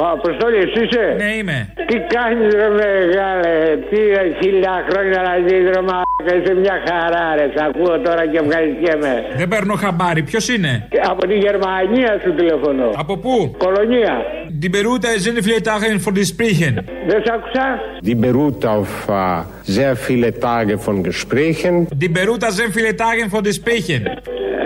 Ο 0.00 0.06
Αποστόλη, 0.16 0.56
είσαι; 0.82 1.14
Ναι, 1.16 1.30
είμαι. 1.38 1.68
Τι 1.86 1.96
κάνεις, 2.14 2.54
ρε 2.54 2.68
μεγάλε. 2.68 3.54
Τι 3.90 3.98
χίλια 4.40 4.84
χρόνια 4.88 5.22
να 5.22 5.34
ζεις, 5.46 5.64
ρε 5.74 5.80
μαλάκα. 5.88 6.04
Είσαι 6.42 6.54
μια 6.54 6.76
χαρά, 6.88 7.34
ρε. 7.36 7.46
Σ' 7.54 7.62
ακούω 7.68 8.00
τώρα 8.00 8.26
και 8.26 8.38
ευχαριστιέμαι. 8.44 9.24
Δεν 9.36 9.48
παίρνω 9.48 9.74
χαμπάρι, 9.74 10.22
ποιος 10.22 10.48
είναι; 10.48 10.86
Και 10.90 11.00
Από 11.04 11.26
τη 11.26 11.34
Γερμανία 11.34 12.20
σου 12.24 12.34
τηλεφωνώ. 12.34 12.90
Από 12.96 13.16
πού; 13.16 13.54
Κολονία. 13.58 14.14
Die 14.62 14.70
Beruta 14.76 15.08
sind 15.24 15.38
viele 15.48 15.62
Tage 15.70 15.86
von 16.06 16.14
die 16.18 16.26
Sprechen. 16.34 16.74
Δεν 17.06 17.22
σ' 17.24 17.30
άκουσα; 17.30 17.66
Die 18.08 18.18
beruht 18.26 18.60
auf 18.76 18.90
äh, 19.08 19.42
sehr 19.76 19.94
viele 20.06 20.28
Tage 20.48 20.74
von 20.78 20.96
Gesprächen. 21.08 21.74
Die 22.04 22.12
Beruta 22.18 22.48
sind 22.58 22.70
viele 22.78 22.92
Tage 23.04 23.22
von 23.32 23.42
die 23.46 23.56
Sprechen. 23.60 24.02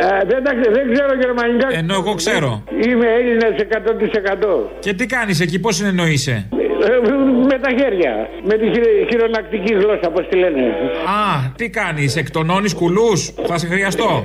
Ε, 0.03 0.25
δεν, 0.27 0.45
τα, 0.45 0.53
δεν 0.77 0.93
ξέρω 0.93 1.15
γερμανικά. 1.23 1.67
Ενώ 1.79 1.95
εγώ 1.95 2.15
ξέρω. 2.15 2.63
Είμαι 2.87 3.11
Έλληνα 3.21 3.47
100%. 3.59 4.71
Και 4.79 4.93
τι 4.95 5.07
κάνεις 5.07 5.41
εκεί, 5.41 5.61
πώς 5.61 5.77
συνεννοείσαι; 5.77 6.49
Ε, 6.83 7.09
με 7.51 7.59
τα 7.59 7.71
χέρια. 7.79 8.29
Με 8.45 8.55
τη 8.59 8.67
χειρο- 8.73 9.09
χειρονακτική 9.11 9.75
γλώσσα, 9.75 10.11
πώς 10.11 10.27
τη 10.29 10.37
λένε. 10.37 10.61
Α, 11.07 11.53
τι 11.57 11.71
κάνεις, 11.71 12.17
εκτονώνεις 12.17 12.75
κουλούς; 12.75 13.33
Θα 13.47 13.59
σε 13.59 13.67
χρειαστώ. 13.67 14.25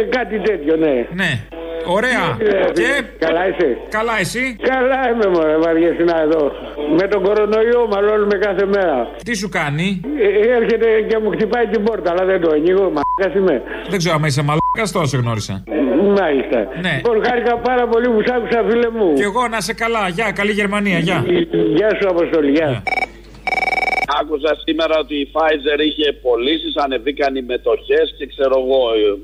Ε, 0.00 0.04
κάτι 0.16 0.40
τέτοιο, 0.40 0.76
ναι. 0.76 1.06
Ναι. 1.14 1.40
Ωραία. 1.86 2.24
Ε, 2.40 2.72
Και. 2.72 2.90
Καλά 3.18 3.42
είσαι. 3.48 3.68
Καλά, 3.88 4.14
εσύ; 4.20 4.56
Καλά 4.72 5.00
είμαι, 5.10 5.26
μωρέ, 5.34 5.56
βαριέσαι 5.56 6.04
εδώ. 6.26 6.52
Με 6.98 7.08
τον 7.08 7.22
κορονοϊό 7.22 7.86
μαλώνουμε 7.92 8.36
κάθε 8.46 8.66
μέρα. 8.66 8.96
Τι 9.24 9.34
σου 9.36 9.48
κάνει; 9.48 10.00
Ε, 10.18 10.54
έρχεται 10.58 10.86
και 11.08 11.18
μου 11.22 11.30
χτυπάει 11.30 11.66
την 11.66 11.82
πόρτα, 11.84 12.10
αλλά 12.12 12.24
δεν 12.24 12.40
το 12.40 12.50
ανοίγω. 12.56 12.82
Μαλάκας 12.96 13.32
είμαι. 13.40 13.62
Δεν 13.90 13.98
ξέρω 13.98 14.14
αν 14.14 14.24
είσαι 14.24 14.42
μαλάκας, 14.42 14.92
τόσο 14.92 15.06
σε 15.06 15.16
γνώρισα. 15.16 15.64
Μάλιστα. 16.20 16.58
Ναι. 16.82 16.94
Λοιπόν, 16.96 17.24
χάρηκα 17.26 17.58
πάρα 17.58 17.86
πολύ 17.88 18.08
που 18.08 18.20
σ' 18.26 18.30
άκουσα, 18.36 18.64
φίλε 18.68 18.90
μου. 18.90 19.12
Κι 19.14 19.22
εγώ 19.22 19.48
να 19.48 19.60
σε 19.60 19.74
καλά. 19.74 20.08
Γεια, 20.08 20.32
καλή 20.32 20.52
Γερμανία. 20.52 20.98
Γεια. 20.98 21.24
Γεια 21.76 21.88
σου, 22.00 22.08
Αποστολή. 22.08 22.50
Γεια. 22.50 22.82
Άκουσα 24.20 24.50
σήμερα 24.66 24.94
ότι 25.04 25.14
η 25.24 25.26
Pfizer 25.34 25.80
είχε 25.88 26.08
πωλήσει, 26.24 26.70
ανεβήκαν 26.84 27.32
οι 27.36 27.42
μετοχές 27.52 28.06
και 28.18 28.26
ξέρω 28.32 28.56
εγώ. 28.64 28.80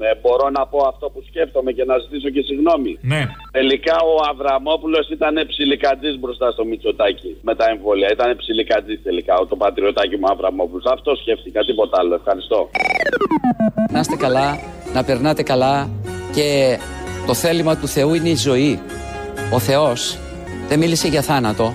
ε, 0.08 0.14
μπορώ 0.22 0.46
να 0.58 0.62
πω 0.70 0.78
αυτό 0.92 1.06
που 1.12 1.20
σκέφτομαι 1.28 1.70
και 1.76 1.84
να 1.90 1.96
ζητήσω 2.02 2.28
και 2.34 2.42
συγγνώμη. 2.48 2.92
Ναι. 3.12 3.22
Τελικά 3.58 3.96
ο 4.10 4.14
Αβραμόπουλος 4.30 5.04
ήταν 5.16 5.34
ψιλικατζής 5.52 6.18
μπροστά 6.20 6.46
στο 6.50 6.64
Μητσοτάκι 6.64 7.36
με 7.42 7.54
τα 7.54 7.64
εμβόλια. 7.72 8.08
Ήταν 8.16 8.36
ψιλικατζής 8.36 9.00
τελικά 9.02 9.34
το 9.48 9.56
πατριωτάκι 9.56 10.16
μου 10.16 10.28
Αβραμόπουλος. 10.32 10.84
Αυτό 10.96 11.10
σκέφτηκα, 11.22 11.60
τίποτα 11.64 11.96
άλλο. 12.00 12.14
Ευχαριστώ. 12.14 12.70
Να 13.92 13.98
είστε 14.00 14.16
καλά, 14.16 14.58
να 14.94 15.04
περνάτε 15.04 15.42
καλά 15.42 15.90
και 16.34 16.78
το 17.26 17.34
θέλημα 17.34 17.76
του 17.76 17.88
Θεού 17.88 18.14
είναι 18.14 18.28
η 18.28 18.36
ζωή. 18.36 18.80
Ο 19.52 19.58
Θεός 19.58 20.18
δεν 20.68 20.78
μίλησε 20.78 21.08
για 21.08 21.22
θάνατο. 21.22 21.74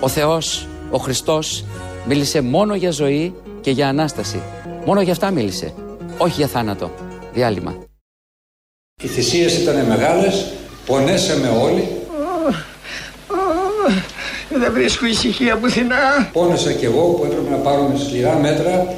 Ο 0.00 0.08
Θεός, 0.08 0.66
ο 0.90 0.98
Χριστός, 0.98 1.64
μίλησε 2.06 2.40
μόνο 2.40 2.74
για 2.74 2.90
ζωή 2.90 3.34
και 3.60 3.70
για 3.70 3.88
Ανάσταση. 3.88 4.42
Μόνο 4.84 5.00
για 5.00 5.12
αυτά 5.12 5.30
μίλησε. 5.30 5.74
Όχι 6.18 6.34
για 6.36 6.46
θάνατο. 6.46 6.90
Διάλειμμα. 7.32 7.76
Οι 9.02 9.06
θυσίες 9.06 9.58
ήταν 9.58 9.86
μεγάλες, 9.86 10.46
πονέσαμε 10.86 11.48
όλοι. 11.48 11.88
Δεν 14.50 14.72
βρίσκω 14.72 15.06
ησυχία 15.06 15.56
πουθενά. 15.56 16.30
Πόνεσα 16.32 16.72
κι 16.72 16.84
εγώ 16.84 17.02
που 17.02 17.24
έπρεπε 17.24 17.50
να 17.50 17.56
πάρουμε 17.56 17.98
σκληρά 17.98 18.34
μέτρα. 18.34 18.94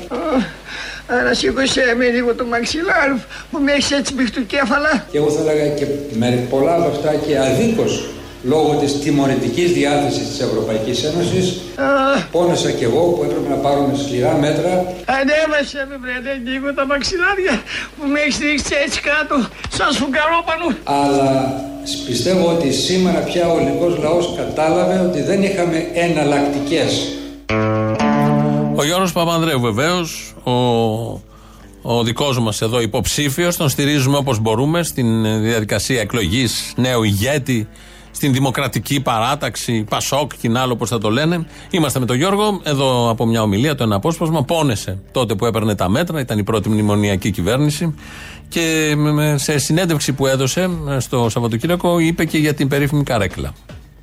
Ανασήκωσέ 1.07 1.95
με 1.97 2.05
λίγο 2.05 2.35
το 2.35 2.45
μαξιλάρι 2.45 3.23
που 3.51 3.59
με 3.59 3.73
έχεις 3.73 3.91
έτσι 3.91 4.15
μπιχτουκέφαλα. 4.15 5.07
Και 5.11 5.19
εγώ 5.19 5.31
θα 5.31 5.51
έλεγα 5.51 5.75
και 5.75 5.87
με 6.19 6.47
πολλά 6.51 6.75
από 6.75 6.89
αυτά 6.89 7.15
και 7.15 7.39
αδίκως 7.39 8.09
λόγω 8.43 8.75
της 8.81 8.99
τιμωρητικής 8.99 9.73
διάθεσης 9.73 10.29
της 10.29 10.41
Ευρωπαϊκής 10.41 11.05
Ένωσης. 11.05 11.61
Πόνεσα 12.31 12.71
κι 12.71 12.85
εγώ 12.85 13.01
που 13.01 13.23
έπρεπε 13.25 13.49
να 13.49 13.55
πάρουμε 13.55 13.95
σκληρά 14.05 14.33
μέτρα. 14.35 14.73
Ανέβασε 15.05 15.87
με 15.89 15.97
βρε 16.03 16.53
λίγο 16.53 16.75
τα 16.75 16.87
μαξιλάρια 16.87 17.63
που 17.97 18.07
με 18.13 18.21
έχεις 18.21 18.39
ρίξει 18.39 18.75
έτσι 18.85 19.01
κάτω 19.01 19.49
σαν 19.77 19.93
σφουγγαρόπανο. 19.93 20.67
Αλλά 20.85 21.55
πιστεύω 22.07 22.51
ότι 22.51 22.73
σήμερα 22.73 23.19
πια 23.19 23.49
ο 23.49 23.59
ελληνικός 23.59 23.99
λαός 23.99 24.35
κατάλαβε 24.37 24.99
ότι 25.09 25.23
δεν 25.23 25.43
είχαμε 25.43 25.87
εναλλακτικές. 25.95 26.91
Ο 28.75 28.85
Γιώργος 28.85 29.13
Παπανδρέου 29.13 29.61
βεβαίως, 29.61 30.35
ο, 30.45 30.53
ο 31.83 32.03
δικός 32.03 32.41
μας 32.41 32.61
εδώ 32.63 32.81
υποψήφιος, 32.81 33.57
τον 33.57 33.69
στηρίζουμε 33.69 34.17
όπως 34.17 34.39
μπορούμε 34.39 34.83
στην 34.83 35.25
ε, 35.25 35.39
διαδικασία 35.39 36.01
εκλογής 36.01 36.73
νέου 36.77 37.03
ηγέτη, 37.03 37.69
στην 38.11 38.33
δημοκρατική 38.33 39.01
παράταξη, 39.01 39.85
Πασόκ, 39.91 40.31
κοινάλο 40.41 40.73
όπως 40.73 40.89
θα 40.89 40.99
το 40.99 41.11
λένε. 41.11 41.47
Είμαστε 41.71 41.99
με 41.99 42.07
τον 42.07 42.17
Γιώργο, 42.17 42.61
εδώ 42.63 43.11
από 43.11 43.27
μια 43.27 43.43
ομιλία, 43.43 43.75
το 43.75 43.83
ένα 43.85 43.95
απόσπασμα, 43.97 44.43
πόνεσε 44.45 44.99
τότε 45.13 45.35
που 45.35 45.47
έπαιρνε 45.47 45.75
τα 45.75 45.89
μέτρα, 45.89 46.21
ήταν 46.21 46.39
η 46.39 46.43
πρώτη 46.43 46.69
μνημονιακή 46.69 47.31
κυβέρνηση 47.31 47.95
και 48.49 48.95
με- 48.97 49.13
με- 49.13 49.39
σε 49.39 49.59
συνέντευξη 49.59 50.13
που 50.13 50.27
έδωσε 50.27 50.71
ε, 50.89 50.99
στο 51.01 51.29
Σαββατοκύριακο 51.29 51.99
είπε 51.99 52.25
και 52.25 52.39
για 52.39 52.55
την 52.55 52.69
περίφημη 52.69 53.03
καρέκλα. 53.03 53.53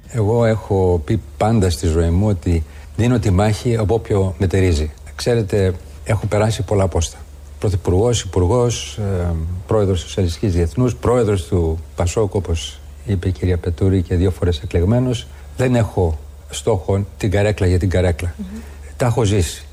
Εγώ 0.09 0.45
έχω 0.45 1.01
πει 1.05 1.21
πάντα 1.37 1.69
στη 1.69 1.87
ζωή 1.87 2.09
μου 2.09 2.27
ότι 2.27 2.63
δίνω 2.95 3.19
τη 3.19 3.31
μάχη 3.31 3.77
από 3.77 3.93
όποιο 3.93 4.35
μετερίζει. 4.37 4.91
Ξέρετε, 5.15 5.73
έχω 6.03 6.25
περάσει 6.25 6.61
πολλά 6.61 6.87
πόστα. 6.87 7.17
Πρωθυπουργός, 7.59 8.21
υπουργός, 8.21 8.97
ε, 8.97 9.33
πρόεδρος 9.67 9.99
του 10.01 10.07
Σοσιαλιστικής 10.07 10.53
Διεθνούς, 10.53 10.95
πρόεδρος 10.95 11.43
του 11.45 11.79
Πασόκ, 11.95 12.33
όπως 12.35 12.79
είπε 13.11 13.27
η 13.27 13.31
κυρία 13.31 13.57
Πετούρη 13.57 14.01
και 14.01 14.15
δύο 14.15 14.31
φορές 14.31 14.59
εκλεγμένος. 14.59 15.27
Δεν 15.57 15.75
έχω 15.75 16.17
στόχο 16.49 17.05
την 17.17 17.31
καρέκλα 17.31 17.67
για 17.67 17.79
την 17.79 17.89
καρέκλα. 17.89 18.33
Τα 18.97 19.05
έχω 19.05 19.23
ζήσει. 19.23 19.65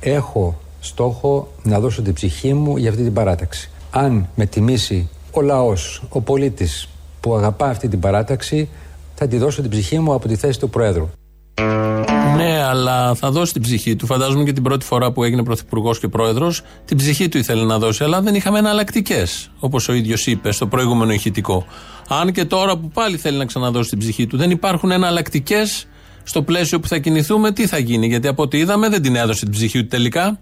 Έχω 0.00 0.60
στόχο 0.80 1.52
να 1.62 1.80
δώσω 1.80 2.02
την 2.02 2.12
ψυχή 2.12 2.54
μου 2.54 2.76
για 2.76 2.90
αυτή 2.90 3.02
την 3.02 3.12
παράταξη. 3.12 3.70
Αν 3.90 4.28
με 4.34 4.46
τιμήσει 4.46 5.08
ο 5.32 5.40
λαός, 5.40 6.02
ο 6.08 6.20
πολίτης 6.20 6.88
που 7.20 7.34
αγαπά 7.34 7.68
αυτή 7.68 7.88
την 7.88 8.00
παράταξη, 8.00 8.68
θα 9.14 9.26
τη 9.26 9.38
δώσω 9.38 9.60
την 9.60 9.70
ψυχή 9.70 9.98
μου 9.98 10.14
από 10.14 10.28
τη 10.28 10.36
θέση 10.36 10.58
του 10.58 10.70
Προέδρου. 10.70 11.08
Ναι, 12.36 12.62
αλλά 12.62 13.14
θα 13.14 13.30
δώσει 13.30 13.52
την 13.52 13.62
ψυχή 13.62 13.96
του. 13.96 14.06
Φαντάζομαι 14.06 14.44
και 14.44 14.52
την 14.52 14.62
πρώτη 14.62 14.84
φορά 14.84 15.12
που 15.12 15.24
έγινε 15.24 15.42
πρωθυπουργός 15.42 15.98
και 15.98 16.08
πρόεδρος, 16.08 16.62
την 16.84 16.96
ψυχή 16.96 17.28
του 17.28 17.38
ήθελε 17.38 17.64
να 17.64 17.78
δώσει. 17.78 18.04
Αλλά 18.04 18.20
δεν 18.20 18.34
είχαμε 18.34 18.58
εναλλακτικές, 18.58 19.50
όπως 19.58 19.88
ο 19.88 19.92
ίδιος 19.92 20.26
είπε 20.26 20.52
στο 20.52 20.66
προηγούμενο 20.66 21.12
ηχητικό. 21.12 21.66
Αν 22.08 22.32
και 22.32 22.44
τώρα 22.44 22.76
που 22.76 22.88
πάλι 22.88 23.16
θέλει 23.16 23.38
να 23.38 23.44
ξαναδώσει 23.44 23.88
την 23.90 23.98
ψυχή 23.98 24.26
του, 24.26 24.36
δεν 24.36 24.50
υπάρχουν 24.50 24.90
εναλλακτικές 24.90 25.86
στο 26.22 26.42
πλαίσιο 26.42 26.80
που 26.80 26.88
θα 26.88 26.98
κινηθούμε, 26.98 27.52
τι 27.52 27.66
θα 27.66 27.78
γίνει. 27.78 28.06
Γιατί 28.06 28.28
από 28.28 28.42
ό,τι 28.42 28.58
είδαμε 28.58 28.88
δεν 28.88 29.02
την 29.02 29.16
έδωσε 29.16 29.44
την 29.44 29.54
ψυχή 29.54 29.82
του 29.82 29.88
τελικά. 29.88 30.38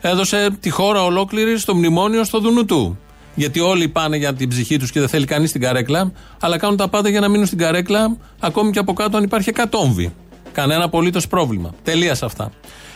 Έδωσε 0.00 0.48
τη 0.60 0.70
χώρα 0.70 1.04
ολόκληρη 1.04 1.58
στο 1.58 1.74
μνημόνιο 1.74 2.24
στο 2.24 2.40
δουνού 2.40 2.64
του. 2.64 2.98
Γιατί 3.34 3.60
όλοι 3.60 3.88
πάνε 3.88 4.16
για 4.16 4.34
την 4.34 4.48
ψυχή 4.48 4.78
τους 4.78 4.90
και 4.90 5.00
δεν 5.00 5.08
θέλει 5.08 5.24
κανείς 5.24 5.52
την 5.52 5.60
καρέκλα, 5.60 6.12
αλλά 6.40 6.58
κάνουν 6.58 6.76
τα 6.76 6.88
πάντα 6.88 7.08
για 7.08 7.20
να 7.20 7.28
μείνουν 7.28 7.46
στην 7.46 7.58
καρέκλα, 7.58 8.16
ακόμη 8.40 8.70
και 8.70 8.78
από 8.78 8.92
κάτω 8.92 9.16
αν 9.16 9.22
υπάρχει 9.22 9.48
εκατόμβη. 9.48 10.12
Κανένα 10.56 10.84
απολύτως 10.84 11.26
πρόβλημα. 11.26 11.74
Τελεία 11.82 12.14
σε 12.14 12.24
αυτά. 12.24 12.50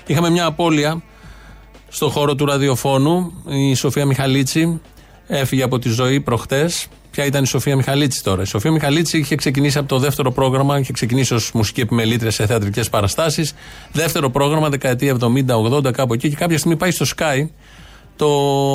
Είχαμε 0.07 0.31
μια 0.31 0.45
απώλεια 0.45 1.03
στο 1.89 2.09
χώρο 2.09 2.35
του 2.35 2.47
ραδιοφώνου. 2.47 3.33
Η 3.49 3.75
Σοφία 3.75 4.07
Μιχαλίτση 4.07 4.81
έφυγε 5.27 5.63
από 5.63 5.79
τη 5.79 5.89
ζωή 5.89 6.21
προχτές. 6.21 6.87
Ποια 7.11 7.25
ήταν 7.25 7.43
η 7.43 7.47
Σοφία 7.47 7.77
Μιχαλίτση 7.77 8.23
τώρα; 8.23 8.43
Η 8.43 8.45
Σοφία 8.45 8.71
Μιχαλίτση 8.71 9.19
είχε 9.19 9.35
ξεκινήσει 9.35 9.79
από 9.79 9.89
το 9.89 9.99
δεύτερο 9.99 10.33
πρόγραμμα, 10.33 10.79
είχε 10.79 10.93
ξεκινήσει 10.93 11.35
ως 11.35 11.53
μουσική 11.53 11.81
επιμελήτρια 11.81 12.31
σε 12.31 12.47
θεατρικές 12.47 12.89
παραστάσεις. 12.89 13.55
Δεύτερο 13.93 14.31
πρόγραμμα, 14.31 14.69
δεκαετία 14.69 15.17
70-80, 15.21 15.93
κάπου 15.93 16.13
εκεί. 16.13 16.29
Και 16.29 16.37
κάποια 16.37 16.59
στιγμή 16.59 16.77
πάει 16.77 16.91
στο 16.91 17.07
Sky, 17.17 17.49
το, 18.17 18.27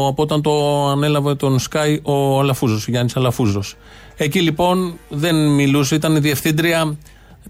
από 0.08 0.22
όταν 0.22 0.42
το 0.42 0.86
ανέλαβε 0.88 1.36
τον 1.36 1.60
Sky 1.72 1.98
ο 2.02 2.40
Αλαφούζος, 2.40 2.88
ο 2.88 2.92
Γιάννης 2.92 3.16
Αλαφούζος. 3.16 3.76
Εκεί 4.18 4.42
λοιπόν 4.42 4.98
δεν 5.10 5.36
μιλούσε, 5.54 5.96
ήταν 5.96 6.22
διευθύντρια 6.22 6.98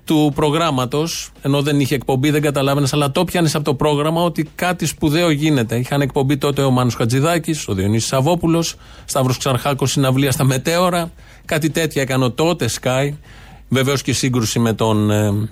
του 0.04 0.32
προγράμματος, 0.36 1.32
ενώ 1.42 1.62
δεν 1.62 1.80
είχε 1.80 1.96
εκπομπή, 1.96 2.30
δεν 2.30 2.42
καταλάβαινες, 2.42 2.94
αλλά 2.94 3.12
το 3.12 3.24
πιάνεις 3.24 3.56
από 3.56 3.64
το 3.64 3.74
πρόγραμμα 3.74 4.22
ότι 4.22 4.50
κάτι 4.56 4.86
σπουδαίο 4.86 5.30
γίνεται. 5.30 5.76
Είχαν 5.76 6.02
εκπομπή 6.02 6.38
τότε 6.38 6.62
ο 6.62 6.72
Μάνος 6.72 6.96
Χατζηδάκης, 6.96 7.68
ο 7.68 7.74
Διονύσης 7.74 8.08
Σαββόπουλος, 8.08 8.76
Σταύρος 9.06 9.38
Ξαρχάκος 9.38 9.92
συναυλία 9.92 10.32
στα 10.32 10.44
Μετέωρα. 10.44 11.12
Κάτι 11.46 11.70
τέτοια 11.70 12.02
έκανε 12.02 12.26
ο 12.26 12.32
τότε 12.32 12.70
Sky. 12.82 13.14
Βεβαίως 13.70 14.02
και 14.02 14.14
σύγκρουση 14.14 14.60
με 14.60 14.74
τον 14.74 15.12
ε, 15.12 15.50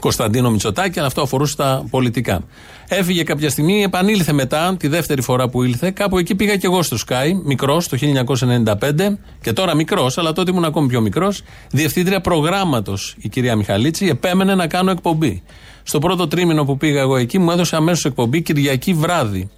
Κωνσταντίνο 0.00 0.50
Μητσοτάκη, 0.50 0.98
αλλά 0.98 1.08
αυτό 1.08 1.22
αφορούσε 1.22 1.56
τα 1.56 1.84
πολιτικά. 1.90 2.42
Έφυγε 2.88 3.22
κάποια 3.22 3.50
στιγμή, 3.50 3.82
επανήλθε 3.82 4.32
μετά, 4.32 4.76
τη 4.78 4.88
δεύτερη 4.88 5.22
φορά 5.22 5.48
που 5.48 5.62
ήλθε. 5.62 5.90
Κάπου 5.90 6.18
εκεί 6.18 6.34
πήγα 6.34 6.56
και 6.56 6.66
εγώ 6.66 6.82
στο 6.82 6.96
Sky, 7.06 7.32
μικρός, 7.44 7.88
το 7.88 7.96
1995, 7.96 9.18
και 9.40 9.52
τώρα 9.52 9.74
μικρός, 9.74 10.18
αλλά 10.18 10.32
τότε 10.32 10.50
ήμουν 10.50 10.64
ακόμη 10.64 10.88
πιο 10.88 11.00
μικρός. 11.00 11.42
Διευθύντρια 11.70 12.20
προγράμματος 12.20 13.16
η 13.18 13.28
κυρία 13.28 13.56
Μιχαλίτση, 13.56 14.06
επέμενε 14.06 14.54
να 14.54 14.66
κάνω 14.66 14.90
εκπομπή. 14.90 15.42
Στο 15.82 15.98
πρώτο 15.98 16.28
τρίμηνο 16.28 16.64
που 16.64 16.76
πήγα 16.76 17.00
εγώ 17.00 17.16
εκεί, 17.16 17.38
μου 17.38 17.50
έδωσε 17.50 17.76
αμέσως 17.76 18.04
εκπομπή 18.04 18.42
Κυριακή 18.42 18.94
βράδυ. 18.94 19.50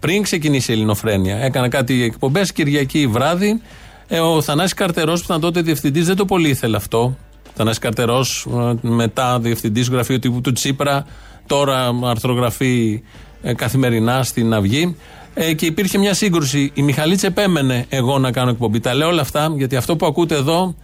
Πριν 0.00 0.22
ξεκινήσει 0.22 0.70
η 0.70 0.74
Ελληνοφρένεια. 0.74 1.36
Έκανα 1.36 1.68
κάτι 1.68 2.02
εκπομπές 2.02 2.52
Κυριακή 2.52 3.06
βράδυ. 3.06 3.60
Ε, 4.08 4.18
ο 4.18 4.42
Θανάσης 4.42 4.74
Καρτερός 4.74 5.20
που 5.20 5.26
ήταν 5.28 5.40
τότε 5.40 5.60
διευθυντής 5.60 6.06
δεν 6.06 6.16
το 6.16 6.24
πολύ 6.24 6.48
ήθελε 6.48 6.76
αυτό. 6.76 7.16
Θανάσης 7.54 7.78
Καρτερός 7.78 8.46
ε, 8.82 8.88
μετά 8.88 9.38
διευθυντής 9.40 9.88
γραφείου 9.88 10.18
τύπου 10.18 10.40
του 10.40 10.52
Τσίπρα, 10.52 11.06
τώρα 11.46 11.90
αρθρογραφεί 12.04 13.02
ε, 13.42 13.54
καθημερινά 13.54 14.22
στην 14.22 14.54
Αυγή. 14.54 14.96
Ε, 15.34 15.52
και 15.52 15.66
υπήρχε 15.66 15.98
μια 15.98 16.14
σύγκρουση. 16.14 16.70
Η 16.74 16.82
Μιχαλίτση 16.82 17.26
επέμενε 17.26 17.86
εγώ 17.88 18.18
να 18.18 18.32
κάνω 18.32 18.50
εκπομπή. 18.50 18.80
Τα 18.80 18.94
λέω 18.94 19.08
όλα 19.08 19.20
αυτά 19.20 19.52
γιατί 19.56 19.76
αυτό 19.76 19.96
που 19.96 20.06
ακούτε 20.06 20.34
εδώ, 20.34 20.74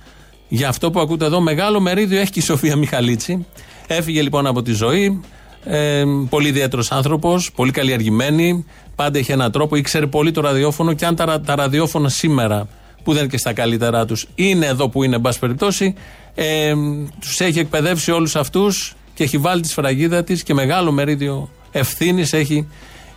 για 0.49 0.69
αυτό 0.69 0.91
που 0.91 1.01
ακούτε 1.01 1.25
εδώ, 1.25 1.41
μεγάλο 1.41 1.81
μερίδιο 1.81 2.21
έχει 2.21 2.31
και 2.31 2.39
η 2.39 2.43
Σοφία 2.43 2.77
Μιχαλίτση. 2.77 3.47
Έφυγε 3.87 4.23
λοιπόν 4.23 4.47
από 4.47 4.63
τη 4.63 4.73
ζωή. 4.73 5.21
Ε, 5.65 6.05
πολύ 6.29 6.49
ιδιαίτερος 6.49 6.93
άνθρωπος, 6.93 7.53
πολύ 7.53 7.71
καλλιεργημένη. 7.71 8.65
Πάντα 8.95 9.19
είχε 9.19 9.33
έναν 9.33 9.53
τρόπο, 9.53 9.77
ήξερε 9.77 10.07
πολύ 10.07 10.31
το 10.31 10.41
ραδιόφωνο 10.41 10.93
και 10.93 11.07
αν 11.07 11.17
τα, 11.17 11.25
ρα- 11.25 11.41
τα 11.41 11.55
ραδιόφωνα 11.55 12.09
σήμερα, 12.09 12.69
που 13.05 13.13
δεν 13.13 13.23
είναι 13.23 13.31
και 13.31 13.39
στα 13.39 13.53
καλύτερά 13.53 14.05
τους, 14.07 14.27
είναι 14.35 14.67
εδώ 14.67 14.89
που 14.89 15.03
είναι, 15.03 15.15
εν 15.15 15.21
πάση 15.21 15.39
περιπτώσει, 15.39 15.95
ε, 16.35 16.75
τους 17.21 17.41
έχει 17.41 17.59
εκπαιδεύσει 17.59 18.11
όλους 18.11 18.37
αυτούς 18.37 18.95
και 19.15 19.25
έχει 19.25 19.39
βάλει 19.39 19.61
τη 19.63 19.69
σφραγίδα 19.69 20.25
της 20.25 20.43
και 20.43 20.55
μεγάλο 20.55 20.93
μερίδιο 20.93 21.49
ευθύνης 21.71 22.33
έχει 22.33 22.69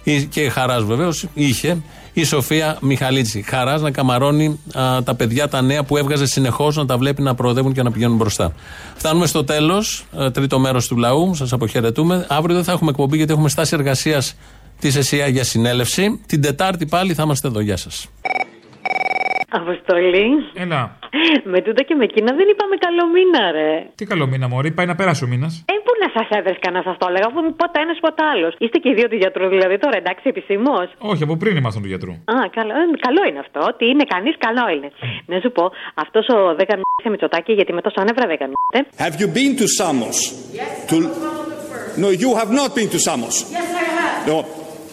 η- 0.04 0.24
και 0.24 0.50
χαράς 0.50 0.84
βεβαίως 0.84 1.26
είχε 1.34 1.78
η 2.14 2.24
Σοφία 2.24 2.78
Μιχαλίτση. 2.82 3.42
Χαράς 3.42 3.82
να 3.82 3.92
καμαρώνει 3.92 4.60
α, 4.74 5.04
τα 5.04 5.16
παιδιά 5.16 5.48
τα 5.48 5.62
νέα 5.62 5.84
που 5.84 5.98
έβγαζε 5.98 6.26
συνεχώς 6.26 6.76
να 6.76 6.86
τα 6.86 6.98
βλέπει 6.98 7.22
να 7.22 7.36
προοδεύουν 7.36 7.74
και 7.74 7.84
να 7.84 7.92
πηγαίνουν 7.92 8.18
μπροστά. 8.18 8.54
Φτάνουμε 8.96 9.26
στο 9.26 9.44
τέλος, 9.44 10.06
τρίτο 10.34 10.60
μέρος 10.60 10.88
του 10.88 10.98
λαού. 10.98 11.36
Σας 11.36 11.54
αποχαιρετούμε. 11.54 12.26
Αύριο 12.30 12.56
δεν 12.56 12.64
θα 12.64 12.72
έχουμε 12.72 12.90
εκπομπή 12.90 13.18
γιατί 13.18 13.32
έχουμε 13.32 13.50
στάση 13.50 13.76
εργασίας 13.76 14.36
της 14.80 14.96
ΕΣΥΑ 14.96 15.28
για 15.28 15.44
συνέλευση. 15.44 16.20
Την 16.26 16.42
Τετάρτη 16.42 16.86
πάλι 16.86 17.14
θα 17.14 17.24
είμαστε 17.24 17.48
εδώ. 17.48 17.60
Γεια 17.60 17.78
σας. 17.78 18.08
Αποστολή. 19.62 20.28
Έλα. 20.64 20.82
Με 21.52 21.60
τούτα 21.66 21.82
και 21.88 21.96
με 22.00 22.04
εκείνα 22.10 22.30
δεν 22.40 22.48
είπαμε 22.52 22.76
καλό 22.86 23.04
μήνα, 23.16 23.42
ρε. 23.58 23.72
Τι 23.98 24.04
καλό 24.12 24.26
μήνα, 24.32 24.46
Μωρή, 24.52 24.72
πάει 24.78 24.88
να 24.92 24.96
περάσει 25.00 25.22
ο 25.28 25.28
μήνας. 25.34 25.54
Ε, 25.72 25.76
πού 25.86 25.92
να 26.04 26.08
σας 26.16 26.28
έβρισκα 26.38 26.70
να 26.78 26.82
σας 26.88 26.96
το 27.02 27.06
έλεγα, 27.10 27.28
αφού 27.32 27.40
ποτέ 27.62 27.80
ένας 27.86 27.98
ποτέ 28.06 28.24
άλλος. 28.34 28.52
Είστε 28.64 28.78
και 28.84 28.90
οι 28.92 28.96
δύο 29.00 29.08
του 29.12 29.18
γιατρού, 29.24 29.46
δηλαδή 29.56 29.76
τώρα 29.84 29.98
εντάξει, 30.02 30.26
επισήμως. 30.34 30.88
Όχι, 31.12 31.24
από 31.28 31.36
πριν 31.42 31.54
ήμασταν 31.62 31.82
του 31.84 31.92
γιατρού. 31.94 32.14
Α, 32.34 32.36
καλό, 32.58 32.72
ε, 32.82 32.84
καλό 33.08 33.22
είναι 33.30 33.40
αυτό. 33.46 33.60
Ότι 33.72 33.84
είναι 33.92 34.06
κανείς, 34.14 34.36
καλό 34.48 34.66
είναι. 34.76 34.90
Να 35.32 35.38
σου 35.44 35.52
πω, 35.58 35.64
αυτός 36.04 36.26
ο 36.36 36.38
δεν 36.58 36.66
καμιέται 36.70 37.10
Μητσοτάκη, 37.14 37.52
γιατί 37.60 37.72
με 37.78 37.82
τόσο 37.86 37.98
άνευρα 38.04 38.26
δεν 38.32 38.38
καμιέται. 38.42 38.80
Have 39.04 39.16
you 39.22 39.28
been 39.38 39.52
to 39.62 39.66
Samos? 39.80 40.18
To... 40.90 40.96
No, 42.04 42.10
you 42.24 42.30
have 42.42 42.52
not 42.60 42.70
been 42.78 42.90
to 42.96 43.00
Samos. 43.08 43.36
Yes, 43.52 43.70
I 43.84 43.86
have. 43.98 44.28
No, 44.30 44.36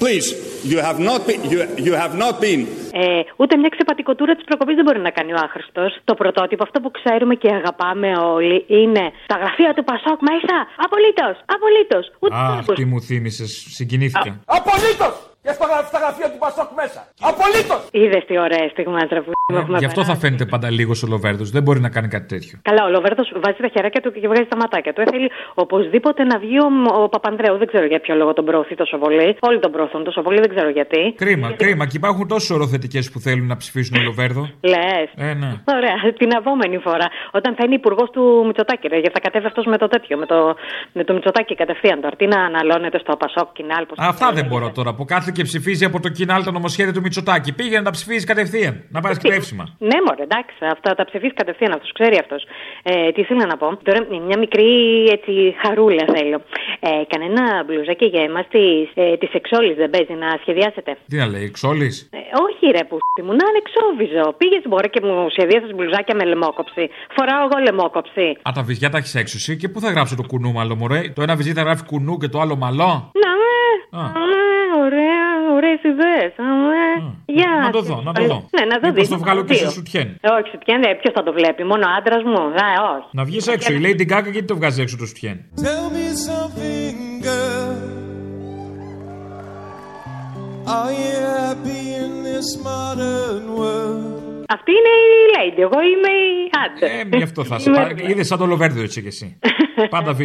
please, 0.03 0.27
you 0.73 0.79
have 0.89 0.99
not 1.09 1.21
been. 1.29 1.41
You, 1.53 1.59
you 1.87 1.95
have 2.03 2.15
not 2.25 2.35
been. 2.45 2.61
Ε, 2.93 3.21
ούτε 3.37 3.57
μια 3.57 3.69
ξεπατικοτούρα 3.69 4.35
της 4.35 4.45
προκοπής 4.45 4.75
δεν 4.75 4.85
μπορεί 4.85 5.01
να 5.01 5.11
κάνει 5.11 5.33
ο 5.33 5.39
άχρηστος. 5.45 5.99
Το 6.05 6.15
πρωτότυπο, 6.15 6.63
αυτό 6.63 6.81
που 6.81 6.91
ξέρουμε 6.91 7.35
και 7.35 7.49
αγαπάμε 7.61 8.13
όλοι, 8.19 8.65
είναι 8.67 9.13
τα 9.27 9.37
γραφεία 9.37 9.75
του 9.75 9.85
Πασόκ 9.85 10.19
μέσα. 10.31 10.55
Απολύτως! 10.77 11.37
Απολύτως! 11.57 12.13
Ούτε 12.19 12.35
Αχ, 12.35 12.65
τι 12.75 12.85
μου 12.85 13.01
θύμισες, 13.01 13.51
συγκινήθηκα. 13.69 14.41
Απολύτως! 14.45 15.30
Και 15.43 15.53
στο, 15.57 15.65
στα 15.91 15.99
γραφεία 16.03 16.29
του 16.33 16.39
Πασόκ 16.45 16.69
μέσα. 16.81 17.01
Απολύτως! 17.31 17.81
Είδες 18.01 18.23
τι 18.29 18.35
ωραία 18.47 18.67
στιγμάτρα 18.75 19.19
που 19.25 19.31
έχουμε 19.53 19.79
Γι' 19.79 19.89
αυτό 19.91 20.01
θα 20.01 20.07
περάσει. 20.07 20.25
φαίνεται 20.25 20.45
πάντα 20.53 20.69
λίγος 20.71 21.03
ο 21.03 21.07
Λοβέρδος. 21.07 21.51
Δεν 21.51 21.63
μπορεί 21.63 21.81
να 21.87 21.91
κάνει 21.97 22.09
κάτι 22.09 22.27
τέτοιο. 22.35 22.55
Καλά, 22.69 22.83
ο 22.89 22.91
Λοβέρδος 22.97 23.33
βάζει 23.45 23.57
τα 23.65 23.69
χεράκια 23.75 24.01
του 24.03 24.11
και 24.13 24.29
βγάζει 24.33 24.49
τα 24.53 24.57
ματάκια 24.57 24.93
του. 24.93 25.01
Ε, 25.01 25.05
θέλει 25.13 25.31
οπωσδήποτε 25.55 26.25
να 26.25 26.39
βγει 26.39 26.59
ο, 26.59 26.69
ο 27.03 27.09
Παπανδρέου. 27.09 27.57
Δεν 27.63 27.67
ξέρω 27.67 27.87
για 27.93 28.01
ποιο 28.01 28.15
λόγο 28.15 28.33
τον 28.33 28.45
προωθεί 28.45 28.75
τόσο 28.75 28.97
πολύ. 29.05 29.37
Όλοι 29.41 29.59
τον 29.59 29.71
προωθούν 29.73 30.05
τόσο 30.05 30.21
πολύ, 30.23 30.39
δεν 30.45 30.51
ξέρω 30.55 30.69
γιατί. 30.79 31.15
Κρίμα, 31.17 31.53
κρίμα. 31.63 31.87
Και 31.87 31.97
υπάρχουν 31.97 32.29
τόσε 32.29 32.53
οροθετικές 32.55 33.11
που 33.11 33.19
θέλουν 33.21 33.47
να 33.47 33.57
ψηφίσουν 33.57 33.95
ο 34.01 34.03
Λοβέρδο. 34.03 34.43
Λες. 34.61 35.09
Ε, 35.17 35.35
ναι. 35.43 35.51
Ωραία, 35.77 35.97
την 36.21 36.31
επόμενη 36.41 36.77
φορά. 36.79 37.07
Όταν 37.31 37.55
θα 37.57 37.63
είναι 37.65 37.75
υπουργός 37.75 38.11
του 38.11 38.43
Μητσοτάκη, 38.47 38.89
ρε, 38.89 38.99
γιατί 38.99 39.15
θα 39.15 39.21
κατέβει 39.21 39.47
αυτός 39.47 39.65
με 39.67 39.77
το 39.79 39.89
τέτοιο, 39.89 40.17
με 40.19 40.27
το, 40.27 40.55
με 40.93 41.05
το 41.05 41.13
Μητσοτάκη 41.13 41.55
κατευθείαν 41.55 42.01
τώρα. 42.01 42.17
Τι 42.17 42.27
να 42.27 42.41
αναλώνεται 42.41 42.99
στο 42.99 43.17
Πασόκ, 43.17 43.53
Κινάλ, 43.53 43.87
πώς 43.87 43.97
Αυτά 44.01 44.33
δεν 44.33 44.47
μπορώ 44.47 44.71
τώρα 44.71 44.95
που 44.95 45.05
κάθε 45.05 45.30
και 45.31 45.43
ψηφίζει 45.43 45.85
από 45.85 46.01
το 46.01 46.09
κοινάλ 46.09 46.45
το 46.45 46.51
νομοσχέδιο 46.51 46.93
του 46.93 47.01
Μητσοτάκη. 47.01 47.53
Πήγαινε 47.53 47.79
να 47.79 47.85
τα 47.85 47.91
ψηφίζει 47.91 48.25
κατευθείαν. 48.27 48.75
Να 48.89 49.01
πάρει 49.01 49.17
κρέψιμα. 49.17 49.65
Ναι, 49.79 49.99
μωρέ, 50.07 50.23
εντάξει, 50.23 50.57
αυτά 50.77 50.95
τα 50.95 51.05
ψηφίσει 51.05 51.35
κατευθείαν 51.35 51.73
αυτός, 51.73 51.93
ξέρει 51.93 52.17
αυτός. 52.25 52.41
Ε, 52.83 53.13
τι 53.13 53.21
ήθελα 53.21 53.47
να 53.47 53.57
πω. 53.57 53.79
Τώρα, 53.83 54.07
μια 54.29 54.39
μικρή 54.39 54.71
έτσι, 55.17 55.33
χαρούλα 55.63 56.05
θέλω. 56.15 56.39
Ε, 56.81 56.91
κανένα 57.13 57.65
μπλουζάκι 57.67 58.07
για 58.15 58.23
εμάς 58.23 58.47
της 58.49 58.91
ε, 58.95 59.17
της 59.17 59.31
εξόλης 59.33 59.77
δεν 59.77 59.91
παίζει 59.91 60.15
να 60.25 60.29
σχεδιάσετε; 60.41 60.91
Τι 61.09 61.17
να 61.17 61.27
λέει, 61.27 61.45
εξόλης; 61.45 62.09
Ε, 62.13 62.19
όχι 62.47 62.65
ρε 62.77 62.85
που 62.89 62.99
μου, 63.27 63.33
να 63.41 63.45
είναι 63.49 63.61
εξόβιζο. 63.65 64.25
Πήγες 64.41 64.63
μπορεί 64.69 64.89
και 64.91 65.01
μου 65.07 65.17
σχεδίασε 65.35 65.73
μπλουζάκια 65.75 66.15
με 66.15 66.25
λαιμόκοψη. 66.25 66.83
Φοράω 67.17 67.43
εγώ 67.47 67.57
λαιμόκοψη. 67.67 68.27
Α, 68.49 68.51
τα 68.55 68.63
βυζιά 68.63 68.91
τα 68.91 68.99
έχεις 68.99 69.15
έξω 69.15 69.37
εσύ 69.41 69.57
και 69.57 69.69
πού 69.69 69.81
θα 69.81 69.91
γράψω 69.91 70.15
το 70.17 70.25
κουνού 70.31 70.53
μαλλό, 70.53 70.75
μωρέ; 70.77 71.01
Το 71.15 71.23
ένα 71.23 71.35
βυζί 71.37 71.53
θα 71.53 71.63
γράφει 71.63 71.85
κουνού 71.85 72.17
και 72.19 72.29
το 72.29 72.41
άλλο 72.41 72.57
μαλλό. 72.57 72.93
Να 73.25 73.31
με. 73.41 73.51
Α. 73.51 73.60
Αμέ, 73.60 73.60
ωραία, 74.85 75.29
ωραίες 75.57 75.83
ιδέες. 75.83 76.33
Γεια. 77.27 77.53
Να 77.63 77.71
το 77.71 77.81
δω, 77.83 78.01
να 78.05 78.13
το 78.13 78.25
δω. 78.25 78.49
Ναι, 78.57 78.65
να 78.65 78.75
το 78.81 78.87
Μήπως 78.87 79.01
δεις, 79.01 79.09
το 79.09 79.19
βγάλω 79.19 79.45
και 79.45 79.55
δύο. 79.55 79.67
σε 79.67 79.71
σουτιέν. 79.71 80.09
Όχι, 80.37 80.49
σουτιέν, 80.51 80.81
δεν. 80.83 80.97
Ποιος 81.01 81.13
θα 81.15 81.23
το 81.23 81.33
βλέπει, 81.33 81.65
μόνο 81.65 81.87
άντρας 81.99 82.23
μου. 82.23 82.41
Α, 82.41 82.69
όχι. 82.97 83.09
Να 83.13 83.25
βγεις 83.25 83.47
έξω. 83.47 83.73
Η 83.73 83.81
Lady 83.85 84.05
Gaga 84.13 84.31
γιατί 84.33 84.45
το 84.45 84.57
βγάζει 84.57 84.81
έξω 84.83 84.97
το 84.97 85.07
σουτιέν; 85.07 85.37
Tell 85.65 85.87
me 85.97 86.07
something, 86.29 86.97
girl. 87.27 87.79
Are 90.77 90.93
you 91.03 91.15
happy 91.41 91.81
in 92.03 92.13
this 92.29 92.49
modern 92.69 93.43
world? 93.59 94.19
Αυτή 94.57 94.71
είναι 94.71 94.93
η 95.07 95.13
Lady, 95.35 95.61
εγώ 95.61 95.81
είμαι 95.81 96.09
η 96.09 96.51
άντρα. 96.65 96.91
Ε, 97.15 97.17
γι' 97.17 97.23
αυτό 97.23 97.45
θα 97.45 97.59
σε 97.59 97.71
πάρει. 97.71 98.05
Είδες 98.07 98.27
σαν 98.27 98.39
το 98.39 98.47
Λοβέρδο 98.47 98.83
έτσι 98.83 99.01
κι 99.03 99.07
εσύ. 99.07 99.39
Πάντα 99.91 100.13
β. 100.13 100.21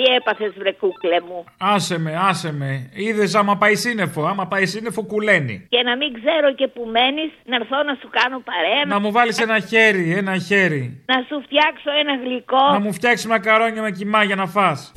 Τι 0.00 0.12
έπαθες, 0.18 0.52
βρε 0.58 0.72
κούκλε 0.72 1.20
μου; 1.28 1.44
Άσε 1.58 1.98
με, 1.98 2.12
άσε 2.28 2.52
με. 2.52 2.90
Είδες 2.94 3.34
άμα 3.34 3.56
πάει 3.56 3.74
σύννεφο. 3.74 4.22
Άμα 4.26 4.46
πάει 4.46 4.66
σύννεφο, 4.66 5.02
κουλαίνει. 5.02 5.66
Και 5.68 5.82
να 5.88 5.96
μην 5.96 6.10
ξέρω 6.18 6.48
και 6.54 6.66
που 6.74 6.82
μένεις, 6.94 7.30
να 7.44 7.54
έρθω 7.56 7.76
να 7.90 7.94
σου 8.00 8.08
κάνω 8.18 8.38
παρέα. 8.50 8.84
Να 8.86 9.00
μου 9.00 9.10
βάλεις 9.12 9.38
ένα 9.38 9.58
χέρι, 9.70 10.12
ένα 10.22 10.38
χέρι. 10.38 10.82
να 11.06 11.18
σου 11.28 11.36
φτιάξω 11.44 11.90
ένα 12.02 12.14
γλυκό. 12.24 12.64
Να 12.72 12.80
μου 12.80 12.92
φτιάξεις 12.92 13.26
μακαρόνια 13.26 13.82
με 13.82 13.90
κοιμά 13.90 14.22
για 14.24 14.36
να 14.36 14.46
φας. 14.46 14.92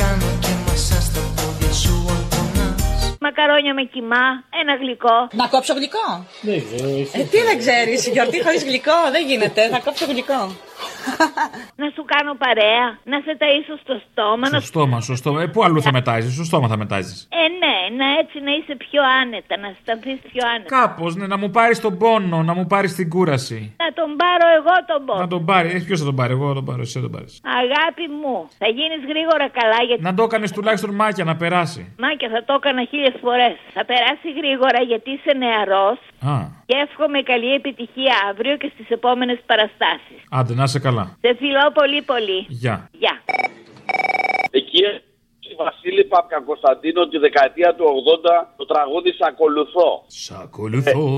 Κάνω 0.00 0.28
και 0.44 0.52
μασά 0.66 1.00
στα 1.08 1.22
πόδια 1.36 1.72
σου 1.82 1.94
ορκωνάς. 2.12 3.16
Μακαρόνια 3.20 3.74
με 3.74 3.82
κοιμά, 3.82 4.24
ένα 4.60 4.74
γλυκό. 4.80 5.16
Να 5.32 5.46
κόψω 5.46 5.74
γλυκό; 5.78 6.06
Ε, 7.18 7.22
τι 7.30 7.38
δεν 7.48 7.58
ξέρεις, 7.62 8.08
γιορτή 8.14 8.42
χωρίς 8.44 8.62
γλυκό 8.64 8.98
δεν 9.14 9.22
γίνεται. 9.26 9.62
Θα 9.68 9.80
κόψω 9.84 10.04
γλυκό. 10.12 10.40
Να 11.82 11.86
σου 11.94 12.02
κάνω 12.12 12.32
παρέα. 12.44 12.84
Να 13.12 13.18
σε 13.24 13.32
ταΐσω 13.40 13.74
στο 13.84 13.94
στόμα. 14.06 14.46
Στο 14.46 14.56
Να... 14.56 14.60
στόμα, 14.70 15.00
στο 15.00 15.14
στόμα. 15.16 15.42
Ε, 15.42 15.46
πού 15.46 15.64
αλλού 15.64 15.82
θα 15.82 15.92
μετάζεις, 15.92 16.34
στο 16.34 16.44
στόμα 16.44 16.68
θα 16.68 16.76
μετάζεις. 16.76 17.28
Ε, 17.42 17.44
ναι, 17.62 17.76
να 18.04 18.06
έτσι 18.20 18.36
να 18.46 18.52
είσαι 18.58 18.74
πιο 18.84 19.00
άνετα, 19.20 19.56
να 19.62 19.68
αισθανθεί 19.72 20.12
πιο 20.32 20.42
άνετα. 20.54 20.68
Κάπως, 20.80 21.10
ναι, 21.16 21.26
να 21.26 21.36
μου 21.38 21.50
πάρεις 21.50 21.80
τον 21.80 21.98
πόνο, 21.98 22.42
να 22.42 22.54
μου 22.54 22.66
πάρεις 22.66 22.94
την 22.94 23.08
κούραση. 23.08 23.74
Να 23.82 23.88
τον 23.98 24.08
πάρω 24.22 24.46
εγώ 24.58 24.74
τον 24.90 25.00
πόνο. 25.06 25.20
Να 25.20 25.28
τον 25.28 25.44
πάρει. 25.44 25.68
Ε, 25.68 25.78
Ποιος 25.86 25.98
θα 26.00 26.04
τον 26.04 26.14
πάρει, 26.14 26.32
εγώ 26.32 26.48
θα 26.48 26.54
τον 26.54 26.64
πάρω, 26.64 26.80
εσύ 26.80 26.92
θα 26.98 27.00
τον 27.00 27.10
πάρεις. 27.10 27.40
Αγάπη 27.62 28.04
μου, 28.20 28.48
θα 28.58 28.66
γίνεις 28.76 29.02
γρήγορα 29.12 29.46
καλά 29.60 29.80
γιατί. 29.86 30.02
Να 30.02 30.14
το 30.14 30.22
έκανες 30.22 30.50
τουλάχιστον 30.52 30.90
μάκια 30.94 31.24
να 31.24 31.36
περάσει. 31.36 31.94
Μάκια 31.98 32.28
θα 32.34 32.44
το 32.44 32.52
έκανα 32.58 32.84
χίλιες 32.90 33.14
φορές. 33.24 33.54
Θα 33.76 33.84
περάσει 33.84 34.28
γρήγορα 34.40 34.80
γιατί 34.90 35.10
είσαι 35.10 35.32
νεαρός 35.42 35.98
Α, 36.34 36.36
και 36.70 36.76
εύχομαι 36.86 37.20
καλή 37.22 37.50
επιτυχία 37.60 38.14
αύριο 38.30 38.56
και 38.56 38.70
στις 38.74 38.88
επόμενες 38.90 39.38
παραστάσεις. 39.46 40.18
άντε 40.30 40.54
να 40.54 40.62
είσαι 40.62 40.78
καλά. 40.78 41.04
Σε 41.20 41.30
φιλώ 41.38 41.64
πολύ 41.74 42.02
πολύ. 42.02 42.38
Γεια. 42.48 42.88
Γεια. 43.02 43.14
Εκεί 44.50 44.78
η 45.50 45.54
Βασίλης 45.64 46.06
Παπακοσταντίνο 46.08 47.08
τη 47.08 47.18
δεκαετία 47.18 47.74
του 47.74 47.84
80 47.84 48.54
το 48.56 48.64
τραγούδι 48.66 49.10
Σ' 49.12 49.22
ακολουθώ. 49.30 49.88
Σ' 50.06 50.30
ακολουθώ, 50.44 51.08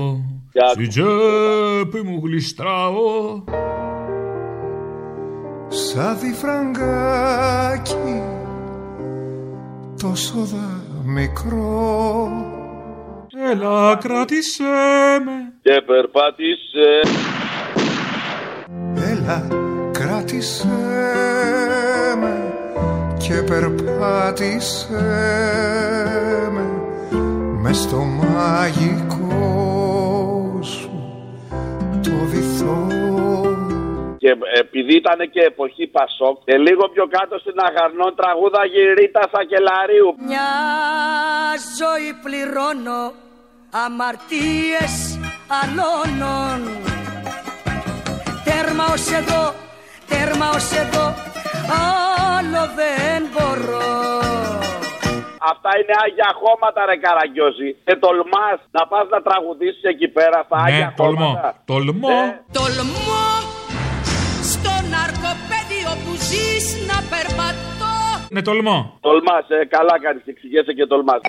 Για- 0.53 0.67
στη 0.67 0.87
τσέπη 0.87 1.99
μου 2.07 2.21
γλιστράω. 2.23 3.43
Σαν 5.67 6.19
διφραγκάκι 6.19 7.93
τόσο 10.01 10.33
δα 10.51 10.67
μικρό 11.05 12.29
Έλα, 13.51 13.95
κράτησέ 13.95 14.63
με. 15.25 15.53
Και 15.61 15.81
περπάτησε 15.85 16.99
Έλα 18.95 19.47
κράτησέ 19.91 20.67
με 22.19 22.53
και 23.17 23.33
περπάτησέ 23.49 24.97
με 26.51 26.65
μες 27.61 27.77
στο 27.77 27.97
μαγικό 27.97 29.39
σου 30.63 30.91
το 32.03 32.11
βυθό. 32.25 32.87
Και 34.17 34.35
επειδή 34.59 34.95
ήταν 34.95 35.29
και 35.31 35.41
εποχή 35.41 35.87
Πασόκ 35.87 36.43
και 36.45 36.57
λίγο 36.57 36.89
πιο 36.93 37.07
κάτω 37.07 37.39
στην 37.39 37.53
Αγαρνών 37.57 38.15
τραγούδα 38.15 38.59
Ρίτα 38.97 39.29
Σακελαρίου. 39.31 40.15
Μια 40.27 40.51
ζωή 41.79 42.13
πληρώνω 42.23 43.13
αμαρτίες 43.81 44.93
αλώνων. 45.61 46.59
Τέρμα 48.47 48.85
ως 48.93 49.05
εδώ, 49.19 49.43
τέρμα 50.09 50.47
ως 50.57 50.71
εδώ, 50.83 51.05
άλλο 52.37 52.63
δεν 52.79 53.19
μπορώ. 53.33 53.91
Αυτά 55.51 55.69
είναι 55.79 55.95
άγια 56.05 56.29
χώματα 56.41 56.81
ρε 56.89 56.95
Καραγκιόζη. 57.05 57.69
Και 57.85 57.95
τολμάς 58.03 58.59
να 58.75 58.81
πας 58.91 59.05
να 59.13 59.19
τραγουδήσεις 59.27 59.83
εκεί 59.93 60.07
πέρα 60.17 60.37
στα 60.47 60.57
άγια 60.65 60.85
Ναι, 60.85 60.93
τολμώ. 61.01 61.25
χώματα. 61.25 61.49
Τολμώ. 61.71 62.09
Ε, 62.09 62.41
Τολμώ 62.59 63.25
στο 64.53 64.73
ναρκοπέδιο 64.93 65.89
που 66.03 66.11
ζεις 66.27 66.65
να 66.89 66.97
περπατώ. 67.11 67.91
Ναι, 68.35 68.41
τολμώ. 68.49 68.77
Τολμάς, 69.07 69.45
ε, 69.57 69.65
καλά 69.75 69.95
κάνεις. 70.03 70.21
Και 70.25 70.31
εξηγέσαι 70.35 70.73
και 70.77 70.85
τολμάς 70.91 71.21